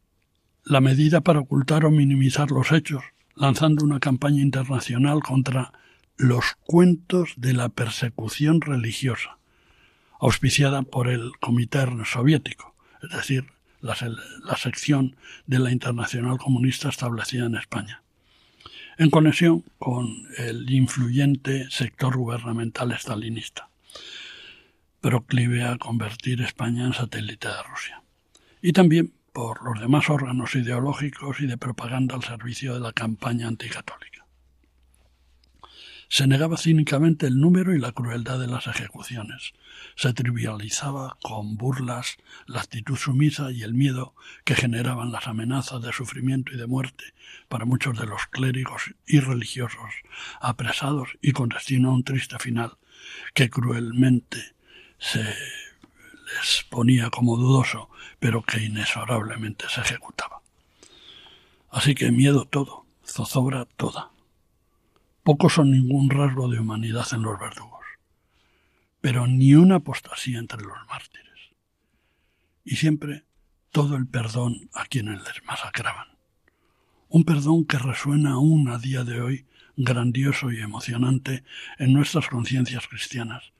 la 0.63 0.83
medida 0.83 1.23
para 1.23 1.41
ocultar 1.41 1.87
o 1.87 1.91
minimizar 1.91 2.51
los 2.51 2.73
hechos, 2.73 3.03
lanzando 3.35 3.83
una 3.83 3.99
campaña 3.99 4.43
internacional 4.43 5.23
contra 5.23 5.73
los 6.19 6.57
cuentos 6.67 7.33
de 7.37 7.55
la 7.55 7.71
persecución 7.71 8.61
religiosa, 8.61 9.39
auspiciada 10.21 10.83
por 10.83 11.09
el 11.09 11.33
Comité 11.41 11.87
Soviético, 12.05 12.75
es 13.03 13.11
decir, 13.11 13.47
la, 13.81 13.97
la 14.45 14.57
sección 14.57 15.17
de 15.47 15.61
la 15.61 15.71
Internacional 15.71 16.37
Comunista 16.37 16.91
establecida 16.91 17.47
en 17.47 17.55
España 17.55 18.03
en 18.99 19.11
conexión 19.11 19.65
con 19.79 20.09
el 20.39 20.71
influyente 20.71 21.67
sector 21.71 22.17
gubernamental 22.17 22.93
estalinista, 22.93 23.69
proclive 25.01 25.65
a 25.65 25.79
convertir 25.79 26.41
España 26.41 26.85
en 26.85 26.93
satélite 26.93 27.49
de 27.49 27.63
Rusia, 27.63 28.03
y 28.63 28.73
también 28.73 29.13
por 29.33 29.63
los 29.65 29.81
demás 29.81 30.09
órganos 30.09 30.55
ideológicos 30.55 31.41
y 31.41 31.47
de 31.47 31.59
propaganda 31.59 32.15
al 32.15 32.25
servicio 32.25 32.75
de 32.75 32.81
la 32.81 32.93
campaña 32.93 33.49
anticatólica. 33.49 34.26
Se 36.09 36.27
negaba 36.27 36.57
cínicamente 36.57 37.27
el 37.27 37.41
número 37.41 37.75
y 37.75 37.81
la 37.81 37.93
crueldad 37.93 38.39
de 38.39 38.47
las 38.47 38.69
ejecuciones. 38.69 39.53
Se 39.97 40.13
trivializaba 40.13 41.17
con 41.23 41.57
burlas 41.57 42.17
la 42.47 42.61
actitud 42.61 42.97
sumisa 42.97 43.51
y 43.51 43.63
el 43.63 43.75
miedo 43.75 44.15
que 44.45 44.55
generaban 44.55 45.11
las 45.11 45.27
amenazas 45.27 45.83
de 45.83 45.93
sufrimiento 45.93 46.53
y 46.53 46.57
de 46.57 46.67
muerte 46.67 47.05
para 47.49 47.65
muchos 47.65 47.99
de 47.99 48.07
los 48.07 48.27
clérigos 48.29 48.95
y 49.07 49.21
religiosos 49.21 49.91
apresados 50.41 51.09
y 51.21 51.33
con 51.33 51.49
destino 51.49 51.91
a 51.91 51.95
un 51.95 52.05
triste 52.05 52.39
final 52.39 52.77
que 53.35 53.51
cruelmente 53.51 54.55
se 54.99 55.23
les 55.23 56.65
ponía 56.69 57.11
como 57.11 57.37
dudoso, 57.37 57.89
pero 58.19 58.43
que 58.43 58.63
inexorablemente 58.63 59.67
se 59.69 59.81
ejecutaba. 59.81 60.41
Así 61.71 61.95
que 61.95 62.11
miedo 62.11 62.47
todo, 62.47 62.87
zozobra 63.05 63.65
toda. 63.65 64.16
Pocos 65.27 65.55
son 65.55 65.73
ningún 65.73 66.09
rasgo 66.09 66.49
de 66.49 66.61
humanidad 66.61 67.05
en 67.11 67.23
los 67.23 67.37
verdugos, 67.41 67.85
pero 69.01 69.27
ni 69.27 69.57
una 69.57 69.75
apostasía 69.75 70.39
entre 70.39 70.63
los 70.63 70.79
mártires. 70.89 71.51
Y 72.65 72.77
siempre 72.77 73.25
todo 73.73 73.97
el 73.97 74.07
perdón 74.07 74.71
a 74.73 74.85
quienes 74.85 75.25
les 75.25 75.43
masacraban. 75.45 76.07
Un 77.09 77.25
perdón 77.25 77.65
que 77.65 77.77
resuena 77.77 78.35
aún 78.35 78.69
a 78.69 78.79
día 78.79 79.03
de 79.03 79.21
hoy 79.21 79.47
grandioso 79.77 80.53
y 80.53 80.61
emocionante 80.61 81.43
en 81.81 81.93
nuestras 81.93 82.29
conciencias 82.29 82.87
cristianas, 82.87 83.53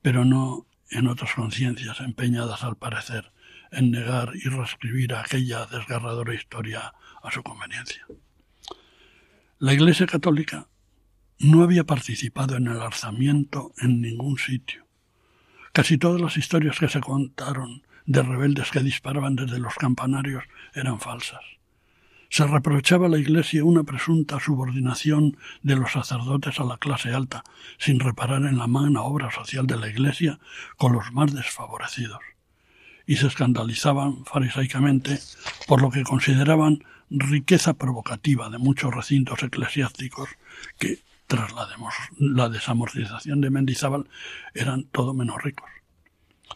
pero 0.00 0.24
no 0.24 0.68
en 0.90 1.08
otras 1.08 1.34
conciencias 1.34 1.98
empeñadas 1.98 2.62
al 2.62 2.76
parecer 2.76 3.32
en 3.72 3.90
negar 3.90 4.30
y 4.36 4.48
reescribir 4.48 5.14
aquella 5.14 5.66
desgarradora 5.66 6.34
historia 6.34 6.94
a 7.20 7.32
su 7.32 7.42
conveniencia. 7.42 8.06
La 9.58 9.72
Iglesia 9.72 10.06
Católica 10.06 10.68
no 11.38 11.62
había 11.62 11.84
participado 11.84 12.56
en 12.56 12.68
el 12.68 12.80
alzamiento 12.80 13.72
en 13.78 14.00
ningún 14.00 14.38
sitio. 14.38 14.84
Casi 15.72 15.98
todas 15.98 16.20
las 16.20 16.36
historias 16.36 16.78
que 16.78 16.88
se 16.88 17.00
contaron 17.00 17.82
de 18.06 18.22
rebeldes 18.22 18.70
que 18.70 18.80
disparaban 18.80 19.34
desde 19.34 19.58
los 19.58 19.74
campanarios 19.74 20.44
eran 20.74 21.00
falsas. 21.00 21.40
Se 22.30 22.46
reprochaba 22.46 23.06
a 23.06 23.08
la 23.08 23.18
Iglesia 23.18 23.64
una 23.64 23.84
presunta 23.84 24.40
subordinación 24.40 25.36
de 25.62 25.76
los 25.76 25.92
sacerdotes 25.92 26.58
a 26.58 26.64
la 26.64 26.78
clase 26.78 27.10
alta, 27.10 27.44
sin 27.78 28.00
reparar 28.00 28.42
en 28.42 28.58
la 28.58 28.66
magna 28.66 29.02
obra 29.02 29.30
social 29.30 29.66
de 29.66 29.76
la 29.76 29.88
Iglesia 29.88 30.40
con 30.76 30.92
los 30.92 31.12
más 31.12 31.32
desfavorecidos. 31.32 32.18
Y 33.06 33.16
se 33.16 33.28
escandalizaban 33.28 34.24
farisaicamente 34.24 35.20
por 35.68 35.80
lo 35.80 35.90
que 35.90 36.02
consideraban 36.02 36.82
riqueza 37.10 37.74
provocativa 37.74 38.50
de 38.50 38.58
muchos 38.58 38.92
recintos 38.92 39.42
eclesiásticos 39.42 40.28
que, 40.78 40.98
tras 41.34 41.52
la, 42.18 42.48
desamortización 42.48 43.40
de 43.40 43.50
Mendizábal, 43.50 44.08
eran 44.54 44.84
todo 44.84 45.14
menos 45.14 45.42
ricos. 45.42 45.68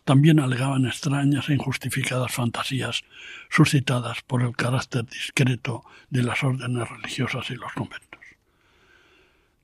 También 0.05 0.39
alegaban 0.39 0.87
extrañas 0.87 1.49
e 1.49 1.55
injustificadas 1.55 2.33
fantasías 2.33 3.03
suscitadas 3.51 4.23
por 4.23 4.43
el 4.43 4.55
carácter 4.55 5.05
discreto 5.07 5.85
de 6.11 6.23
las 6.23 6.43
órdenes 6.45 6.89
religiosas 6.89 7.51
y 7.51 7.57
los 7.57 7.73
conventos. 7.73 8.21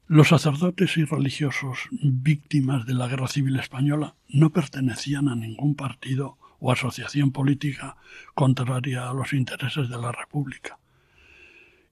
Los 0.07 0.29
sacerdotes 0.29 0.97
y 0.97 1.05
religiosos 1.05 1.79
víctimas 1.91 2.85
de 2.87 2.95
la 2.95 3.09
Guerra 3.09 3.29
Civil 3.29 3.59
Española 3.59 4.17
no 4.29 4.51
pertenecían 4.51 5.29
a 5.29 5.37
ningún 5.37 5.77
partido 5.77 6.39
o 6.59 6.73
asociación 6.73 7.33
política 7.33 7.97
contraria 8.35 9.09
a 9.09 9.15
los 9.15 9.33
intereses 9.33 9.89
de 9.89 9.99
la 9.99 10.12
República 10.12 10.79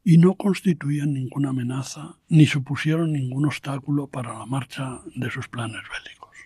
y 0.04 0.18
no 0.18 0.34
constituían 0.34 1.12
ninguna 1.12 1.50
amenaza 1.50 2.16
ni 2.28 2.46
supusieron 2.46 3.12
ningún 3.12 3.46
obstáculo 3.46 4.08
para 4.08 4.36
la 4.36 4.46
marcha 4.46 5.00
de 5.14 5.30
sus 5.30 5.48
planes 5.48 5.82
bélicos. 5.82 6.36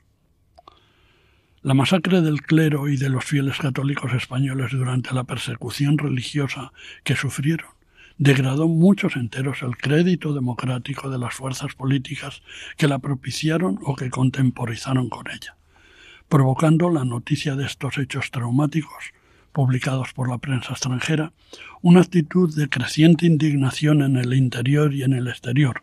La 1.63 1.75
masacre 1.75 2.21
del 2.21 2.43
clero 2.43 2.89
y 2.89 2.97
de 2.97 3.09
los 3.09 3.25
fieles 3.25 3.59
católicos 3.59 4.13
españoles 4.13 4.73
durante 4.73 5.15
la 5.15 5.25
persecución 5.25 5.99
religiosa 5.99 6.73
que 7.03 7.17
sufrieron 7.17 7.71
degradó 8.19 8.69
muchos 8.69 9.17
enteros 9.17 9.63
el 9.63 9.77
crédito 9.77 10.33
democrático 10.33 11.11
de 11.11 11.19
las 11.19 11.35
fuerzas 11.35 11.75
políticas 11.75 12.43
que 12.77 12.89
la 12.89 12.99
propiciaron 12.99 13.79
o 13.83 13.95
que 13.95 14.11
contemporizaron 14.11 15.11
con 15.11 15.27
ella, 15.29 15.57
provocando 16.29 16.89
la 16.91 17.05
noticia 17.05 17.57
de 17.57 17.67
estos 17.67 17.99
hechos 17.99 18.31
traumáticos 18.31 19.13
publicados 19.57 20.13
por 20.13 20.29
la 20.29 20.37
prensa 20.37 20.73
extranjera, 20.73 21.33
una 21.81 22.03
actitud 22.03 22.55
de 22.55 22.69
creciente 22.69 23.25
indignación 23.25 24.03
en 24.03 24.19
el 24.19 24.35
interior 24.35 24.93
y 24.93 25.03
en 25.03 25.15
el 25.15 25.29
exterior, 25.29 25.83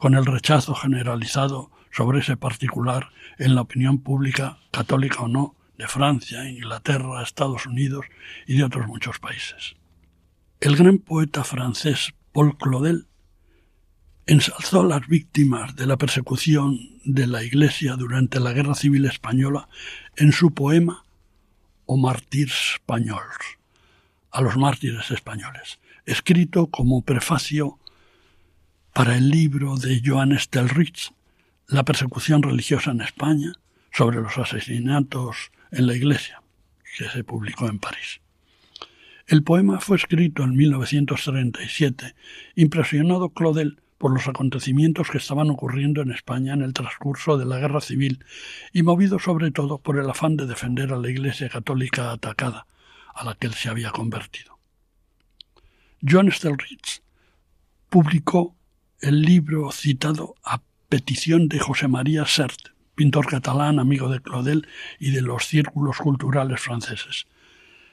con 0.00 0.16
el 0.16 0.26
rechazo 0.26 0.74
generalizado 0.74 1.70
sobre 1.92 2.18
ese 2.18 2.36
particular 2.36 3.10
en 3.38 3.54
la 3.54 3.60
opinión 3.60 3.98
pública, 4.00 4.58
católica 4.72 5.20
o 5.20 5.28
no, 5.28 5.54
de 5.78 5.86
Francia, 5.86 6.48
Inglaterra, 6.48 7.22
Estados 7.22 7.66
Unidos 7.66 8.04
y 8.48 8.56
de 8.56 8.64
otros 8.64 8.88
muchos 8.88 9.20
países. 9.20 9.76
El 10.58 10.74
gran 10.74 10.98
poeta 10.98 11.44
francés 11.44 12.14
Paul 12.32 12.58
Claudel 12.58 13.06
ensalzó 14.26 14.80
a 14.80 14.86
las 14.86 15.06
víctimas 15.06 15.76
de 15.76 15.86
la 15.86 15.98
persecución 15.98 16.80
de 17.04 17.28
la 17.28 17.44
Iglesia 17.44 17.94
durante 17.94 18.40
la 18.40 18.52
Guerra 18.52 18.74
Civil 18.74 19.04
Española 19.04 19.68
en 20.16 20.32
su 20.32 20.52
poema 20.52 21.04
O 21.86 21.96
mártires 21.96 22.74
españols, 22.74 23.58
a 24.30 24.40
los 24.40 24.56
mártires 24.56 25.10
españoles, 25.10 25.78
escrito 26.06 26.68
como 26.68 27.02
prefacio 27.02 27.78
para 28.92 29.16
el 29.16 29.28
libro 29.28 29.76
de 29.76 30.00
Joan 30.04 30.38
Stelrich, 30.38 31.12
la 31.68 31.84
persecución 31.84 32.42
religiosa 32.42 32.90
en 32.90 33.00
España, 33.00 33.52
sobre 33.92 34.20
los 34.20 34.38
asesinatos 34.38 35.52
en 35.70 35.86
la 35.86 35.94
Iglesia, 35.94 36.42
que 36.96 37.08
se 37.08 37.24
publicó 37.24 37.68
en 37.68 37.78
París. 37.78 38.20
El 39.26 39.42
poema 39.42 39.80
fue 39.80 39.96
escrito 39.96 40.42
en 40.42 40.54
1937, 40.56 42.14
impresionado 42.56 43.30
Claudel 43.30 43.80
por 44.04 44.12
los 44.12 44.28
acontecimientos 44.28 45.08
que 45.08 45.16
estaban 45.16 45.48
ocurriendo 45.48 46.02
en 46.02 46.12
España 46.12 46.52
en 46.52 46.60
el 46.60 46.74
transcurso 46.74 47.38
de 47.38 47.46
la 47.46 47.58
guerra 47.58 47.80
civil 47.80 48.22
y 48.70 48.82
movido 48.82 49.18
sobre 49.18 49.50
todo 49.50 49.78
por 49.78 49.98
el 49.98 50.10
afán 50.10 50.36
de 50.36 50.44
defender 50.44 50.92
a 50.92 50.98
la 50.98 51.08
Iglesia 51.08 51.48
católica 51.48 52.12
atacada, 52.12 52.66
a 53.14 53.24
la 53.24 53.34
que 53.34 53.46
él 53.46 53.54
se 53.54 53.70
había 53.70 53.92
convertido. 53.92 54.58
John 56.06 56.30
Stelrich 56.30 57.00
publicó 57.88 58.54
el 59.00 59.22
libro 59.22 59.72
citado 59.72 60.34
a 60.44 60.60
petición 60.90 61.48
de 61.48 61.60
José 61.60 61.88
María 61.88 62.26
Sert, 62.26 62.74
pintor 62.94 63.26
catalán, 63.26 63.78
amigo 63.78 64.10
de 64.10 64.20
Claudel 64.20 64.68
y 65.00 65.12
de 65.12 65.22
los 65.22 65.46
círculos 65.46 65.96
culturales 65.96 66.60
franceses. 66.60 67.24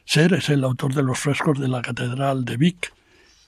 Sert 0.04 0.34
es 0.34 0.50
el 0.50 0.66
autor 0.66 0.94
de 0.94 1.04
los 1.04 1.20
frescos 1.20 1.58
de 1.58 1.70
la 1.70 1.82
Catedral 1.82 2.44
de 2.44 2.58
Vic 2.58 2.94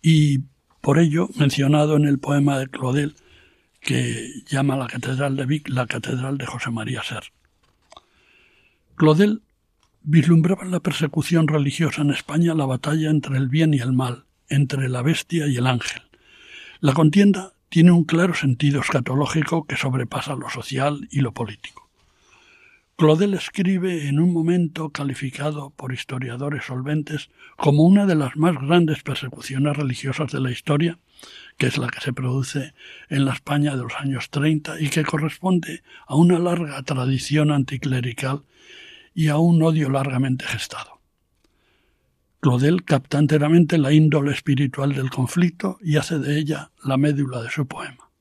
y 0.01 0.43
por 0.83 0.99
ello 0.99 1.29
mencionado 1.37 1.95
en 1.95 2.03
el 2.03 2.19
poema 2.19 2.59
de 2.59 2.67
Claudel 2.67 3.15
que 3.79 4.43
llama 4.49 4.75
la 4.75 4.87
Catedral 4.87 5.37
de 5.37 5.45
Vic 5.45 5.69
la 5.69 5.87
Catedral 5.87 6.37
de 6.37 6.45
José 6.45 6.71
María 6.71 7.01
Sert. 7.01 7.27
Claudel 8.97 9.43
vislumbraba 10.01 10.63
en 10.63 10.71
la 10.71 10.81
persecución 10.81 11.47
religiosa 11.47 12.01
en 12.01 12.09
España 12.09 12.53
la 12.53 12.65
batalla 12.65 13.09
entre 13.09 13.37
el 13.37 13.47
bien 13.47 13.73
y 13.73 13.79
el 13.79 13.93
mal, 13.93 14.25
entre 14.49 14.89
la 14.89 15.01
bestia 15.01 15.47
y 15.47 15.55
el 15.55 15.67
ángel. 15.67 16.01
La 16.81 16.91
contienda 16.91 17.53
tiene 17.69 17.91
un 17.91 18.03
claro 18.03 18.33
sentido 18.33 18.81
escatológico 18.81 19.65
que 19.65 19.77
sobrepasa 19.77 20.35
lo 20.35 20.49
social 20.49 21.07
y 21.09 21.21
lo 21.21 21.33
político. 21.33 21.82
Claudel 22.95 23.33
escribe 23.33 24.07
en 24.07 24.19
un 24.19 24.31
momento 24.31 24.91
calificado 24.91 25.71
por 25.71 25.93
historiadores 25.93 26.65
solventes 26.65 27.31
como 27.57 27.83
una 27.83 28.05
de 28.05 28.13
las 28.13 28.35
más 28.35 28.55
grandes 28.55 29.01
persecuciones 29.01 29.75
religiosas 29.75 30.31
de 30.31 30.39
la 30.39 30.51
historia, 30.51 30.99
que 31.57 31.65
es 31.65 31.79
la 31.79 31.87
que 31.87 32.01
se 32.01 32.13
produce 32.13 32.73
en 33.09 33.25
la 33.25 33.33
España 33.33 33.75
de 33.75 33.81
los 33.81 33.93
años 33.95 34.29
30 34.29 34.79
y 34.79 34.89
que 34.89 35.03
corresponde 35.03 35.81
a 36.05 36.15
una 36.15 36.37
larga 36.37 36.83
tradición 36.83 37.51
anticlerical 37.51 38.43
y 39.15 39.29
a 39.29 39.37
un 39.37 39.63
odio 39.63 39.89
largamente 39.89 40.45
gestado. 40.45 41.01
Claudel 42.41 42.83
capta 42.83 43.17
enteramente 43.17 43.79
la 43.79 43.91
índole 43.91 44.33
espiritual 44.33 44.93
del 44.93 45.09
conflicto 45.09 45.79
y 45.81 45.97
hace 45.97 46.19
de 46.19 46.37
ella 46.37 46.71
la 46.83 46.97
médula 46.97 47.41
de 47.41 47.49
su 47.49 47.65
poema. 47.67 48.12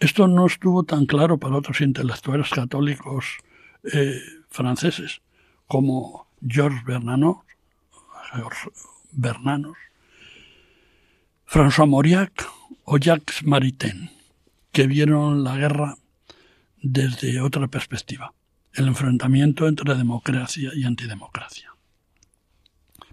Esto 0.00 0.26
no 0.26 0.46
estuvo 0.46 0.82
tan 0.82 1.06
claro 1.06 1.38
para 1.38 1.56
otros 1.56 1.80
intelectuales 1.80 2.50
católicos 2.50 3.36
eh, 3.92 4.18
franceses 4.48 5.20
como 5.66 6.26
Georges 6.46 6.84
Bernanos, 6.84 7.36
Bernanos, 9.12 9.76
François 11.46 11.88
Mauriac 11.88 12.32
o 12.84 12.98
Jacques 12.98 13.44
Maritain, 13.44 14.10
que 14.72 14.86
vieron 14.86 15.44
la 15.44 15.56
guerra 15.56 15.96
desde 16.82 17.40
otra 17.40 17.68
perspectiva, 17.68 18.32
el 18.72 18.88
enfrentamiento 18.88 19.68
entre 19.68 19.94
democracia 19.94 20.70
y 20.74 20.84
antidemocracia 20.84 21.70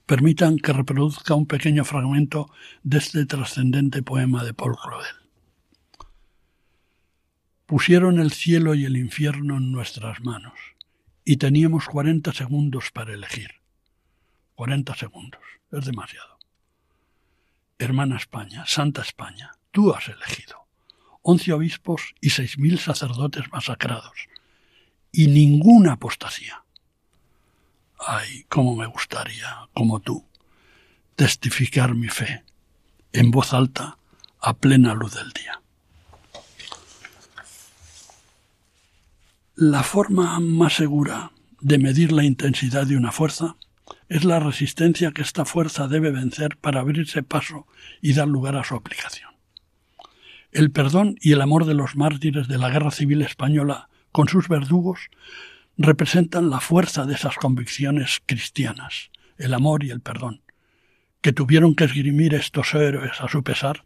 permitan 0.08 0.58
que 0.58 0.74
reproduzca 0.74 1.36
un 1.36 1.46
pequeño 1.46 1.84
fragmento 1.84 2.50
de 2.82 2.98
este 2.98 3.26
trascendente 3.26 4.02
poema 4.02 4.44
de 4.44 4.54
Paul 4.54 4.76
Claudel. 4.82 5.27
Pusieron 7.68 8.18
el 8.20 8.32
cielo 8.32 8.76
y 8.76 8.86
el 8.86 8.96
infierno 8.96 9.58
en 9.58 9.74
nuestras 9.74 10.22
manos 10.22 10.54
y 11.26 11.36
teníamos 11.36 11.86
cuarenta 11.86 12.32
segundos 12.32 12.92
para 12.92 13.14
elegir. 13.14 13.56
Cuarenta 14.56 14.96
segundos, 14.96 15.42
es 15.74 15.84
demasiado. 15.84 16.40
Hermana 17.78 18.16
España, 18.16 18.64
Santa 18.66 19.02
España, 19.02 19.52
tú 19.72 19.94
has 19.94 20.08
elegido. 20.08 20.66
Once 21.24 21.52
obispos 21.52 22.16
y 22.22 22.30
seis 22.30 22.58
mil 22.58 22.80
sacerdotes 22.80 23.52
masacrados. 23.52 24.16
Y 25.12 25.28
ninguna 25.28 25.94
apostasía. 25.94 26.64
Ay, 28.00 28.46
cómo 28.48 28.78
me 28.78 28.86
gustaría, 28.86 29.68
como 29.74 30.00
tú, 30.00 30.26
testificar 31.18 31.96
mi 31.96 32.08
fe 32.08 32.46
en 33.12 33.30
voz 33.30 33.54
alta 33.54 33.98
a 34.40 34.54
plena 34.54 34.94
luz 34.94 35.16
del 35.16 35.32
día. 35.34 35.62
La 39.60 39.82
forma 39.82 40.40
más 40.40 40.76
segura 40.76 41.32
de 41.62 41.80
medir 41.80 42.12
la 42.12 42.24
intensidad 42.24 42.86
de 42.86 42.96
una 42.96 43.12
fuerza 43.12 43.56
es 44.08 44.24
la 44.24 44.40
resistencia 44.40 45.10
que 45.10 45.24
esta 45.24 45.46
fuerza 45.46 45.88
debe 45.88 46.12
vencer 46.12 46.58
para 46.58 46.82
abrirse 46.82 47.24
paso 47.24 47.66
y 48.00 48.14
dar 48.14 48.28
lugar 48.28 48.56
a 48.56 48.64
su 48.64 48.76
aplicación. 48.76 49.32
El 50.52 50.70
perdón 50.70 51.16
y 51.22 51.32
el 51.32 51.42
amor 51.42 51.66
de 51.66 51.74
los 51.74 51.96
mártires 51.96 52.48
de 52.48 52.60
la 52.60 52.70
Guerra 52.70 52.92
Civil 52.92 53.24
Española 53.24 53.90
con 54.12 54.28
sus 54.28 54.48
verdugos 54.48 55.00
representan 55.76 56.52
la 56.52 56.60
fuerza 56.60 57.08
de 57.08 57.16
esas 57.16 57.36
convicciones 57.38 58.22
cristianas, 58.28 59.10
el 59.40 59.56
amor 59.56 59.84
y 59.84 59.90
el 59.90 60.02
perdón, 60.02 60.44
que 61.22 61.34
tuvieron 61.34 61.74
que 61.74 61.86
esgrimir 61.86 62.36
estos 62.36 62.76
héroes 62.76 63.20
a 63.22 63.28
su 63.28 63.42
pesar. 63.42 63.86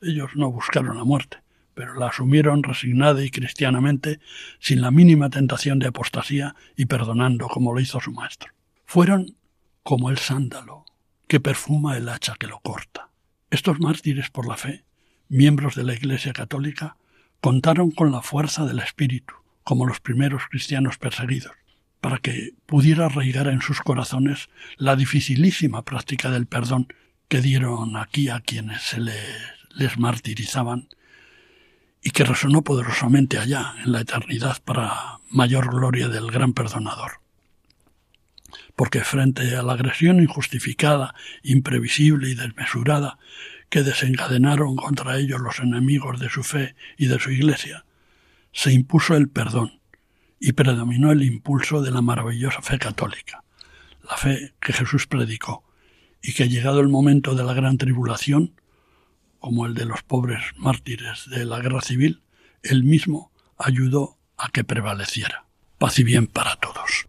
Ellos 0.00 0.30
no 0.34 0.50
buscaron 0.50 0.96
la 0.96 1.04
muerte, 1.04 1.41
pero 1.74 1.94
la 1.94 2.08
asumieron 2.08 2.62
resignada 2.62 3.24
y 3.24 3.30
cristianamente, 3.30 4.20
sin 4.58 4.80
la 4.80 4.90
mínima 4.90 5.30
tentación 5.30 5.78
de 5.78 5.88
apostasía 5.88 6.54
y 6.76 6.86
perdonando 6.86 7.48
como 7.48 7.72
lo 7.72 7.80
hizo 7.80 8.00
su 8.00 8.12
maestro. 8.12 8.52
Fueron 8.84 9.36
como 9.82 10.10
el 10.10 10.18
sándalo, 10.18 10.84
que 11.26 11.40
perfuma 11.40 11.96
el 11.96 12.08
hacha 12.08 12.34
que 12.38 12.46
lo 12.46 12.60
corta. 12.60 13.08
Estos 13.50 13.80
mártires 13.80 14.30
por 14.30 14.46
la 14.46 14.56
fe, 14.56 14.84
miembros 15.28 15.74
de 15.74 15.84
la 15.84 15.94
Iglesia 15.94 16.32
Católica, 16.32 16.96
contaron 17.40 17.90
con 17.90 18.12
la 18.12 18.22
fuerza 18.22 18.64
del 18.64 18.78
Espíritu, 18.78 19.34
como 19.64 19.86
los 19.86 20.00
primeros 20.00 20.42
cristianos 20.50 20.98
perseguidos, 20.98 21.52
para 22.00 22.18
que 22.18 22.54
pudiera 22.66 23.06
arraigar 23.06 23.48
en 23.48 23.62
sus 23.62 23.80
corazones 23.80 24.48
la 24.76 24.96
dificilísima 24.96 25.82
práctica 25.84 26.30
del 26.30 26.46
perdón 26.46 26.88
que 27.28 27.40
dieron 27.40 27.96
aquí 27.96 28.28
a 28.28 28.40
quienes 28.40 28.82
se 28.82 29.00
les, 29.00 29.16
les 29.74 29.98
martirizaban 29.98 30.88
y 32.02 32.10
que 32.10 32.24
resonó 32.24 32.62
poderosamente 32.62 33.38
allá, 33.38 33.74
en 33.84 33.92
la 33.92 34.00
eternidad, 34.00 34.60
para 34.64 35.20
mayor 35.30 35.70
gloria 35.70 36.08
del 36.08 36.30
gran 36.30 36.52
perdonador. 36.52 37.20
Porque 38.74 39.04
frente 39.04 39.56
a 39.56 39.62
la 39.62 39.74
agresión 39.74 40.20
injustificada, 40.20 41.14
imprevisible 41.42 42.30
y 42.30 42.34
desmesurada 42.34 43.18
que 43.70 43.82
desencadenaron 43.82 44.76
contra 44.76 45.16
ellos 45.16 45.40
los 45.40 45.60
enemigos 45.60 46.18
de 46.18 46.28
su 46.28 46.42
fe 46.42 46.74
y 46.98 47.06
de 47.06 47.20
su 47.20 47.30
Iglesia, 47.30 47.84
se 48.52 48.72
impuso 48.72 49.16
el 49.16 49.28
perdón 49.28 49.80
y 50.40 50.52
predominó 50.52 51.12
el 51.12 51.22
impulso 51.22 51.82
de 51.82 51.92
la 51.92 52.02
maravillosa 52.02 52.62
fe 52.62 52.78
católica, 52.78 53.44
la 54.02 54.16
fe 54.16 54.54
que 54.60 54.72
Jesús 54.72 55.06
predicó 55.06 55.64
y 56.20 56.34
que 56.34 56.48
llegado 56.48 56.80
el 56.80 56.88
momento 56.88 57.34
de 57.34 57.44
la 57.44 57.54
gran 57.54 57.78
tribulación 57.78 58.54
como 59.42 59.66
el 59.66 59.74
de 59.74 59.86
los 59.86 60.02
pobres 60.04 60.40
mártires 60.56 61.28
de 61.28 61.44
la 61.44 61.58
guerra 61.58 61.80
civil, 61.80 62.22
él 62.62 62.84
mismo 62.84 63.32
ayudó 63.58 64.16
a 64.38 64.48
que 64.50 64.62
prevaleciera. 64.62 65.46
Paz 65.78 65.98
y 65.98 66.04
bien 66.04 66.28
para 66.28 66.54
todos. 66.56 67.06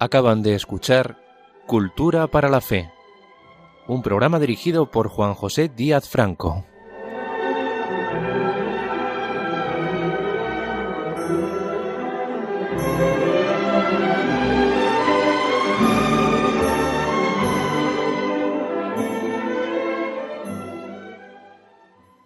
Acaban 0.00 0.42
de 0.42 0.56
escuchar 0.56 1.16
Cultura 1.68 2.26
para 2.26 2.48
la 2.48 2.60
Fe 2.60 2.90
un 3.90 4.02
programa 4.02 4.38
dirigido 4.38 4.90
por 4.90 5.08
Juan 5.08 5.34
José 5.34 5.68
Díaz 5.68 6.08
Franco. 6.08 6.64